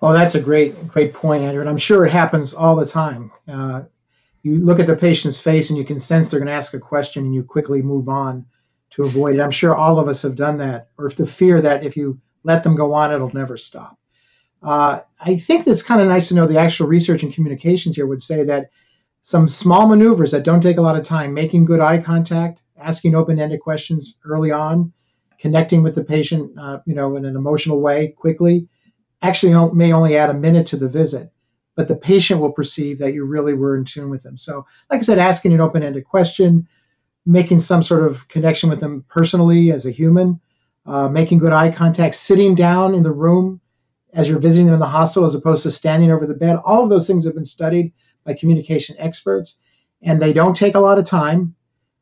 Oh, 0.00 0.12
that's 0.12 0.34
a 0.34 0.40
great, 0.40 0.88
great 0.88 1.14
point, 1.14 1.42
Andrew. 1.42 1.60
And 1.60 1.70
I'm 1.70 1.78
sure 1.78 2.04
it 2.04 2.10
happens 2.12 2.54
all 2.54 2.76
the 2.76 2.86
time. 2.86 3.30
Uh, 3.48 3.82
you 4.42 4.64
look 4.64 4.78
at 4.78 4.86
the 4.86 4.96
patient's 4.96 5.40
face 5.40 5.70
and 5.70 5.78
you 5.78 5.84
can 5.84 5.98
sense 5.98 6.30
they're 6.30 6.40
going 6.40 6.48
to 6.48 6.52
ask 6.52 6.74
a 6.74 6.78
question 6.78 7.24
and 7.24 7.34
you 7.34 7.42
quickly 7.42 7.82
move 7.82 8.08
on 8.08 8.46
to 8.90 9.04
avoid 9.04 9.36
it. 9.36 9.40
I'm 9.40 9.50
sure 9.50 9.74
all 9.74 9.98
of 9.98 10.08
us 10.08 10.22
have 10.22 10.36
done 10.36 10.58
that, 10.58 10.88
or 10.96 11.06
if 11.06 11.16
the 11.16 11.26
fear 11.26 11.60
that 11.60 11.84
if 11.84 11.96
you 11.96 12.20
let 12.44 12.62
them 12.62 12.76
go 12.76 12.94
on, 12.94 13.12
it'll 13.12 13.34
never 13.34 13.56
stop. 13.56 13.98
Uh, 14.62 15.00
I 15.20 15.36
think 15.36 15.66
it's 15.66 15.82
kind 15.82 16.00
of 16.00 16.08
nice 16.08 16.28
to 16.28 16.34
know 16.34 16.46
the 16.46 16.58
actual 16.58 16.86
research 16.86 17.22
and 17.22 17.32
communications 17.32 17.96
here 17.96 18.06
would 18.06 18.22
say 18.22 18.44
that 18.44 18.70
some 19.22 19.48
small 19.48 19.88
maneuvers 19.88 20.30
that 20.30 20.44
don't 20.44 20.62
take 20.62 20.78
a 20.78 20.82
lot 20.82 20.96
of 20.96 21.02
time, 21.02 21.34
making 21.34 21.64
good 21.64 21.80
eye 21.80 21.98
contact, 21.98 22.62
asking 22.78 23.14
open-ended 23.14 23.60
questions 23.60 24.18
early 24.24 24.50
on, 24.50 24.92
connecting 25.38 25.82
with 25.82 25.94
the 25.94 26.04
patient, 26.04 26.58
uh, 26.58 26.80
you 26.86 26.94
know, 26.94 27.16
in 27.16 27.24
an 27.24 27.36
emotional 27.36 27.80
way 27.80 28.08
quickly, 28.08 28.68
actually 29.22 29.52
may 29.74 29.92
only 29.92 30.16
add 30.16 30.30
a 30.30 30.34
minute 30.34 30.66
to 30.68 30.76
the 30.76 30.88
visit, 30.88 31.30
but 31.74 31.88
the 31.88 31.96
patient 31.96 32.40
will 32.40 32.52
perceive 32.52 32.98
that 32.98 33.12
you 33.12 33.24
really 33.24 33.54
were 33.54 33.76
in 33.76 33.84
tune 33.84 34.10
with 34.10 34.22
them. 34.22 34.36
So, 34.36 34.66
like 34.90 34.98
I 34.98 35.02
said, 35.02 35.18
asking 35.18 35.52
an 35.52 35.60
open-ended 35.60 36.04
question, 36.04 36.68
making 37.24 37.60
some 37.60 37.82
sort 37.82 38.04
of 38.04 38.28
connection 38.28 38.70
with 38.70 38.80
them 38.80 39.04
personally 39.08 39.72
as 39.72 39.84
a 39.86 39.90
human, 39.90 40.40
uh, 40.86 41.08
making 41.08 41.38
good 41.38 41.52
eye 41.52 41.72
contact, 41.72 42.14
sitting 42.14 42.54
down 42.54 42.94
in 42.94 43.02
the 43.02 43.12
room 43.12 43.60
as 44.12 44.28
you're 44.28 44.38
visiting 44.38 44.66
them 44.66 44.74
in 44.74 44.80
the 44.80 44.86
hospital 44.86 45.26
as 45.26 45.34
opposed 45.34 45.64
to 45.64 45.70
standing 45.70 46.10
over 46.10 46.26
the 46.26 46.34
bed. 46.34 46.56
All 46.64 46.84
of 46.84 46.90
those 46.90 47.06
things 47.06 47.24
have 47.24 47.34
been 47.34 47.44
studied 47.44 47.92
by 48.24 48.34
communication 48.34 48.96
experts, 48.98 49.58
and 50.02 50.20
they 50.20 50.32
don't 50.32 50.56
take 50.56 50.74
a 50.74 50.80
lot 50.80 50.98
of 50.98 51.04
time. 51.04 51.54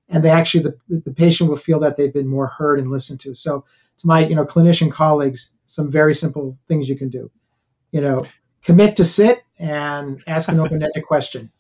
And 0.08 0.22
they 0.22 0.30
actually, 0.30 0.74
the, 0.88 1.00
the 1.00 1.12
patient 1.12 1.48
will 1.48 1.56
feel 1.56 1.80
that 1.80 1.96
they've 1.96 2.12
been 2.12 2.28
more 2.28 2.46
heard 2.46 2.78
and 2.78 2.90
listened 2.90 3.20
to. 3.20 3.34
So, 3.34 3.64
to 3.98 4.06
my 4.06 4.26
you 4.26 4.34
know 4.34 4.44
clinician 4.44 4.92
colleagues, 4.92 5.54
some 5.66 5.90
very 5.90 6.14
simple 6.14 6.58
things 6.66 6.88
you 6.88 6.96
can 6.96 7.08
do. 7.08 7.30
You 7.92 8.00
know, 8.00 8.26
commit 8.62 8.96
to 8.96 9.04
sit 9.04 9.42
and 9.58 10.22
ask 10.26 10.48
an 10.48 10.60
open-ended 10.60 11.06
question. 11.06 11.50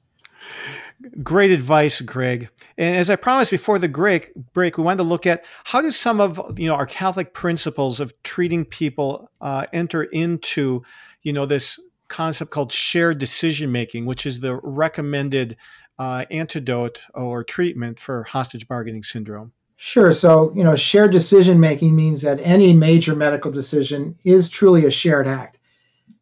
Great 1.22 1.50
advice, 1.50 2.00
Greg. 2.00 2.48
And 2.78 2.96
as 2.96 3.10
I 3.10 3.16
promised 3.16 3.50
before 3.50 3.78
the 3.78 3.88
break, 3.88 4.32
break, 4.52 4.78
we 4.78 4.84
wanted 4.84 4.98
to 4.98 5.02
look 5.04 5.26
at 5.26 5.44
how 5.64 5.80
do 5.80 5.90
some 5.90 6.20
of 6.20 6.58
you 6.58 6.68
know 6.68 6.74
our 6.74 6.86
Catholic 6.86 7.34
principles 7.34 8.00
of 8.00 8.14
treating 8.22 8.64
people 8.64 9.30
uh, 9.40 9.66
enter 9.72 10.04
into 10.04 10.82
you 11.22 11.32
know 11.32 11.46
this 11.46 11.78
concept 12.08 12.50
called 12.50 12.72
shared 12.72 13.18
decision 13.18 13.72
making, 13.72 14.06
which 14.06 14.24
is 14.24 14.40
the 14.40 14.56
recommended 14.62 15.56
uh, 15.98 16.24
antidote 16.30 17.00
or 17.14 17.44
treatment 17.44 18.00
for 18.00 18.24
hostage 18.24 18.66
bargaining 18.66 19.02
syndrome. 19.02 19.52
Sure. 19.76 20.12
So, 20.12 20.52
you 20.54 20.64
know, 20.64 20.76
shared 20.76 21.12
decision 21.12 21.60
making 21.60 21.94
means 21.94 22.22
that 22.22 22.40
any 22.40 22.72
major 22.72 23.14
medical 23.14 23.50
decision 23.50 24.16
is 24.24 24.48
truly 24.48 24.86
a 24.86 24.90
shared 24.90 25.26
act. 25.26 25.58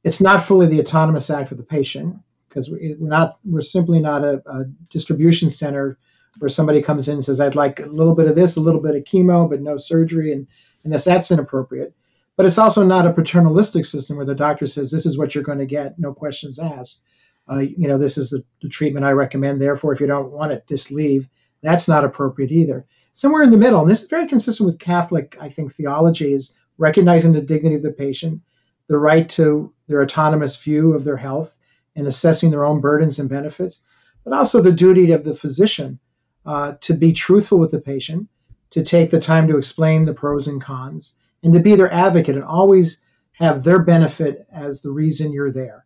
It's 0.03 0.21
not 0.21 0.45
fully 0.45 0.67
the 0.67 0.81
autonomous 0.81 1.31
act 1.31 1.53
of 1.53 1.59
the 1.59 1.65
patient 1.65 2.17
because 2.49 2.71
we're 2.71 2.97
not 2.99 3.39
we're 3.45 3.61
simply 3.61 4.01
not 4.01 4.25
a, 4.25 4.43
a, 4.47 4.65
distribution 4.91 5.49
center 5.49 5.99
where 6.39 6.49
somebody 6.49 6.83
comes 6.83 7.09
in 7.09 7.15
and 7.15 7.25
says 7.25 7.41
I'd 7.41 7.55
like 7.55 7.81
a 7.81 7.87
little 7.87 8.15
bit 8.15 8.27
of 8.27 8.35
this, 8.35 8.57
a 8.57 8.61
little 8.61 8.81
bit 8.81 8.97
of 8.97 9.05
chemo, 9.05 9.49
but 9.49 9.61
no 9.61 9.77
surgery, 9.77 10.33
and 10.33 10.49
and 10.85 10.93
that's 10.93 11.05
that's 11.05 11.31
inappropriate. 11.31 11.95
But 12.37 12.47
it's 12.47 12.59
also 12.59 12.85
not 12.85 13.07
a 13.07 13.13
paternalistic 13.13 13.85
system 13.85 14.17
where 14.17 14.27
the 14.27 14.35
doctor 14.35 14.67
says 14.67 14.91
this 14.91 15.07
is 15.07 15.19
what 15.19 15.35
you're 15.35 15.45
going 15.45 15.59
to 15.59 15.67
get, 15.67 15.99
no 15.99 16.15
questions 16.15 16.59
asked. 16.59 17.03
Uh, 17.51 17.59
you 17.59 17.89
know, 17.89 17.99
this 17.99 18.19
is 18.19 18.31
the, 18.31 18.45
the 18.63 18.69
treatment 18.69 19.05
I 19.05 19.13
recommend. 19.13 19.61
Therefore, 19.61 19.93
if 19.93 20.01
you 20.01 20.07
don't 20.07 20.33
want 20.33 20.53
it, 20.53 20.67
just 20.69 20.91
leave. 20.91 21.29
That's 21.63 21.89
not 21.89 22.05
appropriate 22.05 22.51
either. 22.51 22.87
Somewhere 23.13 23.43
in 23.43 23.51
the 23.51 23.59
middle, 23.59 23.81
and 23.81 23.91
this 23.91 24.03
is 24.03 24.09
very 24.09 24.27
consistent 24.27 24.67
with 24.67 24.79
Catholic, 24.79 25.37
I 25.41 25.49
think, 25.49 25.73
theology, 25.73 26.33
is 26.33 26.55
recognizing 26.79 27.33
the 27.33 27.43
dignity 27.43 27.77
of 27.77 27.83
the 27.83 27.93
patient, 27.93 28.41
the 28.89 28.99
right 28.99 29.29
to 29.31 29.73
their 29.87 30.03
autonomous 30.03 30.57
view 30.57 30.95
of 30.95 31.05
their 31.05 31.17
health, 31.17 31.57
and 31.95 32.07
assessing 32.07 32.51
their 32.51 32.65
own 32.65 32.81
burdens 32.81 33.19
and 33.19 33.29
benefits, 33.29 33.81
but 34.25 34.33
also 34.33 34.63
the 34.63 34.73
duty 34.73 35.13
of 35.13 35.25
the 35.25 35.35
physician 35.35 35.99
uh, 36.47 36.73
to 36.81 36.95
be 36.95 37.13
truthful 37.13 37.59
with 37.59 37.71
the 37.71 37.81
patient, 37.81 38.29
to 38.71 38.83
take 38.83 39.11
the 39.11 39.21
time 39.21 39.49
to 39.49 39.59
explain 39.59 40.05
the 40.05 40.15
pros 40.15 40.49
and 40.49 40.63
cons, 40.63 41.17
and 41.43 41.53
to 41.53 41.61
be 41.61 41.77
their 41.77 41.93
advocate 41.93 42.35
and 42.35 42.45
always 42.45 42.99
have 43.33 43.63
their 43.63 43.79
benefit 43.79 44.47
as 44.51 44.81
the 44.81 44.91
reason 44.91 45.33
you're 45.33 45.53
there. 45.53 45.85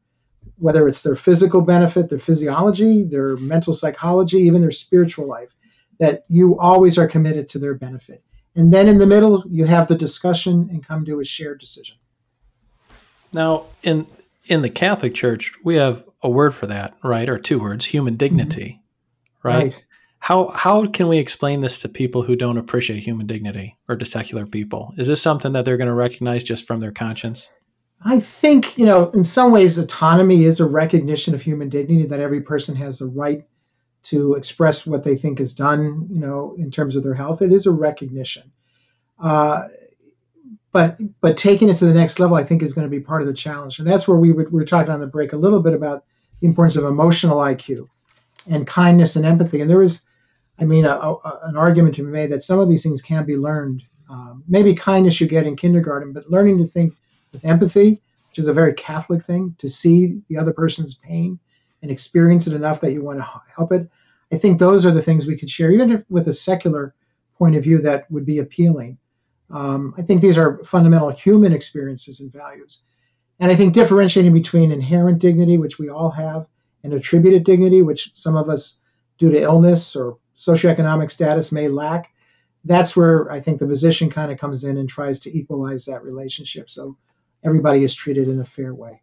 Whether 0.59 0.88
it's 0.88 1.02
their 1.02 1.16
physical 1.16 1.61
benefit, 1.61 2.09
their 2.09 2.18
physiology, 2.18 3.04
their 3.04 3.37
mental 3.37 3.72
psychology, 3.72 4.38
even 4.38 4.61
their 4.61 4.70
spiritual 4.70 5.26
life, 5.28 5.50
that 5.98 6.24
you 6.28 6.59
always 6.59 6.98
are 6.98 7.09
committed 7.09 7.48
to 7.50 7.59
their 7.59 7.74
benefit. 7.74 8.22
And 8.54 8.72
then 8.72 8.88
in 8.88 8.98
the 8.98 9.06
middle, 9.06 9.44
you 9.50 9.66
have 9.66 9.88
the 9.88 9.94
discussion 9.94 10.68
and 10.70 10.85
come 10.85 11.04
to 11.04 11.20
a 11.20 11.24
shared 11.24 11.61
decision. 11.61 11.96
Now, 13.32 13.64
in 13.82 14.06
in 14.46 14.62
the 14.62 14.70
Catholic 14.70 15.14
Church, 15.14 15.52
we 15.62 15.76
have 15.76 16.04
a 16.22 16.30
word 16.30 16.54
for 16.54 16.66
that, 16.66 16.94
right? 17.02 17.28
Or 17.28 17.38
two 17.38 17.59
words, 17.59 17.87
human 17.87 18.16
dignity, 18.16 18.80
mm-hmm. 18.80 19.48
right? 19.48 19.64
right? 19.74 19.85
How 20.20 20.48
how 20.48 20.87
can 20.87 21.09
we 21.09 21.18
explain 21.18 21.61
this 21.61 21.78
to 21.80 21.88
people 21.88 22.22
who 22.22 22.35
don't 22.35 22.59
appreciate 22.59 23.04
human 23.04 23.26
dignity 23.26 23.76
or 23.88 23.96
to 23.96 24.04
secular 24.04 24.46
people? 24.46 24.94
Is 24.96 25.06
this 25.06 25.20
something 25.20 25.52
that 25.52 25.64
they're 25.64 25.76
going 25.76 25.88
to 25.88 25.94
recognize 25.94 26.42
just 26.42 26.66
from 26.66 26.80
their 26.80 26.90
conscience? 26.90 27.50
I 28.04 28.20
think, 28.20 28.78
you 28.78 28.87
know, 28.87 29.11
in 29.11 29.24
some 29.24 29.50
ways 29.52 29.78
autonomy 29.78 30.44
is 30.44 30.61
a 30.61 30.66
recognition 30.66 31.35
of 31.35 31.42
human 31.42 31.68
dignity 31.68 32.06
that 32.06 32.20
every 32.20 32.42
person 32.42 32.76
has 32.76 33.00
a 33.00 33.06
right 33.06 33.44
to 34.04 34.35
express 34.35 34.87
what 34.87 35.02
they 35.02 35.16
think 35.16 35.40
is 35.40 35.54
done, 35.54 36.06
you 36.11 36.20
know, 36.20 36.54
in 36.59 36.70
terms 36.70 36.94
of 36.94 37.02
their 37.02 37.14
health. 37.14 37.42
It 37.42 37.52
is 37.52 37.66
a 37.66 37.72
recognition. 37.72 38.52
Uh, 39.18 39.64
but 40.72 40.98
but 41.20 41.38
taking 41.38 41.70
it 41.70 41.78
to 41.78 41.87
the 41.87 41.94
next 41.94 42.20
level, 42.20 42.37
I 42.37 42.44
think, 42.44 42.62
is 42.62 42.74
going 42.74 42.85
to 42.87 42.90
be 42.90 43.00
part 43.00 43.22
of 43.22 43.28
the 43.28 43.35
challenge, 43.35 43.78
and 43.78 43.88
that's 43.88 44.06
where 44.06 44.18
we, 44.18 44.30
were, 44.30 44.44
we 44.44 44.61
were 44.61 44.64
talking 44.66 44.92
on 44.92 45.00
the 45.00 45.06
break 45.06 45.32
a 45.32 45.37
little 45.37 45.62
bit 45.62 45.72
about 45.72 46.04
the 46.40 46.46
importance 46.46 46.76
of 46.76 46.85
emotional 46.85 47.38
IQ 47.38 47.88
and 48.48 48.66
kindness 48.66 49.16
and 49.16 49.24
empathy. 49.24 49.61
And 49.61 49.70
there 49.70 49.82
is, 49.82 50.04
I 50.59 50.64
mean, 50.66 50.85
a, 50.85 50.90
a, 50.90 51.40
an 51.44 51.56
argument 51.56 51.94
to 51.96 52.04
be 52.04 52.11
made 52.11 52.30
that 52.30 52.44
some 52.44 52.61
of 52.61 52.68
these 52.68 52.82
things 52.82 53.02
can 53.02 53.24
be 53.24 53.37
learned. 53.37 53.82
Um, 54.09 54.44
maybe 54.46 54.74
kindness 54.74 55.20
you 55.20 55.26
get 55.26 55.46
in 55.46 55.56
kindergarten, 55.56 56.12
but 56.12 56.30
learning 56.30 56.59
to 56.59 56.66
think 56.66 56.94
with 57.37 57.44
empathy, 57.44 58.01
which 58.31 58.38
is 58.38 58.49
a 58.49 58.53
very 58.55 58.72
Catholic 58.72 59.22
thing, 59.22 59.55
to 59.59 59.68
see 59.68 60.22
the 60.29 60.38
other 60.38 60.55
person's 60.55 60.94
pain 60.94 61.38
and 61.83 61.90
experience 61.90 62.46
it 62.46 62.55
enough 62.55 62.81
that 62.81 62.92
you 62.92 63.05
want 63.05 63.18
to 63.18 63.42
help 63.55 63.72
it. 63.72 63.90
I 64.33 64.38
think 64.38 64.59
those 64.59 64.87
are 64.87 64.90
the 64.90 65.03
things 65.03 65.27
we 65.27 65.37
could 65.37 65.51
share, 65.51 65.70
even 65.70 66.05
with 66.09 66.29
a 66.29 66.33
secular 66.33 66.94
point 67.38 67.55
of 67.55 67.62
view 67.62 67.79
that 67.83 68.11
would 68.11 68.25
be 68.25 68.38
appealing. 68.38 68.96
Um, 69.51 69.94
I 69.99 70.03
think 70.03 70.22
these 70.22 70.38
are 70.38 70.64
fundamental 70.64 71.11
human 71.11 71.53
experiences 71.53 72.20
and 72.20 72.33
values. 72.33 72.83
And 73.38 73.53
I 73.53 73.55
think 73.55 73.75
differentiating 73.75 74.33
between 74.33 74.72
inherent 74.72 75.18
dignity, 75.18 75.59
which 75.59 75.79
we 75.79 75.90
all 75.90 76.11
have, 76.11 76.46
and 76.83 76.94
attributed 76.94 77.44
dignity, 77.44 77.83
which 77.83 78.12
some 78.14 78.35
of 78.35 78.49
us, 78.49 78.81
due 79.18 79.31
to 79.31 79.42
illness 79.42 79.94
or 79.94 80.16
socioeconomic 80.38 81.11
status, 81.11 81.53
may 81.53 81.68
lack, 81.68 82.11
that's 82.64 82.96
where 82.96 83.31
I 83.31 83.40
think 83.40 83.61
the 83.61 83.68
physician 83.68 84.11
kind 84.11 84.33
of 84.33 84.38
comes 84.38 84.64
in 84.64 84.79
and 84.79 84.88
tries 84.88 85.20
to 85.20 85.38
equalize 85.38 85.85
that 85.85 86.03
relationship 86.03 86.70
so 86.70 86.96
everybody 87.44 87.85
is 87.85 87.94
treated 87.94 88.29
in 88.29 88.40
a 88.40 88.44
fair 88.44 88.75
way. 88.75 89.03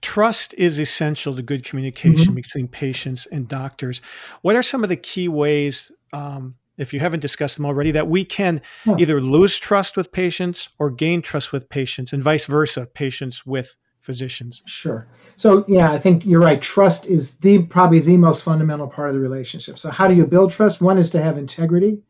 Trust 0.00 0.54
is 0.54 0.78
essential 0.78 1.36
to 1.36 1.42
good 1.42 1.64
communication 1.64 2.26
mm-hmm. 2.26 2.34
between 2.34 2.68
patients 2.68 3.26
and 3.26 3.48
doctors. 3.48 4.00
What 4.42 4.56
are 4.56 4.62
some 4.62 4.82
of 4.82 4.88
the 4.88 4.96
key 4.96 5.28
ways 5.28 5.92
um, 6.12 6.54
if 6.80 6.94
you 6.94 7.00
haven't 7.00 7.20
discussed 7.20 7.56
them 7.56 7.66
already, 7.66 7.90
that 7.90 8.08
we 8.08 8.24
can 8.24 8.62
yeah. 8.86 8.96
either 8.98 9.20
lose 9.20 9.58
trust 9.58 9.98
with 9.98 10.12
patients 10.12 10.70
or 10.78 10.90
gain 10.90 11.20
trust 11.20 11.52
with 11.52 11.68
patients, 11.68 12.12
and 12.12 12.22
vice 12.22 12.46
versa, 12.46 12.86
patients 12.86 13.44
with 13.44 13.76
physicians. 14.00 14.62
Sure. 14.64 15.06
So 15.36 15.62
yeah, 15.68 15.92
I 15.92 15.98
think 15.98 16.24
you're 16.24 16.40
right. 16.40 16.60
Trust 16.60 17.04
is 17.04 17.36
the 17.36 17.62
probably 17.64 18.00
the 18.00 18.16
most 18.16 18.44
fundamental 18.44 18.88
part 18.88 19.10
of 19.10 19.14
the 19.14 19.20
relationship. 19.20 19.78
So 19.78 19.90
how 19.90 20.08
do 20.08 20.14
you 20.14 20.26
build 20.26 20.52
trust? 20.52 20.80
One 20.80 20.96
is 20.96 21.10
to 21.10 21.22
have 21.22 21.36
integrity, 21.36 22.02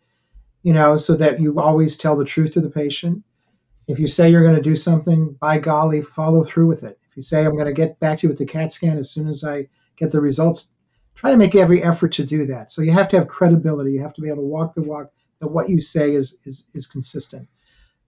you 0.62 0.72
know, 0.72 0.96
so 0.96 1.16
that 1.16 1.40
you 1.40 1.58
always 1.60 1.96
tell 1.96 2.16
the 2.16 2.24
truth 2.24 2.52
to 2.52 2.60
the 2.60 2.70
patient. 2.70 3.24
If 3.86 3.98
you 3.98 4.06
say 4.06 4.30
you're 4.30 4.44
going 4.44 4.56
to 4.56 4.62
do 4.62 4.76
something, 4.76 5.32
by 5.40 5.58
golly, 5.58 6.02
follow 6.02 6.44
through 6.44 6.66
with 6.68 6.84
it. 6.84 6.98
If 7.10 7.16
you 7.16 7.22
say 7.22 7.44
I'm 7.44 7.54
going 7.54 7.66
to 7.66 7.72
get 7.72 7.98
back 8.00 8.18
to 8.18 8.26
you 8.26 8.28
with 8.28 8.38
the 8.38 8.46
CAT 8.46 8.72
scan 8.72 8.98
as 8.98 9.10
soon 9.10 9.28
as 9.28 9.44
I 9.44 9.68
get 9.96 10.12
the 10.12 10.20
results, 10.20 10.70
try 11.14 11.32
to 11.32 11.36
make 11.36 11.54
every 11.56 11.82
effort 11.82 12.12
to 12.12 12.24
do 12.24 12.46
that. 12.46 12.70
So 12.70 12.82
you 12.82 12.92
have 12.92 13.08
to 13.10 13.18
have 13.18 13.28
credibility. 13.28 13.92
You 13.92 14.02
have 14.02 14.14
to 14.14 14.22
be 14.22 14.28
able 14.28 14.42
to 14.42 14.48
walk 14.48 14.74
the 14.74 14.82
walk 14.82 15.12
that 15.40 15.50
what 15.50 15.68
you 15.70 15.80
say 15.80 16.12
is 16.14 16.38
is, 16.44 16.66
is 16.74 16.86
consistent. 16.86 17.48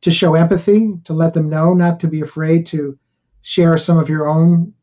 to 0.02 0.10
show 0.10 0.34
empathy, 0.34 0.94
to 1.04 1.12
let 1.14 1.34
them 1.34 1.48
know, 1.48 1.74
not 1.74 2.00
to 2.00 2.08
be 2.08 2.20
afraid 2.20 2.66
to 2.68 2.98
share 3.42 3.78
some 3.78 3.98
of 3.98 4.08
your 4.08 4.28
own 4.28 4.74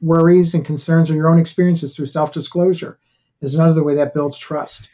worries 0.00 0.54
and 0.54 0.64
concerns 0.64 1.10
or 1.10 1.14
your 1.14 1.30
own 1.30 1.38
experiences 1.38 1.96
through 1.96 2.06
self 2.06 2.32
disclosure 2.32 2.98
is 3.40 3.54
another 3.54 3.82
way 3.84 3.96
that 3.96 4.14
builds 4.14 4.38
trust. 4.38 4.88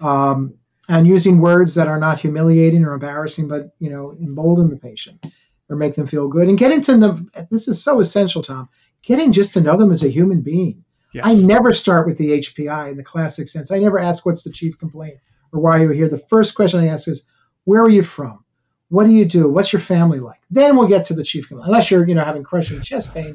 Um, 0.00 0.54
and 0.88 1.06
using 1.06 1.38
words 1.38 1.74
that 1.74 1.88
are 1.88 1.98
not 1.98 2.20
humiliating 2.20 2.84
or 2.84 2.94
embarrassing, 2.94 3.48
but 3.48 3.74
you 3.78 3.90
know, 3.90 4.12
embolden 4.12 4.70
the 4.70 4.76
patient 4.76 5.24
or 5.68 5.76
make 5.76 5.94
them 5.94 6.06
feel 6.06 6.28
good. 6.28 6.48
And 6.48 6.58
getting 6.58 6.80
to 6.82 6.96
them, 6.96 7.30
this 7.50 7.68
is 7.68 7.82
so 7.82 8.00
essential, 8.00 8.42
Tom. 8.42 8.68
Getting 9.02 9.32
just 9.32 9.54
to 9.54 9.60
know 9.60 9.76
them 9.76 9.92
as 9.92 10.02
a 10.02 10.08
human 10.08 10.40
being. 10.40 10.84
Yes. 11.12 11.24
I 11.26 11.34
never 11.34 11.72
start 11.72 12.06
with 12.06 12.18
the 12.18 12.38
HPI 12.38 12.90
in 12.90 12.96
the 12.96 13.04
classic 13.04 13.48
sense. 13.48 13.70
I 13.70 13.78
never 13.78 13.98
ask 13.98 14.26
what's 14.26 14.44
the 14.44 14.50
chief 14.50 14.78
complaint 14.78 15.18
or 15.52 15.60
why 15.60 15.78
you're 15.78 15.92
you 15.92 16.00
here. 16.00 16.08
The 16.08 16.18
first 16.18 16.54
question 16.54 16.80
I 16.80 16.88
ask 16.88 17.08
is, 17.08 17.24
where 17.64 17.82
are 17.82 17.90
you 17.90 18.02
from? 18.02 18.44
What 18.90 19.04
do 19.04 19.10
you 19.10 19.24
do? 19.24 19.48
What's 19.48 19.72
your 19.72 19.80
family 19.80 20.20
like? 20.20 20.40
Then 20.50 20.76
we'll 20.76 20.88
get 20.88 21.06
to 21.06 21.14
the 21.14 21.24
chief 21.24 21.48
complaint. 21.48 21.68
Unless 21.68 21.90
you're, 21.90 22.06
you 22.06 22.14
know, 22.14 22.24
having 22.24 22.42
crushing 22.42 22.80
chest 22.82 23.12
pain, 23.12 23.34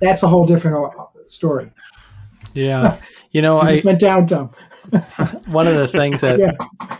that's 0.00 0.22
a 0.22 0.28
whole 0.28 0.46
different 0.46 0.94
story. 1.26 1.70
Yeah, 2.54 2.98
you 3.30 3.42
know, 3.42 3.58
I 3.58 3.80
went 3.84 4.00
down, 4.00 4.26
Tom. 4.26 4.50
one 5.46 5.66
of 5.66 5.76
the 5.76 5.88
things 5.88 6.20
that 6.20 6.38
yeah. 6.38 6.52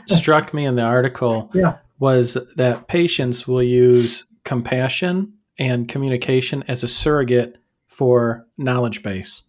struck 0.06 0.52
me 0.52 0.64
in 0.64 0.76
the 0.76 0.82
article 0.82 1.50
yeah. 1.54 1.78
was 1.98 2.36
that 2.56 2.88
patients 2.88 3.46
will 3.46 3.62
use 3.62 4.26
compassion 4.44 5.32
and 5.58 5.88
communication 5.88 6.64
as 6.68 6.82
a 6.82 6.88
surrogate 6.88 7.56
for 7.86 8.46
knowledge 8.58 9.02
base. 9.02 9.44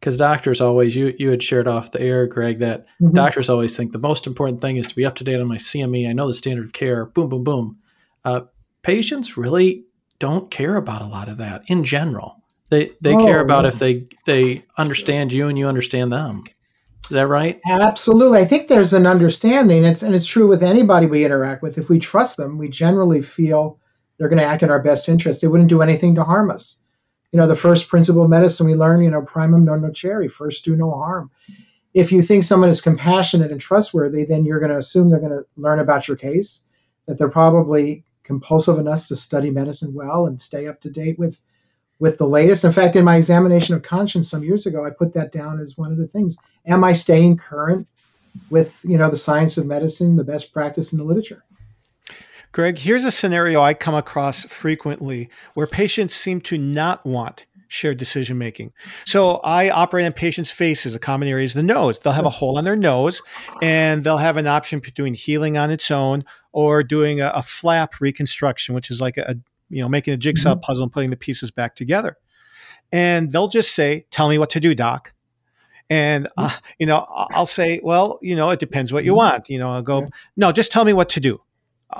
Because 0.00 0.16
doctors 0.18 0.60
always 0.60 0.94
you 0.94 1.14
you 1.18 1.30
had 1.30 1.42
shared 1.42 1.66
off 1.66 1.92
the 1.92 2.00
air 2.00 2.26
greg 2.26 2.58
that 2.58 2.86
mm-hmm. 3.00 3.12
doctors 3.12 3.48
always 3.48 3.74
think 3.74 3.92
the 3.92 3.98
most 3.98 4.26
important 4.26 4.60
thing 4.60 4.76
is 4.76 4.86
to 4.88 4.94
be 4.94 5.06
up 5.06 5.14
to 5.16 5.24
date 5.24 5.40
on 5.40 5.46
my 5.46 5.56
cme 5.56 6.06
i 6.06 6.12
know 6.12 6.28
the 6.28 6.34
standard 6.34 6.66
of 6.66 6.74
care. 6.74 7.06
Boom 7.06 7.30
boom 7.30 7.42
boom. 7.42 7.78
Uh, 8.22 8.42
patients 8.82 9.38
really 9.38 9.84
don't 10.18 10.50
care 10.50 10.76
about 10.76 11.00
a 11.00 11.06
lot 11.06 11.28
of 11.28 11.38
that 11.38 11.62
in 11.68 11.84
general. 11.84 12.42
They 12.68 12.90
they 13.00 13.14
oh, 13.14 13.24
care 13.24 13.40
about 13.40 13.64
if 13.64 13.78
they 13.78 14.06
they 14.26 14.64
understand 14.76 15.32
you 15.32 15.48
and 15.48 15.58
you 15.58 15.68
understand 15.68 16.12
them 16.12 16.44
is 17.04 17.14
that 17.14 17.28
right? 17.28 17.60
Absolutely. 17.66 18.40
I 18.40 18.44
think 18.44 18.68
there's 18.68 18.94
an 18.94 19.06
understanding 19.06 19.84
it's 19.84 20.02
and 20.02 20.14
it's 20.14 20.26
true 20.26 20.48
with 20.48 20.62
anybody 20.62 21.06
we 21.06 21.24
interact 21.24 21.62
with. 21.62 21.78
If 21.78 21.88
we 21.88 21.98
trust 21.98 22.36
them 22.36 22.58
we 22.58 22.68
generally 22.68 23.22
feel 23.22 23.78
they're 24.18 24.28
going 24.28 24.38
to 24.38 24.44
act 24.44 24.62
in 24.62 24.70
our 24.70 24.80
best 24.80 25.08
interest. 25.08 25.40
They 25.40 25.48
wouldn't 25.48 25.68
do 25.68 25.82
anything 25.82 26.14
to 26.14 26.24
harm 26.24 26.50
us. 26.50 26.78
You 27.32 27.40
know, 27.40 27.48
the 27.48 27.56
first 27.56 27.88
principle 27.88 28.22
of 28.22 28.30
medicine 28.30 28.66
we 28.66 28.74
learn, 28.74 29.02
you 29.02 29.10
know, 29.10 29.22
primum 29.22 29.64
non 29.64 29.80
nocere, 29.80 30.30
first 30.30 30.64
do 30.64 30.76
no 30.76 30.92
harm. 30.92 31.30
If 31.92 32.12
you 32.12 32.22
think 32.22 32.44
someone 32.44 32.70
is 32.70 32.80
compassionate 32.80 33.50
and 33.50 33.60
trustworthy, 33.60 34.24
then 34.24 34.44
you're 34.44 34.60
going 34.60 34.70
to 34.70 34.78
assume 34.78 35.10
they're 35.10 35.20
going 35.20 35.32
to 35.32 35.46
learn 35.56 35.80
about 35.80 36.06
your 36.06 36.16
case, 36.16 36.60
that 37.06 37.18
they're 37.18 37.28
probably 37.28 38.04
compulsive 38.22 38.78
enough 38.78 39.06
to 39.08 39.16
study 39.16 39.50
medicine 39.50 39.94
well 39.94 40.26
and 40.26 40.40
stay 40.40 40.66
up 40.66 40.80
to 40.82 40.90
date 40.90 41.18
with 41.18 41.40
with 42.04 42.18
the 42.18 42.26
latest. 42.26 42.66
In 42.66 42.72
fact, 42.72 42.96
in 42.96 43.02
my 43.02 43.16
examination 43.16 43.74
of 43.74 43.82
conscience 43.82 44.28
some 44.28 44.44
years 44.44 44.66
ago, 44.66 44.84
I 44.84 44.90
put 44.90 45.14
that 45.14 45.32
down 45.32 45.58
as 45.58 45.78
one 45.78 45.90
of 45.90 45.96
the 45.96 46.06
things. 46.06 46.36
Am 46.66 46.84
I 46.84 46.92
staying 46.92 47.38
current 47.38 47.88
with, 48.50 48.84
you 48.84 48.98
know, 48.98 49.08
the 49.08 49.16
science 49.16 49.56
of 49.56 49.64
medicine, 49.64 50.16
the 50.16 50.22
best 50.22 50.52
practice 50.52 50.92
in 50.92 50.98
the 50.98 51.04
literature? 51.04 51.42
Greg, 52.52 52.76
here's 52.76 53.04
a 53.04 53.10
scenario 53.10 53.62
I 53.62 53.72
come 53.72 53.94
across 53.94 54.44
frequently 54.44 55.30
where 55.54 55.66
patients 55.66 56.14
seem 56.14 56.42
to 56.42 56.58
not 56.58 57.06
want 57.06 57.46
shared 57.68 57.96
decision 57.96 58.36
making. 58.36 58.74
So 59.06 59.36
I 59.36 59.70
operate 59.70 60.04
on 60.04 60.12
patients' 60.12 60.50
faces. 60.50 60.94
A 60.94 60.98
common 60.98 61.26
area 61.26 61.46
is 61.46 61.54
the 61.54 61.62
nose. 61.62 61.98
They'll 61.98 62.12
have 62.12 62.26
a 62.26 62.30
hole 62.30 62.58
on 62.58 62.64
their 62.64 62.76
nose, 62.76 63.22
and 63.62 64.04
they'll 64.04 64.18
have 64.18 64.36
an 64.36 64.46
option 64.46 64.80
between 64.80 65.14
healing 65.14 65.56
on 65.56 65.70
its 65.70 65.90
own 65.90 66.26
or 66.52 66.82
doing 66.82 67.22
a, 67.22 67.28
a 67.34 67.42
flap 67.42 67.98
reconstruction, 67.98 68.74
which 68.74 68.90
is 68.90 69.00
like 69.00 69.16
a, 69.16 69.36
you 69.74 69.82
know 69.82 69.88
making 69.88 70.14
a 70.14 70.16
jigsaw 70.16 70.52
mm-hmm. 70.52 70.60
puzzle 70.60 70.84
and 70.84 70.92
putting 70.92 71.10
the 71.10 71.16
pieces 71.16 71.50
back 71.50 71.74
together. 71.74 72.16
And 72.92 73.32
they'll 73.32 73.48
just 73.48 73.74
say, 73.74 74.06
"Tell 74.10 74.28
me 74.28 74.38
what 74.38 74.50
to 74.50 74.60
do, 74.60 74.74
doc." 74.74 75.12
And 75.90 76.28
uh, 76.36 76.54
you 76.78 76.86
know, 76.86 77.06
I'll 77.08 77.46
say, 77.46 77.80
"Well, 77.82 78.18
you 78.22 78.36
know, 78.36 78.50
it 78.50 78.60
depends 78.60 78.92
what 78.92 79.04
you 79.04 79.12
mm-hmm. 79.12 79.18
want." 79.18 79.50
You 79.50 79.58
know, 79.58 79.72
I'll 79.72 79.82
go, 79.82 80.08
"No, 80.36 80.52
just 80.52 80.70
tell 80.70 80.84
me 80.84 80.92
what 80.92 81.08
to 81.10 81.20
do." 81.20 81.40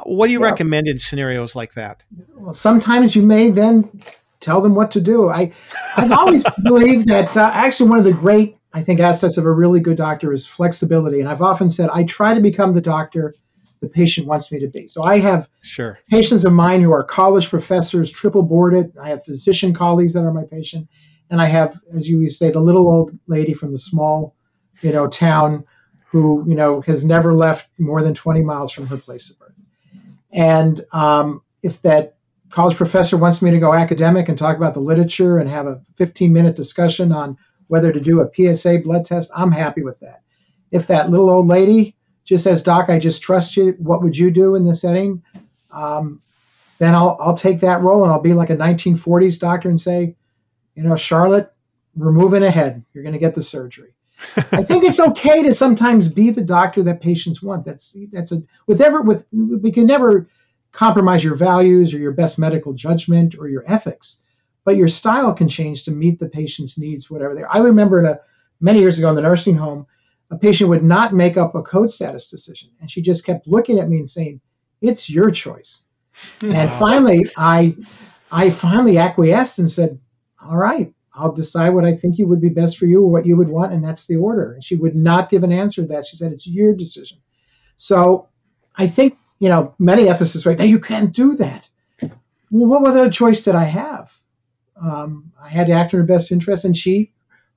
What 0.05 0.27
do 0.27 0.33
you 0.33 0.41
yeah. 0.41 0.47
recommend 0.47 0.89
in 0.89 0.99
scenarios 0.99 1.55
like 1.55 1.75
that? 1.75 2.03
Well, 2.35 2.53
sometimes 2.53 3.15
you 3.15 3.23
may 3.23 3.51
then 3.51 4.03
tell 4.41 4.61
them 4.61 4.75
what 4.75 4.91
to 4.93 5.01
do. 5.01 5.29
I, 5.29 5.53
I've 5.97 6.11
always 6.13 6.45
believed 6.63 7.07
that 7.09 7.37
uh, 7.37 7.51
actually 7.53 7.91
one 7.91 7.99
of 7.99 8.05
the 8.05 8.13
great, 8.13 8.57
I 8.73 8.83
think, 8.83 9.01
assets 9.01 9.39
of 9.39 9.45
a 9.45 9.53
really 9.53 9.81
good 9.81 9.97
doctor 9.97 10.33
is 10.33 10.47
flexibility. 10.47 11.21
And 11.21 11.29
I've 11.29 11.43
often 11.43 11.71
said 11.71 11.91
I 11.91 12.05
try 12.05 12.35
to 12.35 12.41
become 12.41 12.73
the 12.73 12.81
doctor 12.81 13.35
the 13.85 13.91
patient 13.91 14.27
wants 14.27 14.51
me 14.51 14.61
to 14.61 14.69
be. 14.69 14.89
So 14.89 15.05
I 15.05 15.19
have 15.19 15.49
sure. 15.61 15.99
patients 16.09 16.45
of 16.45 16.53
mine 16.53 16.81
who 16.81 16.93
are 16.93 17.05
college 17.05 17.51
professors, 17.51 18.11
triple 18.11 18.43
boarded. 18.43 18.97
I 18.99 19.11
have 19.11 19.25
physician 19.25 19.75
colleagues 19.75 20.15
that 20.15 20.25
are 20.25 20.33
my 20.33 20.45
patient, 20.45 20.89
and 21.31 21.41
I 21.41 21.47
have, 21.47 21.79
as 21.95 22.09
you 22.09 22.29
say, 22.29 22.51
the 22.51 22.61
little 22.61 22.89
old 22.89 23.19
lady 23.27 23.55
from 23.55 23.73
the 23.73 23.79
small, 23.79 24.35
you 24.81 24.93
know, 24.93 25.07
town 25.07 25.65
who 26.07 26.45
you 26.47 26.55
know 26.55 26.81
has 26.83 27.05
never 27.05 27.35
left 27.35 27.69
more 27.79 28.03
than 28.03 28.15
20 28.15 28.43
miles 28.43 28.73
from 28.73 28.87
her 28.87 28.97
place 28.97 29.31
of 29.31 29.39
birth. 29.39 29.55
And 30.33 30.85
um, 30.93 31.43
if 31.63 31.83
that 31.83 32.17
college 32.51 32.77
professor 32.77 33.17
wants 33.17 33.43
me 33.43 33.51
to 33.51 33.59
go 33.59 33.75
academic 33.75 34.29
and 34.29 34.39
talk 34.39 34.57
about 34.57 34.75
the 34.75 34.81
literature 34.81 35.39
and 35.39 35.49
have 35.49 35.67
a 35.67 35.83
15 35.97 36.33
minute 36.33 36.57
discussion 36.57 37.13
on 37.13 37.37
whether 37.69 37.93
to 37.93 38.01
do 38.01 38.21
a 38.21 38.31
PSA 38.55 38.81
blood 38.85 39.07
test, 39.07 39.31
I'm 39.35 39.53
happy 39.53 39.83
with 39.83 40.01
that. 40.01 40.23
If 40.71 40.87
that 40.89 41.11
little 41.11 41.31
old 41.31 41.47
lady 41.47 41.97
just 42.25 42.45
says, 42.45 42.63
Doc, 42.63 42.89
I 42.89 42.99
just 42.99 43.23
trust 43.23 43.57
you, 43.57 43.75
what 43.79 44.03
would 44.03 44.17
you 44.17 44.31
do 44.31 44.55
in 44.55 44.65
this 44.65 44.81
setting? 44.81 45.23
Um, 45.71 46.21
then 46.79 46.95
I'll, 46.95 47.17
I'll 47.21 47.37
take 47.37 47.61
that 47.61 47.83
role 47.83 48.03
and 48.03 48.13
I'll 48.13 48.21
be 48.21 48.35
like 48.35 48.51
a 48.51 48.57
1940s 48.57 49.39
doctor 49.39 49.69
and 49.69 49.81
say, 49.81 50.17
you 50.75 50.83
know, 50.83 50.97
Charlotte, 50.97 51.53
we're 51.95 52.13
moving 52.13 52.43
ahead. 52.43 52.85
You're 52.93 53.05
going 53.05 53.13
to 53.13 53.19
get 53.21 53.35
the 53.35 53.43
surgery. 53.43 53.95
I 54.37 54.65
think 54.65 54.85
it's 54.85 55.01
okay 55.01 55.43
to 55.43 55.55
sometimes 55.55 56.09
be 56.09 56.31
the 56.31 56.43
doctor 56.43 56.85
that 56.85 57.01
patients 57.01 57.43
want. 57.43 57.65
That's 57.65 57.97
that's 58.13 58.33
a 58.33 58.43
with 58.67 58.81
ever 58.81 59.03
with 59.03 59.27
we 59.33 59.73
can 59.73 59.87
never 59.87 60.29
compromise 60.73 61.23
your 61.23 61.35
values 61.35 61.95
or 61.95 61.99
your 61.99 62.13
best 62.13 62.39
medical 62.39 62.73
judgment 62.73 63.37
or 63.39 63.49
your 63.49 63.65
ethics, 63.67 64.21
but 64.65 64.77
your 64.77 64.89
style 64.89 65.35
can 65.35 65.49
change 65.49 65.85
to 65.85 65.91
meet 65.91 66.19
the 66.19 66.29
patient's 66.29 66.79
needs, 66.79 67.11
whatever 67.11 67.35
they 67.35 67.43
are. 67.43 67.55
I 67.55 67.59
remember 67.59 68.05
a 68.05 68.21
many 68.61 68.81
years 68.81 68.99
ago 68.99 69.11
in 69.11 69.15
the 69.15 69.23
nursing 69.23 69.57
home, 69.57 69.87
a 70.35 70.39
patient 70.39 70.71
would 70.71 70.85
not 70.85 71.15
make 71.15 71.37
up 71.37 71.55
a 71.55 71.63
code 71.63 71.91
status 71.91 72.29
decision, 72.29 72.71
and 72.81 72.91
she 72.91 73.03
just 73.03 73.25
kept 73.25 73.47
looking 73.47 73.79
at 73.79 73.89
me 73.89 73.99
and 73.99 74.09
saying, 74.09 74.41
"It's 74.81 75.09
your 75.11 75.31
choice." 75.31 75.85
and 76.43 76.71
finally, 76.73 77.29
I 77.37 77.77
I 78.31 78.51
finally 78.51 78.99
acquiesced 78.99 79.59
and 79.59 79.71
said, 79.71 79.99
"All 80.41 80.57
right, 80.57 80.93
I'll 81.15 81.33
decide 81.33 81.71
what 81.71 81.85
I 81.85 81.95
think 81.95 82.19
you 82.19 82.27
would 82.27 82.41
be 82.41 82.49
best 82.49 82.77
for 82.77 82.87
you 82.87 83.03
or 83.03 83.11
what 83.11 83.27
you 83.27 83.37
would 83.37 83.49
want, 83.49 83.73
and 83.73 83.85
that's 83.85 84.07
the 84.07 84.17
order. 84.17 84.53
And 84.53 84.65
she 84.65 84.75
would 84.75 84.97
not 84.97 85.31
give 85.31 85.45
an 85.45 85.53
answer 85.53 85.83
to 85.83 85.89
that. 85.89 86.07
She 86.07 86.17
said, 86.17 86.33
it's 86.33 86.47
your 86.47 86.75
decision. 86.75 87.19
So 87.77 88.29
I 88.75 88.89
think, 88.89 89.17
you 89.39 89.49
know, 89.49 89.75
many 89.79 90.05
ethicists 90.05 90.45
right 90.45 90.59
now, 90.59 90.65
you 90.65 90.81
can't 90.81 91.13
do 91.13 91.37
that. 91.37 91.69
Well, 92.51 92.81
what 92.81 92.91
other 92.91 93.11
choice 93.11 93.43
did 93.43 93.55
I 93.55 93.65
have? 93.65 94.13
Um, 94.81 95.33
I 95.41 95.49
had 95.49 95.69
to 95.69 95.73
act 95.73 95.95
in 95.95 96.01
her 96.01 96.07
best 96.07 96.33
interest, 96.33 96.65
and 96.65 96.77
she, 96.77 97.13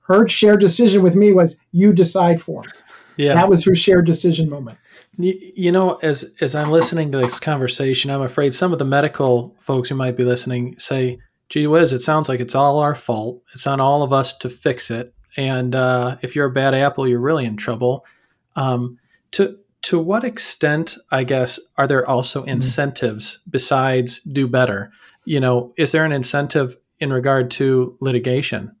her 0.08 0.26
shared 0.26 0.60
decision 0.60 1.02
with 1.02 1.14
me 1.14 1.32
was, 1.32 1.60
you 1.70 1.92
decide 1.92 2.40
for 2.42 2.62
me. 2.62 2.68
Yeah. 3.16 3.34
That 3.34 3.48
was 3.48 3.64
her 3.64 3.74
shared 3.74 4.06
decision 4.06 4.48
moment. 4.48 4.78
You, 5.20 5.72
know, 5.72 5.96
as 5.96 6.32
as 6.40 6.54
I'm 6.54 6.70
listening 6.70 7.10
to 7.10 7.18
this 7.18 7.40
conversation, 7.40 8.10
I'm 8.10 8.22
afraid 8.22 8.54
some 8.54 8.72
of 8.72 8.78
the 8.78 8.84
medical 8.84 9.56
folks 9.58 9.88
who 9.88 9.96
might 9.96 10.16
be 10.16 10.22
listening 10.22 10.78
say, 10.78 11.18
gee 11.48 11.66
whiz, 11.66 11.92
it 11.92 12.02
sounds 12.02 12.28
like 12.28 12.38
it's 12.38 12.54
all 12.54 12.78
our 12.78 12.94
fault. 12.94 13.42
It's 13.52 13.66
on 13.66 13.80
all 13.80 14.04
of 14.04 14.12
us 14.12 14.36
to 14.38 14.48
fix 14.48 14.92
it. 14.92 15.12
And 15.36 15.74
uh, 15.74 16.18
if 16.22 16.36
you're 16.36 16.46
a 16.46 16.52
bad 16.52 16.72
apple, 16.74 17.08
you're 17.08 17.18
really 17.18 17.44
in 17.44 17.56
trouble. 17.56 18.06
Um, 18.54 18.98
to 19.32 19.58
to 19.82 19.98
what 19.98 20.22
extent, 20.22 20.96
I 21.10 21.24
guess, 21.24 21.58
are 21.76 21.88
there 21.88 22.08
also 22.08 22.42
mm-hmm. 22.42 22.50
incentives 22.50 23.38
mm-hmm. 23.38 23.50
besides 23.50 24.20
do 24.22 24.46
better? 24.46 24.92
You 25.24 25.40
know, 25.40 25.74
is 25.76 25.90
there 25.90 26.04
an 26.04 26.12
incentive 26.12 26.76
in 27.00 27.12
regard 27.12 27.50
to 27.52 27.96
litigation? 28.00 28.76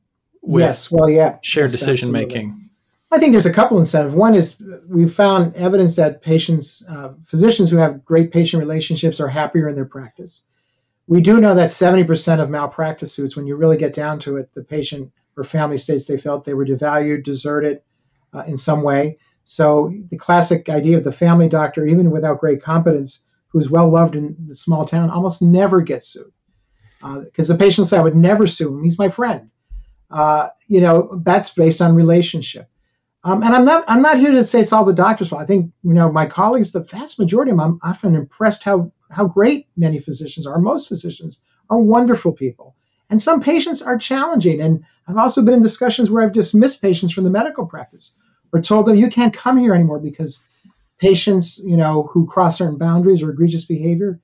Yes. 0.46 0.90
Well, 0.90 1.08
yeah. 1.08 1.38
Shared 1.42 1.70
yes, 1.70 1.80
decision 1.80 2.08
absolutely. 2.08 2.34
making. 2.34 2.70
I 3.10 3.18
think 3.18 3.32
there's 3.32 3.46
a 3.46 3.52
couple 3.52 3.78
incentives. 3.78 4.14
One 4.14 4.34
is 4.34 4.60
we've 4.86 5.12
found 5.12 5.56
evidence 5.56 5.96
that 5.96 6.20
patients, 6.20 6.84
uh, 6.88 7.14
physicians 7.24 7.70
who 7.70 7.78
have 7.78 8.04
great 8.04 8.32
patient 8.32 8.60
relationships 8.60 9.18
are 9.18 9.28
happier 9.28 9.68
in 9.68 9.74
their 9.74 9.86
practice. 9.86 10.44
We 11.06 11.22
do 11.22 11.40
know 11.40 11.54
that 11.54 11.70
70% 11.70 12.40
of 12.40 12.50
malpractice 12.50 13.14
suits, 13.14 13.34
when 13.34 13.46
you 13.46 13.56
really 13.56 13.78
get 13.78 13.94
down 13.94 14.18
to 14.20 14.36
it, 14.36 14.52
the 14.52 14.62
patient 14.62 15.10
or 15.38 15.44
family 15.44 15.78
states 15.78 16.04
they 16.04 16.18
felt 16.18 16.44
they 16.44 16.52
were 16.52 16.66
devalued, 16.66 17.24
deserted 17.24 17.80
uh, 18.34 18.44
in 18.46 18.58
some 18.58 18.82
way. 18.82 19.18
So 19.44 19.94
the 20.10 20.18
classic 20.18 20.68
idea 20.68 20.98
of 20.98 21.04
the 21.04 21.12
family 21.12 21.48
doctor, 21.48 21.86
even 21.86 22.10
without 22.10 22.40
great 22.40 22.62
competence, 22.62 23.24
who's 23.48 23.70
well 23.70 23.88
loved 23.88 24.16
in 24.16 24.36
the 24.46 24.54
small 24.54 24.84
town, 24.84 25.08
almost 25.08 25.40
never 25.40 25.80
gets 25.80 26.08
sued. 26.08 26.32
Because 27.00 27.50
uh, 27.50 27.54
the 27.54 27.58
patient 27.58 27.86
said, 27.86 28.00
I 28.00 28.02
would 28.02 28.16
never 28.16 28.46
sue 28.46 28.76
him. 28.76 28.84
He's 28.84 28.98
my 28.98 29.08
friend. 29.08 29.50
Uh, 30.10 30.48
you 30.68 30.80
know, 30.80 31.20
that's 31.24 31.50
based 31.50 31.82
on 31.82 31.94
relationship. 31.94 32.68
Um, 33.24 33.42
and 33.42 33.54
I'm 33.54 33.64
not 33.64 33.84
I'm 33.88 34.02
not 34.02 34.18
here 34.18 34.32
to 34.32 34.44
say 34.44 34.60
it's 34.60 34.72
all 34.72 34.84
the 34.84 34.94
doctor's 34.94 35.28
fault. 35.28 35.42
I 35.42 35.46
think 35.46 35.72
you 35.82 35.92
know 35.92 36.10
my 36.10 36.26
colleagues, 36.26 36.72
the 36.72 36.80
vast 36.80 37.18
majority 37.18 37.50
of 37.50 37.58
them, 37.58 37.80
I'm 37.82 37.90
often 37.90 38.14
impressed 38.14 38.64
how 38.64 38.92
how 39.10 39.26
great 39.26 39.66
many 39.76 39.98
physicians 39.98 40.46
are. 40.46 40.58
Most 40.58 40.88
physicians 40.88 41.40
are 41.70 41.78
wonderful 41.78 42.32
people. 42.32 42.76
And 43.10 43.20
some 43.20 43.42
patients 43.42 43.82
are 43.82 43.98
challenging. 43.98 44.60
And 44.60 44.84
I've 45.06 45.16
also 45.16 45.42
been 45.42 45.54
in 45.54 45.62
discussions 45.62 46.10
where 46.10 46.24
I've 46.24 46.34
dismissed 46.34 46.82
patients 46.82 47.12
from 47.12 47.24
the 47.24 47.30
medical 47.30 47.66
practice 47.66 48.18
or 48.52 48.60
told 48.60 48.86
them 48.86 48.96
you 48.96 49.10
can't 49.10 49.34
come 49.34 49.58
here 49.58 49.74
anymore 49.74 49.98
because 49.98 50.44
patients, 50.98 51.62
you 51.64 51.76
know, 51.76 52.04
who 52.12 52.26
cross 52.26 52.58
certain 52.58 52.78
boundaries 52.78 53.22
or 53.22 53.30
egregious 53.30 53.64
behavior 53.64 54.20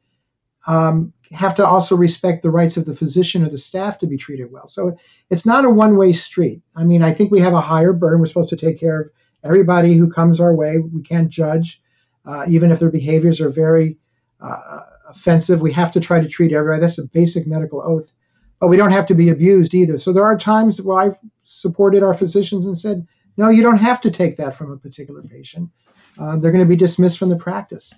um, 0.67 1.14
have 1.33 1.55
to 1.57 1.67
also 1.67 1.97
respect 1.97 2.43
the 2.43 2.51
rights 2.51 2.77
of 2.77 2.85
the 2.85 2.95
physician 2.95 3.45
or 3.45 3.49
the 3.49 3.59
staff 3.59 3.99
to 3.99 4.07
be 4.07 4.17
treated 4.17 4.53
well. 4.53 4.67
So 4.67 4.99
it's 5.31 5.47
not 5.47 5.65
a 5.65 5.71
one-way 5.71 6.13
street. 6.13 6.63
I 6.77 6.85
mean, 6.85 7.03
I 7.03 7.15
think 7.15 7.31
we 7.31 7.41
have 7.41 7.55
a 7.55 7.61
higher 7.61 7.93
burden. 7.93 8.21
We're 8.21 8.27
supposed 8.27 8.51
to 8.51 8.57
take 8.57 8.79
care 8.79 9.01
of 9.01 9.11
everybody 9.43 9.97
who 9.97 10.11
comes 10.11 10.41
our 10.41 10.55
way. 10.55 10.79
We 10.79 11.03
can't 11.03 11.31
judge, 11.31 11.83
uh, 12.25 12.45
even 12.49 12.71
if 12.71 12.79
their 12.79 12.91
behaviors 12.91 13.41
are 13.41 13.51
very 13.51 13.99
uh, 14.41 14.81
offensive. 15.09 15.61
We 15.61 15.73
have 15.73 15.93
to 15.93 16.01
try 16.01 16.21
to 16.21 16.29
treat 16.29 16.53
everybody. 16.53 16.81
That's 16.81 16.99
a 16.99 17.07
basic 17.07 17.47
medical 17.47 17.83
oath. 17.83 18.13
But 18.61 18.69
we 18.69 18.77
don't 18.77 18.93
have 18.93 19.07
to 19.07 19.15
be 19.15 19.31
abused 19.31 19.75
either. 19.75 19.99
So 19.99 20.13
there 20.13 20.25
are 20.25 20.39
times 20.39 20.81
where 20.81 20.99
I've 20.99 21.19
supported 21.43 22.03
our 22.03 22.15
physicians 22.15 22.67
and 22.67 22.79
said, 22.79 23.07
no, 23.37 23.49
you 23.49 23.63
don't 23.63 23.79
have 23.79 24.01
to 24.03 24.11
take 24.11 24.37
that 24.37 24.55
from 24.55 24.71
a 24.71 24.77
particular 24.77 25.23
patient. 25.23 25.71
Uh, 26.19 26.37
they're 26.37 26.53
going 26.53 26.65
to 26.65 26.69
be 26.69 26.77
dismissed 26.77 27.19
from 27.19 27.31
the 27.31 27.37
practice. 27.37 27.93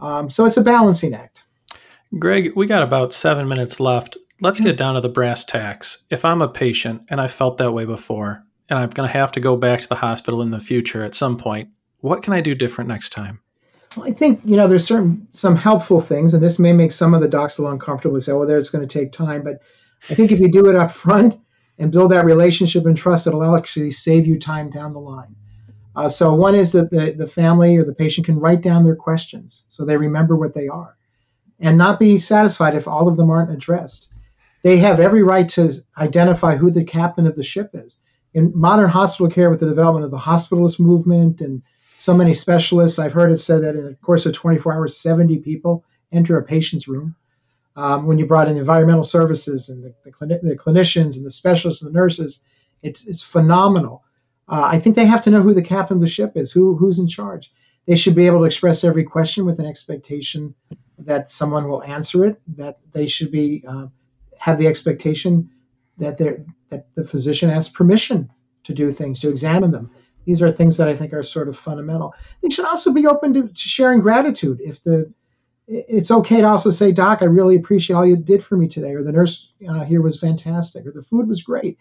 Um, 0.00 0.28
so 0.28 0.44
it's 0.44 0.56
a 0.56 0.62
balancing 0.62 1.14
act. 1.14 1.42
Greg, 2.18 2.52
we 2.54 2.66
got 2.66 2.82
about 2.82 3.14
seven 3.14 3.48
minutes 3.48 3.80
left. 3.80 4.18
Let's 4.38 4.60
get 4.60 4.76
down 4.76 4.96
to 4.96 5.00
the 5.00 5.08
brass 5.08 5.44
tacks. 5.44 6.04
If 6.10 6.26
I'm 6.26 6.42
a 6.42 6.48
patient 6.48 7.04
and 7.08 7.22
I 7.22 7.26
felt 7.26 7.56
that 7.56 7.72
way 7.72 7.86
before, 7.86 8.44
and 8.68 8.78
I'm 8.78 8.90
going 8.90 9.08
to 9.08 9.18
have 9.18 9.32
to 9.32 9.40
go 9.40 9.56
back 9.56 9.80
to 9.80 9.88
the 9.88 9.94
hospital 9.94 10.42
in 10.42 10.50
the 10.50 10.60
future 10.60 11.02
at 11.02 11.14
some 11.14 11.38
point, 11.38 11.70
what 12.00 12.22
can 12.22 12.34
I 12.34 12.42
do 12.42 12.54
different 12.54 12.88
next 12.88 13.10
time? 13.10 13.40
Well, 13.96 14.06
I 14.06 14.12
think 14.12 14.42
you 14.44 14.56
know 14.56 14.68
there's 14.68 14.86
certain 14.86 15.26
some 15.30 15.56
helpful 15.56 16.00
things, 16.00 16.34
and 16.34 16.42
this 16.42 16.58
may 16.58 16.74
make 16.74 16.92
some 16.92 17.14
of 17.14 17.22
the 17.22 17.28
docs 17.28 17.56
a 17.56 17.62
little 17.62 17.72
uncomfortable. 17.72 18.20
Say, 18.20 18.32
"Well, 18.32 18.46
there 18.46 18.58
it's 18.58 18.70
going 18.70 18.86
to 18.86 18.98
take 18.98 19.12
time," 19.12 19.42
but 19.42 19.62
I 20.10 20.14
think 20.14 20.32
if 20.32 20.40
you 20.40 20.50
do 20.50 20.68
it 20.68 20.76
up 20.76 20.92
front 20.92 21.40
and 21.78 21.92
build 21.92 22.10
that 22.10 22.26
relationship 22.26 22.84
and 22.84 22.96
trust, 22.96 23.26
it'll 23.26 23.56
actually 23.56 23.92
save 23.92 24.26
you 24.26 24.38
time 24.38 24.70
down 24.70 24.92
the 24.92 25.00
line. 25.00 25.34
Uh, 25.96 26.08
so 26.08 26.34
one 26.34 26.54
is 26.54 26.72
that 26.72 26.90
the, 26.90 27.14
the 27.16 27.26
family 27.26 27.76
or 27.76 27.84
the 27.84 27.94
patient 27.94 28.26
can 28.26 28.38
write 28.38 28.62
down 28.62 28.84
their 28.84 28.96
questions 28.96 29.64
so 29.68 29.84
they 29.84 29.96
remember 29.96 30.36
what 30.36 30.54
they 30.54 30.68
are 30.68 30.96
and 31.62 31.78
not 31.78 32.00
be 32.00 32.18
satisfied 32.18 32.74
if 32.74 32.88
all 32.88 33.08
of 33.08 33.16
them 33.16 33.30
aren't 33.30 33.52
addressed. 33.52 34.08
They 34.62 34.78
have 34.78 35.00
every 35.00 35.22
right 35.22 35.48
to 35.50 35.72
identify 35.96 36.56
who 36.56 36.70
the 36.70 36.84
captain 36.84 37.26
of 37.26 37.36
the 37.36 37.44
ship 37.44 37.70
is. 37.72 37.98
In 38.34 38.52
modern 38.54 38.90
hospital 38.90 39.30
care, 39.30 39.48
with 39.48 39.60
the 39.60 39.68
development 39.68 40.04
of 40.04 40.10
the 40.10 40.18
hospitalist 40.18 40.80
movement 40.80 41.40
and 41.40 41.62
so 41.98 42.14
many 42.14 42.34
specialists, 42.34 42.98
I've 42.98 43.12
heard 43.12 43.30
it 43.30 43.38
said 43.38 43.62
that 43.62 43.76
in 43.76 43.84
the 43.84 43.94
course 43.94 44.26
of 44.26 44.34
24 44.34 44.74
hours, 44.74 44.96
70 44.96 45.38
people 45.38 45.84
enter 46.10 46.36
a 46.36 46.42
patient's 46.42 46.88
room. 46.88 47.14
Um, 47.76 48.06
when 48.06 48.18
you 48.18 48.26
brought 48.26 48.48
in 48.48 48.56
environmental 48.56 49.04
services 49.04 49.68
and 49.68 49.82
the, 49.82 49.94
the, 50.04 50.12
clini- 50.12 50.42
the, 50.42 50.56
clinicians 50.56 51.16
and 51.16 51.24
the 51.24 51.30
specialists 51.30 51.82
and 51.82 51.94
the 51.94 51.98
nurses, 51.98 52.42
it's, 52.82 53.06
it's 53.06 53.22
phenomenal. 53.22 54.04
Uh, 54.48 54.62
I 54.64 54.78
think 54.80 54.96
they 54.96 55.06
have 55.06 55.24
to 55.24 55.30
know 55.30 55.40
who 55.42 55.54
the 55.54 55.62
captain 55.62 55.96
of 55.96 56.00
the 56.02 56.08
ship 56.08 56.32
is, 56.36 56.52
who 56.52 56.76
who's 56.76 56.98
in 56.98 57.08
charge. 57.08 57.50
They 57.86 57.96
should 57.96 58.14
be 58.14 58.26
able 58.26 58.40
to 58.40 58.44
express 58.44 58.84
every 58.84 59.04
question 59.04 59.46
with 59.46 59.58
an 59.58 59.66
expectation 59.66 60.54
that 61.06 61.30
someone 61.30 61.68
will 61.68 61.82
answer 61.82 62.24
it. 62.24 62.40
That 62.56 62.78
they 62.92 63.06
should 63.06 63.30
be 63.30 63.64
uh, 63.66 63.86
have 64.38 64.58
the 64.58 64.66
expectation 64.66 65.50
that 65.98 66.18
they 66.18 66.38
that 66.68 66.94
the 66.94 67.04
physician 67.04 67.50
has 67.50 67.68
permission 67.68 68.30
to 68.64 68.74
do 68.74 68.92
things, 68.92 69.20
to 69.20 69.28
examine 69.28 69.70
them. 69.70 69.90
These 70.24 70.42
are 70.42 70.52
things 70.52 70.76
that 70.76 70.88
I 70.88 70.96
think 70.96 71.12
are 71.12 71.22
sort 71.22 71.48
of 71.48 71.56
fundamental. 71.56 72.14
They 72.42 72.50
should 72.50 72.64
also 72.64 72.92
be 72.92 73.06
open 73.06 73.34
to, 73.34 73.48
to 73.48 73.54
sharing 73.54 74.00
gratitude. 74.00 74.60
If 74.60 74.82
the 74.82 75.12
it's 75.68 76.10
okay 76.10 76.40
to 76.40 76.48
also 76.48 76.70
say, 76.70 76.92
Doc, 76.92 77.22
I 77.22 77.26
really 77.26 77.56
appreciate 77.56 77.94
all 77.96 78.04
you 78.06 78.16
did 78.16 78.42
for 78.44 78.56
me 78.56 78.68
today, 78.68 78.94
or 78.94 79.02
the 79.02 79.12
nurse 79.12 79.52
uh, 79.68 79.84
here 79.84 80.02
was 80.02 80.20
fantastic, 80.20 80.86
or 80.86 80.92
the 80.92 81.02
food 81.02 81.28
was 81.28 81.42
great. 81.42 81.78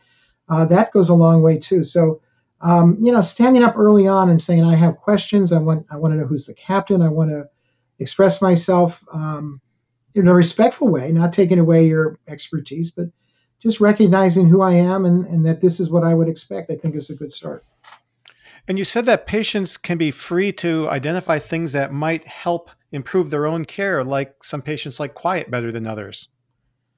Uh, 0.47 0.65
that 0.65 0.91
goes 0.91 1.09
a 1.09 1.13
long 1.13 1.41
way 1.41 1.57
too. 1.57 1.84
So 1.84 2.22
um, 2.61 2.97
you 3.01 3.11
know, 3.11 3.22
standing 3.22 3.63
up 3.63 3.78
early 3.78 4.07
on 4.07 4.30
and 4.30 4.41
saying, 4.41 4.63
I 4.63 4.76
have 4.76 4.97
questions. 4.97 5.51
I 5.51 5.59
want, 5.59 5.88
I 5.91 5.97
want 5.97 6.13
to 6.13 6.17
know 6.17 6.28
who's 6.28 6.45
the 6.45 6.53
captain. 6.53 7.01
I 7.01 7.09
want 7.09 7.32
to 7.32 7.49
express 8.02 8.41
myself 8.41 9.04
um, 9.14 9.62
in 10.14 10.28
a 10.28 10.34
respectful 10.34 10.88
way, 10.88 11.12
not 11.12 11.34
taking 11.34 11.60
away 11.60 11.88
your 11.88 12.20
expertise, 12.28 12.91
but 12.91 13.08
just 13.60 13.80
recognizing 13.80 14.49
who 14.49 14.62
I 14.62 14.74
am 14.74 15.06
and, 15.06 15.26
and 15.26 15.45
that 15.45 15.62
this 15.62 15.80
is 15.80 15.89
what 15.89 16.04
I 16.04 16.14
would 16.14 16.28
expect, 16.28 16.72
I 16.72 16.76
think 16.76 16.95
is 16.95 17.10
a 17.10 17.16
good 17.16 17.32
start. 17.32 17.64
And 18.68 18.78
you 18.78 18.86
said 18.86 19.06
that 19.06 19.28
patients 19.28 19.78
can 19.78 19.97
be 19.97 20.12
free 20.12 20.52
to 20.54 20.89
identify 20.89 21.39
things 21.39 21.72
that 21.74 21.91
might 21.91 22.28
help 22.28 22.72
improve 22.91 23.30
their 23.30 23.45
own 23.45 23.66
care, 23.66 24.04
like 24.04 24.43
some 24.43 24.62
patients 24.62 24.99
like 24.99 25.14
quiet 25.14 25.49
better 25.49 25.72
than 25.72 25.88
others. 25.88 26.28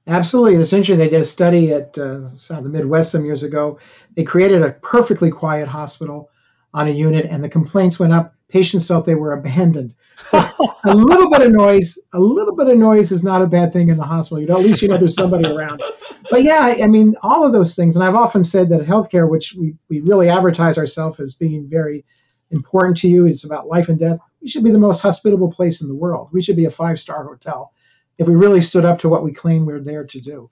Absolutely. 0.06 0.56
It's 0.56 0.72
interesting. 0.72 0.98
They 0.98 1.08
did 1.08 1.22
a 1.22 1.24
study 1.24 1.72
at 1.72 1.96
uh, 1.96 2.28
the 2.48 2.68
Midwest 2.70 3.10
some 3.10 3.24
years 3.24 3.42
ago. 3.42 3.78
They 4.14 4.24
created 4.24 4.62
a 4.62 4.72
perfectly 4.72 5.30
quiet 5.30 5.66
hospital 5.66 6.30
on 6.74 6.88
a 6.88 6.90
unit, 6.90 7.26
and 7.26 7.42
the 7.42 7.48
complaints 7.48 7.98
went 7.98 8.12
up. 8.12 8.33
Patients 8.48 8.86
felt 8.86 9.06
they 9.06 9.14
were 9.14 9.32
abandoned. 9.32 9.94
So 10.26 10.38
a 10.84 10.94
little 10.94 11.30
bit 11.30 11.42
of 11.42 11.52
noise, 11.52 11.98
a 12.12 12.20
little 12.20 12.54
bit 12.54 12.68
of 12.68 12.78
noise 12.78 13.10
is 13.10 13.24
not 13.24 13.42
a 13.42 13.46
bad 13.46 13.72
thing 13.72 13.88
in 13.88 13.96
the 13.96 14.04
hospital. 14.04 14.40
You 14.40 14.46
know, 14.46 14.58
at 14.58 14.64
least 14.64 14.82
you 14.82 14.88
know 14.88 14.96
there's 14.96 15.16
somebody 15.16 15.50
around. 15.50 15.82
But 16.30 16.42
yeah, 16.42 16.76
I 16.82 16.86
mean, 16.86 17.14
all 17.22 17.44
of 17.44 17.52
those 17.52 17.74
things. 17.74 17.96
And 17.96 18.04
I've 18.04 18.14
often 18.14 18.44
said 18.44 18.68
that 18.68 18.82
healthcare, 18.82 19.28
which 19.28 19.54
we, 19.54 19.74
we 19.88 20.00
really 20.00 20.28
advertise 20.28 20.78
ourselves 20.78 21.20
as 21.20 21.34
being 21.34 21.68
very 21.68 22.04
important 22.50 22.96
to 22.98 23.08
you, 23.08 23.26
it's 23.26 23.44
about 23.44 23.66
life 23.66 23.88
and 23.88 23.98
death. 23.98 24.18
We 24.40 24.48
should 24.48 24.64
be 24.64 24.70
the 24.70 24.78
most 24.78 25.00
hospitable 25.00 25.50
place 25.50 25.82
in 25.82 25.88
the 25.88 25.94
world. 25.94 26.28
We 26.32 26.42
should 26.42 26.56
be 26.56 26.66
a 26.66 26.70
five 26.70 27.00
star 27.00 27.24
hotel 27.24 27.72
if 28.18 28.28
we 28.28 28.34
really 28.34 28.60
stood 28.60 28.84
up 28.84 29.00
to 29.00 29.08
what 29.08 29.24
we 29.24 29.32
claim 29.32 29.66
we're 29.66 29.80
there 29.80 30.04
to 30.04 30.20
do. 30.20 30.48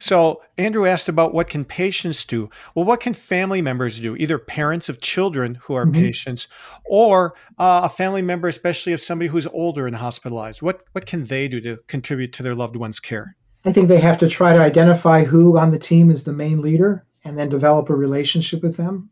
So 0.00 0.42
Andrew 0.56 0.86
asked 0.86 1.08
about 1.08 1.34
what 1.34 1.48
can 1.48 1.64
patients 1.64 2.24
do? 2.24 2.48
Well, 2.74 2.86
what 2.86 3.00
can 3.00 3.12
family 3.12 3.60
members 3.60 4.00
do? 4.00 4.16
Either 4.16 4.38
parents 4.38 4.88
of 4.88 5.00
children 5.00 5.56
who 5.62 5.74
are 5.74 5.84
mm-hmm. 5.84 6.00
patients, 6.00 6.48
or 6.84 7.34
uh, 7.58 7.82
a 7.84 7.88
family 7.88 8.22
member, 8.22 8.48
especially 8.48 8.94
of 8.94 9.00
somebody 9.00 9.28
who's 9.28 9.46
older 9.46 9.86
and 9.86 9.96
hospitalized. 9.96 10.62
What 10.62 10.84
what 10.92 11.06
can 11.06 11.26
they 11.26 11.48
do 11.48 11.60
to 11.60 11.78
contribute 11.86 12.32
to 12.34 12.42
their 12.42 12.54
loved 12.54 12.76
one's 12.76 12.98
care? 12.98 13.36
I 13.64 13.72
think 13.72 13.88
they 13.88 14.00
have 14.00 14.18
to 14.18 14.28
try 14.28 14.54
to 14.54 14.60
identify 14.60 15.24
who 15.24 15.58
on 15.58 15.70
the 15.70 15.78
team 15.78 16.10
is 16.10 16.24
the 16.24 16.32
main 16.32 16.62
leader, 16.62 17.04
and 17.24 17.38
then 17.38 17.50
develop 17.50 17.90
a 17.90 17.94
relationship 17.94 18.62
with 18.62 18.76
them. 18.76 19.10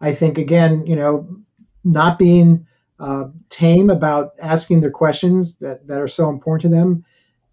I 0.00 0.14
think 0.14 0.36
again, 0.36 0.86
you 0.86 0.94
know, 0.94 1.26
not 1.84 2.18
being 2.18 2.66
uh, 3.00 3.24
tame 3.48 3.90
about 3.90 4.32
asking 4.40 4.80
their 4.80 4.90
questions 4.90 5.56
that, 5.58 5.86
that 5.86 6.00
are 6.00 6.08
so 6.08 6.28
important 6.28 6.62
to 6.62 6.76
them. 6.76 7.04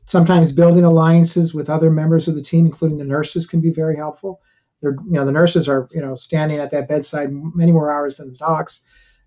Sometimes 0.05 0.51
building 0.51 0.83
alliances 0.83 1.53
with 1.53 1.69
other 1.69 1.89
members 1.89 2.27
of 2.27 2.35
the 2.35 2.41
team, 2.41 2.65
including 2.65 2.97
the 2.97 3.03
nurses, 3.03 3.47
can 3.47 3.59
be 3.59 3.71
very 3.71 3.95
helpful. 3.95 4.41
They're, 4.81 4.95
you 5.05 5.13
know, 5.13 5.25
the 5.25 5.31
nurses 5.31 5.67
are, 5.67 5.89
you 5.91 6.01
know, 6.01 6.15
standing 6.15 6.59
at 6.59 6.71
that 6.71 6.87
bedside 6.87 7.29
many 7.31 7.71
more 7.71 7.91
hours 7.91 8.17
than 8.17 8.31
the 8.31 8.37
docs, 8.37 8.83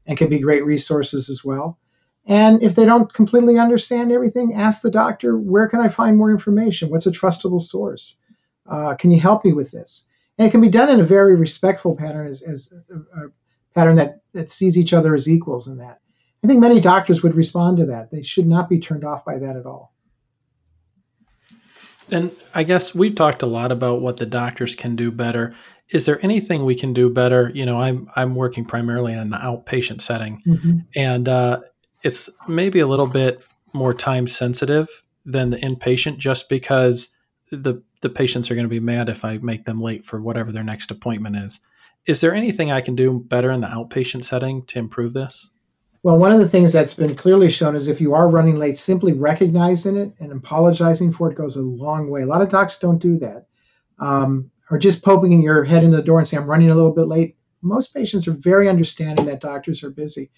and 0.06 0.16
can 0.16 0.28
be 0.28 0.38
great 0.38 0.64
resources 0.64 1.28
as 1.28 1.44
well. 1.44 1.78
And 2.26 2.62
if 2.62 2.74
they 2.74 2.84
don't 2.84 3.12
completely 3.12 3.58
understand 3.58 4.12
everything, 4.12 4.54
ask 4.54 4.82
the 4.82 4.90
doctor, 4.90 5.36
where 5.36 5.68
can 5.68 5.80
I 5.80 5.88
find 5.88 6.16
more 6.16 6.30
information? 6.30 6.90
What's 6.90 7.06
a 7.06 7.10
trustable 7.10 7.62
source? 7.62 8.16
Uh, 8.66 8.94
can 8.94 9.10
you 9.10 9.18
help 9.18 9.44
me 9.44 9.52
with 9.52 9.70
this? 9.70 10.06
And 10.36 10.46
it 10.46 10.50
can 10.50 10.60
be 10.60 10.68
done 10.68 10.90
in 10.90 11.00
a 11.00 11.04
very 11.04 11.34
respectful 11.34 11.96
pattern, 11.96 12.28
as, 12.28 12.42
as 12.42 12.72
a, 12.90 13.24
a 13.24 13.28
pattern 13.74 13.96
that, 13.96 14.20
that 14.32 14.50
sees 14.50 14.78
each 14.78 14.92
other 14.92 15.14
as 15.14 15.28
equals 15.28 15.66
in 15.66 15.78
that. 15.78 16.00
I 16.44 16.46
think 16.46 16.60
many 16.60 16.80
doctors 16.80 17.22
would 17.22 17.34
respond 17.34 17.78
to 17.78 17.86
that. 17.86 18.10
They 18.10 18.22
should 18.22 18.46
not 18.46 18.68
be 18.68 18.78
turned 18.78 19.04
off 19.04 19.24
by 19.24 19.38
that 19.38 19.56
at 19.56 19.66
all. 19.66 19.92
And 22.10 22.32
I 22.54 22.64
guess 22.64 22.94
we've 22.94 23.14
talked 23.14 23.42
a 23.42 23.46
lot 23.46 23.72
about 23.72 24.00
what 24.00 24.16
the 24.16 24.26
doctors 24.26 24.74
can 24.74 24.96
do 24.96 25.10
better. 25.10 25.54
Is 25.90 26.06
there 26.06 26.22
anything 26.22 26.64
we 26.64 26.74
can 26.74 26.92
do 26.92 27.10
better? 27.10 27.50
You 27.54 27.66
know, 27.66 27.80
I'm 27.80 28.10
I'm 28.14 28.34
working 28.34 28.64
primarily 28.64 29.12
in 29.12 29.30
the 29.30 29.36
outpatient 29.38 30.00
setting, 30.00 30.42
mm-hmm. 30.46 30.78
and 30.94 31.28
uh, 31.28 31.60
it's 32.02 32.28
maybe 32.46 32.80
a 32.80 32.86
little 32.86 33.06
bit 33.06 33.42
more 33.72 33.94
time 33.94 34.26
sensitive 34.26 34.88
than 35.24 35.50
the 35.50 35.56
inpatient, 35.58 36.18
just 36.18 36.48
because 36.48 37.10
the 37.50 37.82
the 38.00 38.08
patients 38.08 38.50
are 38.50 38.54
going 38.54 38.66
to 38.66 38.70
be 38.70 38.80
mad 38.80 39.08
if 39.08 39.24
I 39.24 39.38
make 39.38 39.64
them 39.64 39.80
late 39.80 40.04
for 40.04 40.20
whatever 40.20 40.52
their 40.52 40.62
next 40.62 40.90
appointment 40.90 41.36
is. 41.36 41.60
Is 42.06 42.20
there 42.20 42.34
anything 42.34 42.70
I 42.70 42.80
can 42.80 42.94
do 42.94 43.20
better 43.20 43.50
in 43.50 43.60
the 43.60 43.66
outpatient 43.66 44.24
setting 44.24 44.62
to 44.64 44.78
improve 44.78 45.14
this? 45.14 45.50
Well, 46.02 46.18
one 46.18 46.30
of 46.32 46.38
the 46.38 46.48
things 46.48 46.72
that's 46.72 46.94
been 46.94 47.16
clearly 47.16 47.50
shown 47.50 47.74
is 47.74 47.88
if 47.88 48.00
you 48.00 48.14
are 48.14 48.28
running 48.28 48.56
late, 48.56 48.78
simply 48.78 49.12
recognizing 49.12 49.96
it 49.96 50.14
and 50.20 50.30
apologizing 50.30 51.12
for 51.12 51.30
it 51.30 51.36
goes 51.36 51.56
a 51.56 51.60
long 51.60 52.08
way. 52.08 52.22
A 52.22 52.26
lot 52.26 52.40
of 52.40 52.50
docs 52.50 52.78
don't 52.78 53.02
do 53.02 53.18
that. 53.18 53.46
Um, 53.98 54.50
or 54.70 54.78
just 54.78 55.04
poking 55.04 55.42
your 55.42 55.64
head 55.64 55.82
in 55.82 55.90
the 55.90 56.02
door 56.02 56.18
and 56.18 56.28
say, 56.28 56.36
I'm 56.36 56.48
running 56.48 56.70
a 56.70 56.74
little 56.74 56.92
bit 56.92 57.08
late. 57.08 57.36
Most 57.62 57.92
patients 57.92 58.28
are 58.28 58.32
very 58.32 58.68
understanding 58.68 59.26
that 59.26 59.40
doctors 59.40 59.82
are 59.82 59.90
busy. 59.90 60.30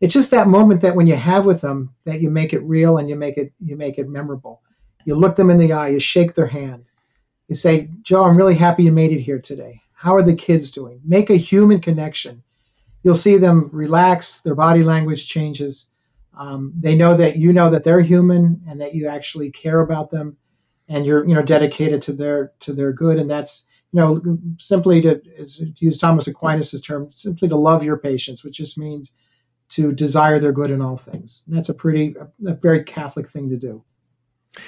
It's 0.00 0.12
just 0.12 0.30
that 0.32 0.46
moment 0.46 0.82
that 0.82 0.94
when 0.94 1.06
you 1.06 1.16
have 1.16 1.46
with 1.46 1.62
them 1.62 1.94
that 2.04 2.20
you 2.20 2.28
make 2.28 2.52
it 2.52 2.60
real 2.60 2.98
and 2.98 3.08
you 3.08 3.16
make 3.16 3.38
it 3.38 3.52
you 3.64 3.76
make 3.76 3.98
it 3.98 4.08
memorable. 4.08 4.62
You 5.04 5.14
look 5.14 5.36
them 5.36 5.48
in 5.48 5.58
the 5.58 5.72
eye, 5.72 5.88
you 5.88 6.00
shake 6.00 6.34
their 6.34 6.46
hand. 6.46 6.84
You 7.48 7.54
say, 7.54 7.88
Joe, 8.02 8.24
I'm 8.24 8.36
really 8.36 8.54
happy 8.54 8.82
you 8.82 8.92
made 8.92 9.12
it 9.12 9.22
here 9.22 9.40
today. 9.40 9.80
How 9.94 10.14
are 10.14 10.22
the 10.22 10.34
kids 10.34 10.70
doing? 10.70 11.00
Make 11.02 11.30
a 11.30 11.36
human 11.36 11.80
connection 11.80 12.42
you'll 13.08 13.14
see 13.14 13.38
them 13.38 13.70
relax, 13.72 14.40
their 14.40 14.54
body 14.54 14.84
language 14.84 15.26
changes. 15.26 15.90
Um, 16.36 16.74
they 16.78 16.94
know 16.94 17.16
that 17.16 17.36
you 17.36 17.54
know 17.54 17.70
that 17.70 17.82
they're 17.82 18.02
human 18.02 18.60
and 18.68 18.82
that 18.82 18.94
you 18.94 19.08
actually 19.08 19.50
care 19.50 19.80
about 19.80 20.10
them, 20.10 20.36
and 20.90 21.06
you're 21.06 21.26
you 21.26 21.34
know 21.34 21.40
dedicated 21.40 22.02
to 22.02 22.12
their 22.12 22.52
to 22.60 22.74
their 22.74 22.92
good. 22.92 23.18
And 23.18 23.30
that's 23.30 23.66
you 23.92 23.98
know 23.98 24.38
simply 24.58 25.00
to, 25.00 25.18
to 25.20 25.72
use 25.78 25.96
Thomas 25.96 26.26
Aquinas' 26.26 26.82
term, 26.82 27.08
simply 27.14 27.48
to 27.48 27.56
love 27.56 27.82
your 27.82 27.96
patients, 27.96 28.44
which 28.44 28.58
just 28.58 28.76
means 28.76 29.14
to 29.70 29.90
desire 29.90 30.38
their 30.38 30.52
good 30.52 30.70
in 30.70 30.82
all 30.82 30.98
things. 30.98 31.44
And 31.46 31.56
that's 31.56 31.70
a 31.70 31.74
pretty 31.74 32.14
a, 32.20 32.50
a 32.50 32.54
very 32.56 32.84
Catholic 32.84 33.26
thing 33.26 33.48
to 33.48 33.56
do. 33.56 33.82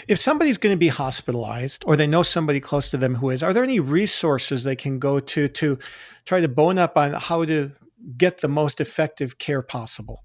If 0.08 0.18
somebody's 0.18 0.56
going 0.56 0.74
to 0.74 0.78
be 0.78 0.88
hospitalized 0.88 1.84
or 1.86 1.94
they 1.94 2.06
know 2.06 2.22
somebody 2.22 2.58
close 2.58 2.88
to 2.88 2.96
them 2.96 3.16
who 3.16 3.28
is, 3.28 3.42
are 3.42 3.52
there 3.52 3.64
any 3.64 3.80
resources 3.80 4.64
they 4.64 4.76
can 4.76 4.98
go 4.98 5.20
to 5.20 5.46
to 5.46 5.78
try 6.24 6.40
to 6.40 6.48
bone 6.48 6.78
up 6.78 6.96
on 6.96 7.12
how 7.12 7.44
to 7.44 7.72
get 8.16 8.40
the 8.40 8.48
most 8.48 8.80
effective 8.80 9.38
care 9.38 9.62
possible? 9.62 10.24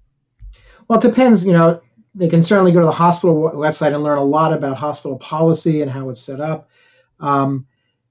Well, 0.88 0.98
it 0.98 1.02
depends. 1.02 1.44
You 1.44 1.52
know, 1.52 1.80
they 2.14 2.28
can 2.28 2.42
certainly 2.42 2.72
go 2.72 2.80
to 2.80 2.86
the 2.86 2.92
hospital 2.92 3.50
website 3.54 3.94
and 3.94 4.02
learn 4.02 4.18
a 4.18 4.24
lot 4.24 4.52
about 4.52 4.76
hospital 4.76 5.18
policy 5.18 5.82
and 5.82 5.90
how 5.90 6.08
it's 6.08 6.22
set 6.22 6.40
up. 6.40 6.68
Um, 7.20 7.66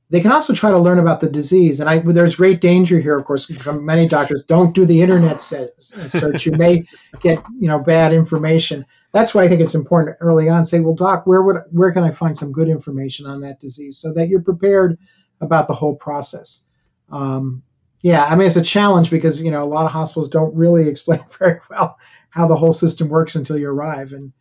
they 0.10 0.22
can 0.22 0.32
also 0.32 0.54
try 0.54 0.70
to 0.70 0.78
learn 0.78 1.00
about 1.00 1.20
the 1.20 1.30
disease, 1.30 1.80
and 1.80 1.90
I, 1.90 1.98
there's 2.00 2.36
great 2.36 2.62
danger 2.62 3.00
here, 3.00 3.18
of 3.18 3.26
course, 3.26 3.46
from 3.46 3.86
many 3.86 4.08
doctors. 4.08 4.44
Don't 4.44 4.76
do 4.76 4.86
the 4.86 5.02
internet 5.02 5.42
search; 5.42 6.46
you 6.46 6.52
may 6.52 6.84
get 7.22 7.44
you 7.60 7.68
know 7.68 7.80
bad 7.80 8.14
information. 8.14 8.86
That's 9.14 9.34
why 9.34 9.44
I 9.44 9.48
think 9.48 9.62
it's 9.62 9.74
important 9.74 10.18
early 10.20 10.48
on. 10.48 10.64
Say, 10.66 10.80
well, 10.80 10.94
doc, 10.94 11.26
where 11.26 11.42
would 11.42 11.58
where 11.72 11.92
can 11.92 12.04
I 12.04 12.12
find 12.12 12.38
some 12.38 12.52
good 12.52 12.70
information 12.70 13.26
on 13.26 13.42
that 13.42 13.60
disease, 13.60 13.98
so 13.98 14.14
that 14.14 14.28
you're 14.28 14.42
prepared 14.42 15.00
about 15.42 15.66
the 15.66 15.74
whole 15.74 15.96
process. 15.96 16.68
Um, 17.12 17.64
yeah, 18.06 18.24
I 18.24 18.36
mean 18.36 18.46
it's 18.46 18.56
a 18.56 18.62
challenge 18.62 19.10
because 19.10 19.42
you 19.42 19.50
know 19.50 19.64
a 19.64 19.66
lot 19.66 19.86
of 19.86 19.92
hospitals 19.92 20.30
don't 20.30 20.56
really 20.56 20.88
explain 20.94 21.22
very 21.40 21.60
well 21.72 21.98
how 22.30 22.48
the 22.48 22.56
whole 22.56 22.72
system 22.72 23.10
works 23.10 23.34
until 23.34 23.58
you 23.58 23.68
arrive, 23.68 24.14
and 24.14 24.32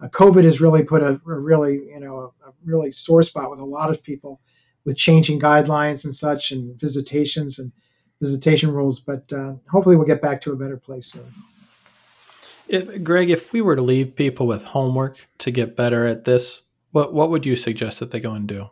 uh, 0.00 0.06
COVID 0.06 0.44
has 0.44 0.60
really 0.60 0.84
put 0.84 1.02
a, 1.02 1.20
a 1.26 1.38
really 1.38 1.88
you 1.88 1.98
know 1.98 2.32
a, 2.44 2.48
a, 2.48 2.52
really 2.64 2.92
sore 2.92 3.24
spot 3.24 3.50
with 3.50 3.58
a 3.58 3.64
lot 3.64 3.90
of 3.90 4.04
people 4.04 4.40
with 4.84 4.96
changing 4.96 5.40
guidelines 5.40 6.04
and 6.04 6.14
such, 6.14 6.52
and 6.52 6.78
visitations 6.80 7.58
and 7.58 7.72
visitation 8.20 8.70
rules. 8.70 9.00
But 9.00 9.32
uh, 9.32 9.54
hopefully, 9.68 9.96
we'll 9.96 10.06
get 10.06 10.22
back 10.22 10.40
to 10.42 10.52
a 10.52 10.56
better 10.56 10.76
place 10.76 11.06
soon. 11.06 11.26
If, 12.68 13.02
Greg, 13.02 13.30
if 13.30 13.52
we 13.52 13.60
were 13.60 13.74
to 13.74 13.82
leave 13.82 14.14
people 14.14 14.46
with 14.46 14.62
homework 14.62 15.26
to 15.38 15.50
get 15.50 15.74
better 15.74 16.06
at 16.06 16.24
this, 16.24 16.62
what 16.92 17.12
what 17.12 17.30
would 17.30 17.44
you 17.44 17.56
suggest 17.56 17.98
that 17.98 18.12
they 18.12 18.20
go 18.20 18.30
and 18.30 18.46
do? 18.46 18.70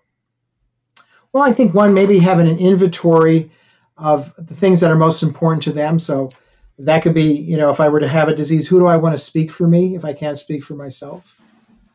Well, 1.32 1.42
I 1.42 1.53
think 1.53 1.74
one 1.74 1.94
maybe 1.94 2.20
having 2.20 2.47
an 2.47 2.59
inventory 2.59 3.51
of 3.97 4.34
the 4.36 4.55
things 4.55 4.80
that 4.80 4.90
are 4.90 4.97
most 4.97 5.22
important 5.22 5.62
to 5.64 5.72
them. 5.72 5.99
So 5.99 6.30
that 6.78 7.03
could 7.03 7.14
be, 7.14 7.32
you 7.32 7.57
know, 7.57 7.70
if 7.70 7.80
I 7.80 7.88
were 7.88 8.01
to 8.01 8.09
have 8.09 8.28
a 8.28 8.34
disease, 8.34 8.68
who 8.68 8.78
do 8.78 8.86
I 8.86 8.97
want 8.97 9.14
to 9.14 9.22
speak 9.22 9.51
for 9.51 9.66
me 9.66 9.97
if 9.97 10.05
I 10.05 10.12
can't 10.12 10.38
speak 10.38 10.62
for 10.62 10.74
myself? 10.74 11.34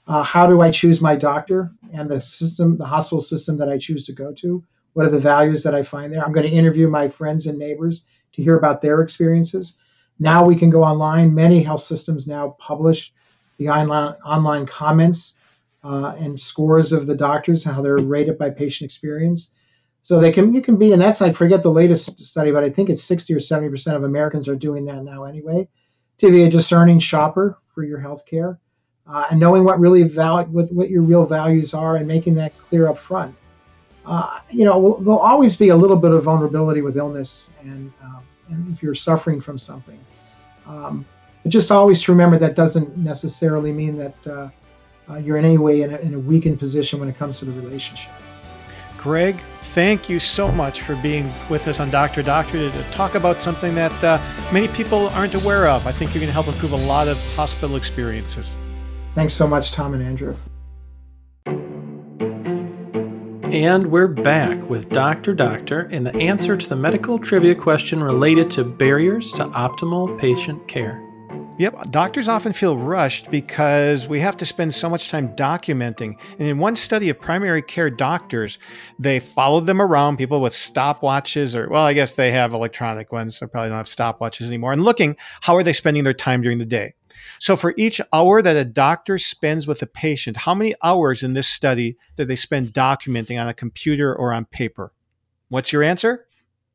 Uh, 0.08 0.24
how 0.24 0.47
do 0.47 0.62
I 0.62 0.72
choose 0.72 0.99
my 0.99 1.16
doctor 1.16 1.72
and 1.93 2.10
the 2.10 2.20
system, 2.20 2.78
the 2.78 2.86
hospital 2.86 3.22
system 3.22 3.58
that 3.58 3.70
I 3.70 3.78
choose 3.78 4.06
to 4.06 4.14
go 4.14 4.34
to? 4.34 4.64
What 4.93 5.06
are 5.06 5.12
the 5.12 5.20
values 5.20 5.64
that 5.64 5.76
I 5.76 5.84
find 5.84 6.12
there? 6.12 6.26
I'm 6.26 6.32
going 6.32 6.49
to 6.49 6.56
interview 6.56 6.89
my 6.89 7.08
friends 7.08 7.45
and 7.45 7.60
neighbors 7.60 8.08
to 8.34 8.43
hear 8.43 8.58
about 8.58 8.82
their 8.82 9.02
experiences. 9.02 9.78
Now 10.20 10.43
we 10.43 10.56
can 10.56 10.70
go 10.70 10.84
online. 10.84 11.34
Many 11.34 11.62
health 11.64 11.82
systems 11.82 12.28
now 12.28 12.56
publish 12.60 13.14
the 13.58 13.70
online, 13.70 14.16
online 14.26 14.66
comments 14.66 15.39
uh, 15.84 16.16
and 16.18 16.39
scores 16.39 16.91
of 16.91 17.08
the 17.08 17.16
doctors, 17.16 17.64
how 17.64 17.82
they're 17.82 17.97
rated 17.97 18.38
by 18.38 18.49
patient 18.49 18.89
experience. 18.89 19.52
So 20.04 20.20
they 20.20 20.32
can 20.32 20.54
you 20.54 20.62
can 20.62 20.78
be, 20.78 20.93
and 20.93 21.02
that's 21.02 21.22
I 21.22 21.32
forget 21.32 21.64
the 21.64 21.72
latest 21.72 22.20
study, 22.20 22.52
but 22.52 22.64
I 22.64 22.70
think 22.70 22.89
it's 22.89 23.04
60 23.04 23.36
or 23.36 23.39
70 23.39 23.70
percent 23.70 23.97
of 23.97 24.04
Americans 24.04 24.47
are 24.47 24.56
doing 24.56 24.86
that 24.86 25.04
now 25.04 25.26
anyway. 25.26 25.68
To 26.20 26.32
be 26.32 26.43
a 26.43 26.49
discerning 26.49 26.99
shopper 26.99 27.58
for 27.74 27.84
your 27.84 27.99
health 27.99 28.26
care, 28.26 28.60
uh, 29.08 29.26
and 29.32 29.39
knowing 29.39 29.64
what 29.64 29.80
really 29.80 30.04
val- 30.04 30.45
what, 30.45 30.72
what 30.72 30.89
your 30.89 31.02
real 31.02 31.26
values 31.26 31.74
are, 31.74 31.95
and 31.95 32.08
making 32.08 32.36
that 32.36 32.58
clear 32.58 32.88
up 32.88 32.97
front. 32.97 33.36
Uh, 34.06 34.39
you 34.49 34.66
know, 34.66 34.99
there'll 35.02 35.20
always 35.20 35.56
be 35.56 35.70
a 35.70 35.76
little 35.76 35.95
bit 35.95 36.12
of 36.12 36.24
vulnerability 36.24 36.82
with 36.82 36.97
illness, 36.97 37.52
and, 37.62 37.93
um, 38.04 38.24
and 38.49 38.74
if 38.74 38.82
you're 38.82 38.95
suffering 38.95 39.39
from 39.39 39.60
something. 39.60 39.99
Um, 40.66 41.06
but 41.43 41.52
just 41.52 41.72
always 41.72 42.02
to 42.04 42.12
remember 42.12 42.38
that 42.39 42.56
doesn't 42.56 42.97
necessarily 42.97 43.72
mean 43.72 43.97
that 43.97 44.28
uh, 44.28 44.49
uh, 45.10 45.18
you're 45.18 45.38
in 45.38 45.45
any 45.45 45.58
way 45.58 45.82
in 45.82 45.93
a, 45.93 45.97
in 45.97 46.14
a 46.14 46.20
weakened 46.20 46.60
position 46.60 46.99
when 46.99 47.10
it 47.10 47.18
comes 47.18 47.39
to 47.39 47.45
the 47.45 47.52
relationship. 47.52 48.12
Greg, 48.97 49.41
thank 49.74 50.10
you 50.10 50.20
so 50.20 50.52
much 50.52 50.82
for 50.82 50.96
being 50.98 51.32
with 51.50 51.68
us 51.68 51.80
on 51.80 51.90
Doctor 51.90 52.22
Doctor 52.22 52.70
to, 52.70 52.92
talk 52.92 53.16
about 53.16 53.42
something 53.42 53.74
that 53.76 54.04
uh, 54.04 54.20
many 54.52 54.68
people 54.70 55.08
aren't 55.10 55.34
aware 55.34 55.68
of. 55.68 55.88
I 55.88 55.92
think 55.92 56.14
you're 56.14 56.20
going 56.20 56.28
to 56.28 56.34
help 56.34 56.48
improve 56.48 56.74
a 56.74 56.88
lot 56.88 57.08
of 57.08 57.18
hospital 57.36 57.78
experiences. 57.78 58.58
Thanks 59.16 59.34
so 59.34 59.48
much, 59.48 59.72
Tom 59.72 59.94
and 59.94 60.04
Andrew. 60.04 60.36
And 63.54 63.88
we're 63.88 64.08
back 64.08 64.70
with 64.70 64.90
Dr. 64.90 65.34
Doctor 65.34 65.82
and 65.92 66.06
the 66.06 66.16
answer 66.16 66.56
to 66.56 66.70
the 66.70 66.76
medical 66.76 67.20
trivia 67.20 67.56
question 67.56 68.02
related 68.02 68.50
to 68.52 68.64
barriers 68.64 69.34
to 69.34 69.46
optimal 69.48 70.18
patient 70.18 70.68
care. 70.68 71.11
Yep, 71.62 71.91
doctors 71.91 72.28
often 72.28 72.53
feel 72.53 72.76
rushed 72.76 73.30
because 73.30 74.07
we 74.07 74.20
have 74.20 74.36
to 74.38 74.47
spend 74.47 74.74
so 74.74 74.89
much 74.89 75.09
time 75.09 75.36
documenting. 75.36 76.18
And 76.39 76.47
in 76.47 76.57
one 76.57 76.76
study 76.76 77.07
of 77.09 77.22
primary 77.22 77.62
care 77.62 77.91
doctors, 77.91 78.57
they 78.97 79.20
followed 79.20 79.68
them 79.68 79.80
around, 79.80 80.18
people 80.18 80.41
with 80.41 80.53
stopwatches, 80.53 81.53
or, 81.53 81.70
well, 81.70 81.84
I 81.84 81.93
guess 81.93 82.14
they 82.14 82.32
have 82.32 82.55
electronic 82.55 83.12
ones, 83.12 83.38
so 83.38 83.45
probably 83.45 83.70
don't 83.70 83.78
have 83.78 83.86
stopwatches 83.86 84.47
anymore, 84.47 84.74
and 84.74 84.84
looking 84.84 85.16
how 85.41 85.55
are 85.55 85.62
they 85.62 85.72
spending 85.72 86.03
their 86.03 86.16
time 86.16 86.41
during 86.41 86.57
the 86.57 86.66
day. 86.66 86.95
So 87.38 87.55
for 87.55 87.76
each 87.78 88.01
hour 88.12 88.41
that 88.41 88.55
a 88.55 88.66
doctor 88.66 89.20
spends 89.20 89.68
with 89.68 89.84
a 89.84 89.86
patient, 89.86 90.38
how 90.38 90.55
many 90.55 90.74
hours 90.84 91.22
in 91.22 91.34
this 91.34 91.47
study 91.47 91.95
did 92.18 92.28
they 92.28 92.36
spend 92.36 92.74
documenting 92.74 93.39
on 93.39 93.47
a 93.47 93.53
computer 93.53 94.16
or 94.16 94.34
on 94.34 94.45
paper? 94.45 94.93
What's 95.49 95.72
your 95.72 95.84
answer? 95.84 96.26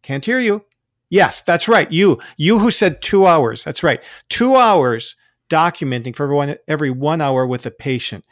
Can't 0.03 0.25
hear 0.25 0.39
you. 0.39 0.65
Yes, 1.09 1.43
that's 1.43 1.69
right. 1.69 1.91
You, 1.91 2.19
you 2.37 2.59
who 2.59 2.71
said 2.71 3.01
two 3.01 3.27
hours. 3.27 3.65
That's 3.65 3.83
right. 3.83 4.03
Two 4.29 4.57
hours 4.57 5.17
documenting 5.49 6.15
for 6.15 6.25
everyone 6.25 6.57
every 6.67 6.91
one 6.91 7.21
hour 7.21 7.47
with 7.47 7.65
a 7.67 7.71
patient, 7.71 8.25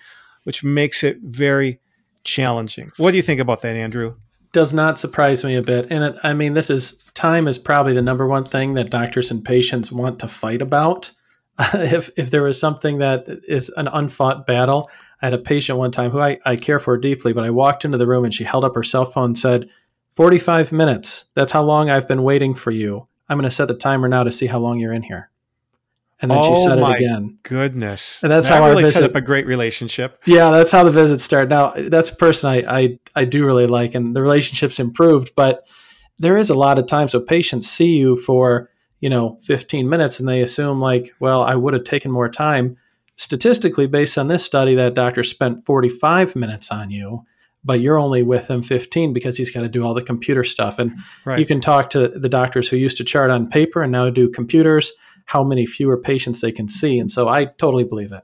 which 0.45 0.65
makes 0.65 1.05
it 1.05 1.19
very 1.23 1.81
challenging. 2.25 2.91
What 2.97 3.13
do 3.13 3.17
you 3.17 3.23
think 3.23 3.41
about 3.41 3.63
that, 3.63 3.77
Andrew? 3.77 4.17
Does 4.53 4.73
not 4.73 4.99
surprise 4.99 5.45
me 5.45 5.57
a 5.57 5.63
bit. 5.63 5.87
And 5.91 6.05
it, 6.05 6.17
I 6.23 6.33
mean, 6.33 6.55
this 6.55 6.71
is 6.71 7.03
time 7.15 7.49
is 7.49 7.59
probably 7.59 7.93
the 7.93 8.03
number 8.03 8.27
one 8.27 8.45
thing 8.45 8.75
that 8.75 8.91
doctors 8.91 9.31
and 9.31 9.45
patients 9.45 9.93
want 9.93 10.19
to 10.21 10.29
fight 10.29 10.63
about. 10.63 11.11
if 11.75 12.11
if 12.17 12.31
there 12.31 12.43
was 12.43 12.59
something 12.59 12.99
that 12.99 13.25
is 13.49 13.69
an 13.77 13.89
unfought 13.89 14.47
battle, 14.47 14.91
I 15.23 15.27
had 15.27 15.35
a 15.35 15.39
patient 15.39 15.79
one 15.79 15.91
time 15.91 16.11
who 16.11 16.21
I, 16.21 16.39
I 16.45 16.57
care 16.57 16.79
for 16.79 16.97
deeply, 16.97 17.33
but 17.33 17.45
I 17.45 17.51
walked 17.51 17.85
into 17.85 17.99
the 17.99 18.07
room 18.07 18.25
and 18.25 18.35
she 18.35 18.45
held 18.45 18.65
up 18.65 18.75
her 18.75 18.83
cell 18.83 19.05
phone 19.05 19.27
and 19.27 19.39
said, 19.39 19.69
45 20.15 20.73
minutes. 20.73 21.25
That's 21.35 21.53
how 21.53 21.63
long 21.63 21.91
I've 21.91 22.09
been 22.09 22.23
waiting 22.23 22.55
for 22.55 22.71
you. 22.71 23.07
I'm 23.29 23.39
going 23.39 23.49
to 23.49 23.55
set 23.55 23.69
the 23.69 23.75
timer 23.75 24.09
now 24.09 24.23
to 24.23 24.33
see 24.33 24.47
how 24.47 24.59
long 24.59 24.79
you're 24.79 24.93
in 24.93 25.03
here. 25.03 25.31
And 26.21 26.31
then 26.31 26.39
oh 26.41 26.55
she 26.55 26.63
said 26.63 26.79
it 26.79 26.97
again. 26.97 27.39
Goodness. 27.43 28.23
And 28.23 28.33
that's 28.33 28.49
that 28.49 28.55
how 28.55 28.69
really 28.69 28.85
our 28.85 28.87
visit, 28.87 28.95
set 28.95 29.11
up 29.11 29.17
a 29.17 29.21
great 29.21 29.47
relationship. 29.47 30.23
Yeah, 30.27 30.51
that's 30.51 30.71
how 30.71 30.85
the 30.85 30.91
visits 30.91 31.25
start. 31.25 31.49
Now, 31.49 31.75
that's 31.77 32.11
a 32.11 32.17
person 32.17 32.49
I, 32.49 32.81
I, 32.81 32.99
I 33.15 33.25
do 33.25 33.45
really 33.45 33.67
like, 33.67 33.95
and 33.95 34.15
the 34.15 34.23
relationship's 34.23 34.79
improved, 34.79 35.33
but 35.35 35.65
there 36.19 36.37
is 36.37 36.51
a 36.51 36.55
lot 36.55 36.79
of 36.79 36.87
times 36.87 37.13
so 37.13 37.21
patients 37.21 37.69
see 37.69 37.97
you 37.97 38.17
for, 38.17 38.71
you 39.01 39.11
know, 39.11 39.39
15 39.43 39.89
minutes 39.89 40.21
and 40.21 40.29
they 40.29 40.41
assume 40.41 40.81
like, 40.81 41.13
well, 41.19 41.43
I 41.43 41.57
would 41.57 41.75
have 41.75 41.85
taken 41.85 42.11
more 42.11 42.29
time. 42.29 42.77
Statistically, 43.17 43.87
based 43.87 44.17
on 44.17 44.29
this 44.29 44.45
study, 44.45 44.75
that 44.77 44.95
doctor 44.95 45.23
spent 45.23 45.65
45 45.65 46.37
minutes 46.37 46.71
on 46.71 46.91
you 46.91 47.27
but 47.65 47.81
you're 47.81 47.99
only 47.99 48.23
with 48.23 48.49
him 48.49 48.63
15 48.63 49.13
because 49.13 49.37
he's 49.37 49.51
got 49.51 49.63
to 49.63 49.69
do 49.69 49.85
all 49.85 49.95
the 49.95 50.03
computer 50.03 50.45
stuff. 50.45 50.79
And 50.79 50.99
right. 51.25 51.39
you 51.39 51.47
can 51.47 51.61
talk 51.61 51.91
to 51.91 52.09
the 52.09 52.29
doctors 52.29 52.69
who 52.69 52.77
used 52.77 52.97
to 52.99 53.05
chart 53.05 53.31
on 53.31 53.49
paper 53.49 53.83
and 53.83 53.93
now 53.93 54.11
do 54.11 54.29
computers, 54.29 54.93
how 55.27 55.43
many 55.43 55.67
fewer 55.67 55.97
patients 55.97 56.41
they 56.41 56.53
can 56.53 56.69
see. 56.69 56.99
And 56.99 57.11
so 57.11 57.29
I 57.29 57.47
totally 57.47 57.85
believe 57.85 58.13
it. 58.13 58.23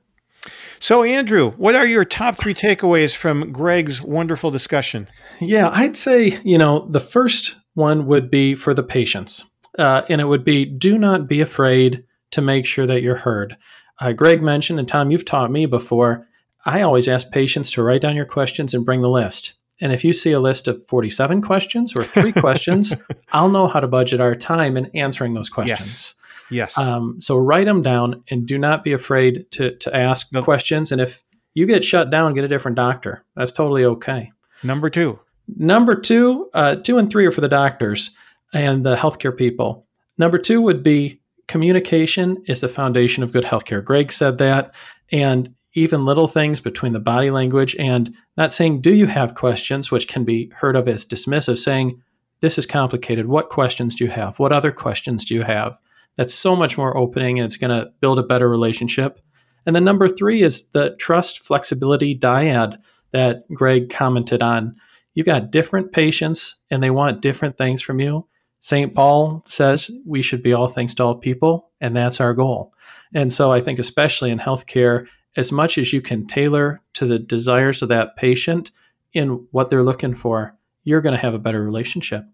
So, 0.83 1.03
Andrew, 1.03 1.51
what 1.53 1.75
are 1.75 1.87
your 1.87 2.07
top 2.07 2.37
three 2.37 2.55
takeaways 2.55 3.15
from 3.15 3.53
Greg's 3.53 4.01
wonderful 4.01 4.51
discussion? 4.51 5.09
Yeah, 5.39 5.69
I'd 5.69 5.97
say, 5.97 6.39
you 6.43 6.57
know, 6.57 6.89
the 6.89 7.01
first 7.01 7.55
one 7.75 8.07
would 8.07 8.31
be 8.31 8.55
for 8.55 8.73
the 8.73 8.83
patients. 8.83 9.45
Uh, 9.79 10.03
and 10.09 10.21
it 10.21 10.25
would 10.25 10.45
be 10.45 10.65
do 10.65 10.99
not 10.99 11.29
be 11.29 11.41
afraid 11.41 12.05
to 12.33 12.41
make 12.41 12.67
sure 12.67 12.87
that 12.87 13.03
you're 13.03 13.17
heard. 13.17 13.57
Uh, 14.01 14.13
Greg 14.13 14.41
mentioned, 14.41 14.79
and 14.79 14.89
Tom, 14.89 15.11
you've 15.11 15.25
taught 15.25 15.51
me 15.51 15.67
before, 15.67 16.27
I 16.65 16.83
always 16.83 17.09
ask 17.09 17.31
patients 17.31 17.71
to 17.73 17.83
write 17.83 18.03
down 18.03 18.17
your 18.17 18.27
questions 18.27 18.75
and 18.75 18.85
bring 18.85 19.01
the 19.01 19.09
list. 19.09 19.55
And 19.81 19.93
if 19.93 20.05
you 20.05 20.13
see 20.13 20.33
a 20.33 20.41
list 20.41 20.69
of 20.69 20.87
47 20.87 21.41
questions 21.41 21.97
or 21.97 22.05
three 22.05 22.33
questions, 22.47 22.95
I'll 23.33 23.49
know 23.49 23.67
how 23.67 23.81
to 23.81 23.89
budget 23.89 24.21
our 24.21 24.35
time 24.35 24.77
in 24.77 24.87
answering 24.95 25.35
those 25.35 25.49
questions. 25.49 26.15
Yes. 26.51 26.77
yes. 26.77 26.79
Um, 26.79 27.21
so 27.21 27.37
write 27.37 27.67
them 27.67 27.83
down 27.83 28.23
and 28.31 28.47
do 28.47 28.59
not 28.59 28.85
be 28.85 28.93
afraid 28.93 29.51
to, 29.53 29.75
to 29.77 29.97
ask 29.97 30.31
questions. 30.43 30.93
And 30.93 31.01
if 31.01 31.23
you 31.55 31.67
get 31.67 31.85
shut 31.85 32.11
down, 32.11 32.35
get 32.35 32.45
a 32.45 32.49
different 32.49 32.77
doctor. 32.77 33.25
That's 33.35 33.53
totally 33.53 33.85
okay. 33.85 34.33
Number 34.63 34.91
two. 34.91 35.19
Number 35.57 35.95
two, 35.95 36.49
uh, 36.55 36.77
two 36.77 36.99
and 36.99 37.11
three 37.11 37.27
are 37.27 37.33
for 37.33 37.41
the 37.41 37.49
doctors 37.49 38.11
and 38.53 38.85
the 38.85 38.97
healthcare 38.97 39.37
people. 39.37 39.87
Number 40.19 40.39
two 40.39 40.61
would 40.61 40.83
be 40.83 41.21
communication 41.49 42.45
is 42.47 42.61
the 42.61 42.69
foundation 42.69 43.23
of 43.23 43.33
good 43.33 43.45
healthcare. 43.45 43.83
Greg 43.83 44.13
said 44.13 44.39
that. 44.39 44.73
And 45.11 45.55
even 45.75 46.05
little 46.05 46.27
things 46.27 46.61
between 46.61 46.93
the 46.93 47.01
body 47.01 47.31
language 47.31 47.77
and 47.79 48.15
not 48.37 48.53
saying, 48.53 48.81
Do 48.81 48.95
you 48.95 49.07
have 49.07 49.35
questions, 49.35 49.91
which 49.91 50.09
can 50.09 50.25
be 50.25 50.51
heard 50.57 50.77
of 50.77 50.89
as 50.89 51.05
dismissive, 51.05 51.59
saying, 51.59 52.03
This 52.41 52.59
is 52.59 52.67
complicated. 52.67 53.27
What 53.27 53.49
questions 53.49 53.95
do 53.95 54.05
you 54.05 54.11
have? 54.11 54.39
What 54.39 54.53
other 54.53 54.73
questions 54.73 55.25
do 55.25 55.35
you 55.35 55.43
have? 55.43 55.79
That's 56.17 56.35
so 56.35 56.57
much 56.57 56.77
more 56.77 56.97
opening 56.97 57.39
and 57.39 57.47
it's 57.47 57.57
going 57.57 57.71
to 57.71 57.91
build 58.01 58.19
a 58.19 58.25
better 58.25 58.49
relationship. 58.49 59.21
And 59.65 59.77
then 59.77 59.85
number 59.85 60.09
three 60.09 60.43
is 60.43 60.69
the 60.71 60.97
trust 60.97 61.41
flexibility 61.41 62.19
dyad 62.19 62.79
that 63.13 63.45
Greg 63.53 63.91
commented 63.91 64.43
on. 64.43 64.77
You've 65.15 65.27
got 65.27 65.51
different 65.51 65.93
patients 65.93 66.57
and 66.71 66.83
they 66.83 66.91
want 66.91 67.23
different 67.23 67.57
things 67.57 67.83
from 67.83 68.01
you. 68.01 68.27
St. 68.61 68.95
Paul 68.95 69.43
says 69.47 69.91
we 70.07 70.23
should 70.23 70.43
be 70.43 70.53
all 70.53 70.69
things 70.69 70.95
to 70.95 71.03
all 71.03 71.17
people, 71.17 71.71
and 71.81 71.97
that's 71.97 72.21
our 72.21 72.35
goal. 72.35 72.75
And 73.15 73.33
so 73.33 73.51
I 73.51 73.61
think, 73.61 73.79
especially 73.79 74.31
in 74.31 74.39
healthcare, 74.39 75.07
as 75.37 75.53
much 75.53 75.79
as 75.79 75.93
you 75.93 76.01
can 76.01 76.27
tailor 76.27 76.81
to 76.95 77.07
the 77.07 77.19
desires 77.19 77.83
of 77.83 77.89
that 77.89 78.17
patient 78.17 78.71
in 79.13 79.47
what 79.51 79.71
they're 79.71 79.83
looking 79.83 80.15
for, 80.15 80.57
you're 80.85 81.01
going 81.01 81.15
to 81.15 81.21
have 81.21 81.35
a 81.35 81.39
better 81.39 81.63
relationship. 81.63 82.25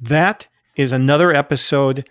That 0.00 0.46
is 0.76 0.92
another 0.92 1.32
episode 1.32 2.08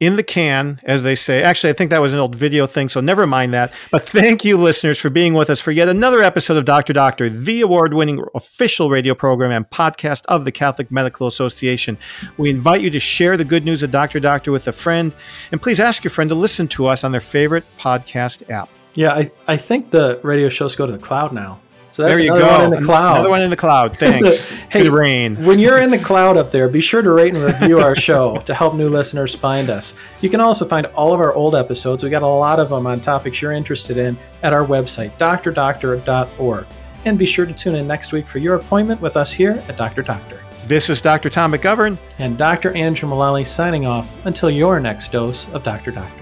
in 0.00 0.16
the 0.16 0.22
can, 0.22 0.80
as 0.84 1.02
they 1.02 1.14
say. 1.14 1.42
Actually, 1.42 1.70
I 1.70 1.72
think 1.74 1.90
that 1.90 2.00
was 2.00 2.14
an 2.14 2.18
old 2.18 2.34
video 2.34 2.66
thing, 2.66 2.88
so 2.88 3.02
never 3.02 3.26
mind 3.26 3.52
that. 3.52 3.72
But 3.90 4.08
thank 4.08 4.46
you, 4.46 4.56
listeners, 4.56 4.98
for 4.98 5.10
being 5.10 5.34
with 5.34 5.50
us 5.50 5.60
for 5.60 5.72
yet 5.72 5.88
another 5.88 6.22
episode 6.22 6.56
of 6.56 6.64
Dr. 6.64 6.94
Doctor, 6.94 7.28
the 7.28 7.60
award 7.60 7.92
winning 7.92 8.24
official 8.34 8.88
radio 8.88 9.14
program 9.14 9.50
and 9.50 9.68
podcast 9.68 10.24
of 10.26 10.46
the 10.46 10.52
Catholic 10.52 10.90
Medical 10.90 11.26
Association. 11.26 11.98
We 12.38 12.48
invite 12.48 12.80
you 12.80 12.90
to 12.90 13.00
share 13.00 13.36
the 13.36 13.44
good 13.44 13.66
news 13.66 13.82
of 13.82 13.90
Dr. 13.90 14.20
Doctor 14.20 14.50
with 14.52 14.66
a 14.68 14.72
friend, 14.72 15.14
and 15.52 15.60
please 15.60 15.78
ask 15.78 16.02
your 16.02 16.10
friend 16.10 16.30
to 16.30 16.34
listen 16.34 16.66
to 16.68 16.86
us 16.86 17.04
on 17.04 17.12
their 17.12 17.20
favorite 17.20 17.64
podcast 17.78 18.48
app. 18.50 18.70
Yeah, 18.94 19.12
I, 19.12 19.30
I 19.46 19.56
think 19.56 19.90
the 19.90 20.20
radio 20.22 20.48
shows 20.48 20.74
go 20.74 20.86
to 20.86 20.92
the 20.92 20.98
cloud 20.98 21.32
now. 21.32 21.60
So 21.92 22.04
that's 22.04 22.18
there 22.18 22.24
you 22.24 22.34
another 22.34 22.46
go. 22.46 22.58
one 22.58 22.72
in 22.72 22.80
the 22.80 22.86
cloud. 22.86 23.14
Another 23.14 23.30
one 23.30 23.42
in 23.42 23.50
the 23.50 23.56
cloud. 23.56 23.96
Thanks. 23.96 24.46
hey, 24.70 24.88
rain. 24.88 25.36
when 25.44 25.58
you're 25.58 25.78
in 25.80 25.90
the 25.90 25.98
cloud 25.98 26.36
up 26.36 26.50
there, 26.50 26.68
be 26.68 26.80
sure 26.80 27.02
to 27.02 27.10
rate 27.10 27.34
and 27.34 27.42
review 27.42 27.80
our 27.80 27.96
show 27.96 28.38
to 28.46 28.54
help 28.54 28.74
new 28.74 28.88
listeners 28.88 29.34
find 29.34 29.68
us. 29.70 29.94
You 30.20 30.30
can 30.30 30.40
also 30.40 30.64
find 30.64 30.86
all 30.86 31.12
of 31.12 31.20
our 31.20 31.34
old 31.34 31.56
episodes. 31.56 32.04
We 32.04 32.10
got 32.10 32.22
a 32.22 32.26
lot 32.26 32.60
of 32.60 32.68
them 32.68 32.86
on 32.86 33.00
topics 33.00 33.42
you're 33.42 33.52
interested 33.52 33.96
in 33.96 34.16
at 34.42 34.52
our 34.52 34.64
website, 34.64 35.16
drdoctor.org. 35.18 36.66
And 37.06 37.18
be 37.18 37.26
sure 37.26 37.46
to 37.46 37.52
tune 37.52 37.74
in 37.74 37.88
next 37.88 38.12
week 38.12 38.26
for 38.26 38.38
your 38.38 38.54
appointment 38.54 39.00
with 39.00 39.16
us 39.16 39.32
here 39.32 39.62
at 39.68 39.76
Dr. 39.76 40.02
Doctor. 40.02 40.40
This 40.66 40.88
is 40.90 41.00
Dr. 41.00 41.30
Tom 41.30 41.52
McGovern 41.52 41.98
and 42.18 42.38
Dr. 42.38 42.72
Andrew 42.76 43.08
Mullally 43.08 43.44
signing 43.44 43.86
off 43.86 44.14
until 44.26 44.50
your 44.50 44.78
next 44.78 45.10
dose 45.10 45.52
of 45.52 45.64
Dr. 45.64 45.90
Doctor. 45.90 46.19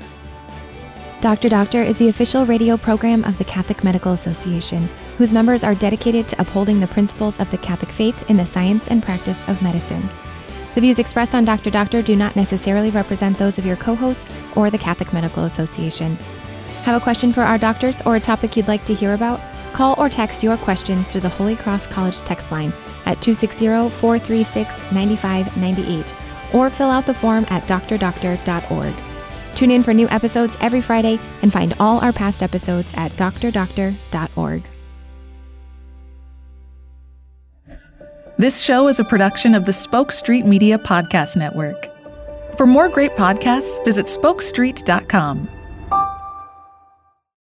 Dr. 1.21 1.49
Doctor 1.49 1.83
is 1.83 1.99
the 1.99 2.09
official 2.09 2.47
radio 2.47 2.77
program 2.77 3.25
of 3.25 3.39
the 3.39 3.45
Catholic 3.45 3.83
Medical 3.83 4.12
Association, 4.12 4.89
whose 5.16 5.33
members 5.33 5.64
are 5.64 5.75
dedicated 5.75 6.29
to 6.29 6.41
upholding 6.41 6.79
the 6.79 6.87
principles 6.87 7.41
of 7.41 7.51
the 7.51 7.59
Catholic 7.59 7.91
faith 7.91 8.31
in 8.31 8.37
the 8.37 8.47
science 8.47 8.87
and 8.87 9.03
practice 9.03 9.41
of 9.49 9.61
medicine. 9.61 10.09
The 10.77 10.81
views 10.81 11.01
expressed 11.01 11.35
on 11.35 11.45
Dr. 11.45 11.71
Doctor 11.71 12.03
do 12.03 12.14
not 12.14 12.37
necessarily 12.37 12.91
represent 12.91 13.37
those 13.37 13.59
of 13.59 13.66
your 13.66 13.75
co 13.75 13.97
host 13.97 14.29
or 14.55 14.71
the 14.71 14.79
Catholic 14.79 15.12
Medical 15.12 15.43
Association. 15.43 16.14
Have 16.85 17.01
a 17.01 17.03
question 17.03 17.33
for 17.33 17.43
our 17.43 17.59
doctors 17.59 18.01
or 18.03 18.14
a 18.14 18.21
topic 18.21 18.57
you'd 18.57 18.69
like 18.69 18.85
to 18.85 18.95
hear 18.95 19.14
about? 19.14 19.41
Call 19.73 19.97
or 19.99 20.09
text 20.09 20.45
your 20.45 20.57
questions 20.57 21.11
to 21.11 21.19
the 21.19 21.29
Holy 21.29 21.57
Cross 21.57 21.87
College 21.87 22.19
text 22.21 22.49
line 22.53 22.73
at 23.07 23.21
260 23.21 23.66
436 23.66 24.93
9598 24.93 26.14
or 26.55 26.71
fill 26.71 26.91
out 26.91 27.07
the 27.07 27.14
form 27.14 27.45
at 27.49 27.64
drdoctor.org. 27.64 29.07
Tune 29.59 29.72
in 29.72 29.82
for 29.82 29.92
new 29.92 30.09
episodes 30.11 30.56
every 30.61 30.80
Friday 30.80 31.18
and 31.42 31.52
find 31.52 31.74
all 31.80 31.98
our 31.98 32.12
past 32.12 32.44
episodes 32.44 32.94
at 32.94 33.11
drdoctor.org. 33.12 34.62
This 38.38 38.61
show 38.61 38.86
is 38.86 39.00
a 39.00 39.04
production 39.04 39.56
of 39.56 39.64
the 39.64 39.72
Spoke 39.72 40.12
Street 40.12 40.46
Media 40.46 40.78
Podcast 40.78 41.36
Network. 41.36 41.88
For 42.56 42.68
more 42.68 42.88
great 42.88 43.16
podcasts, 43.16 43.84
visit 43.84 44.06
spokestreet.com. 44.06 45.50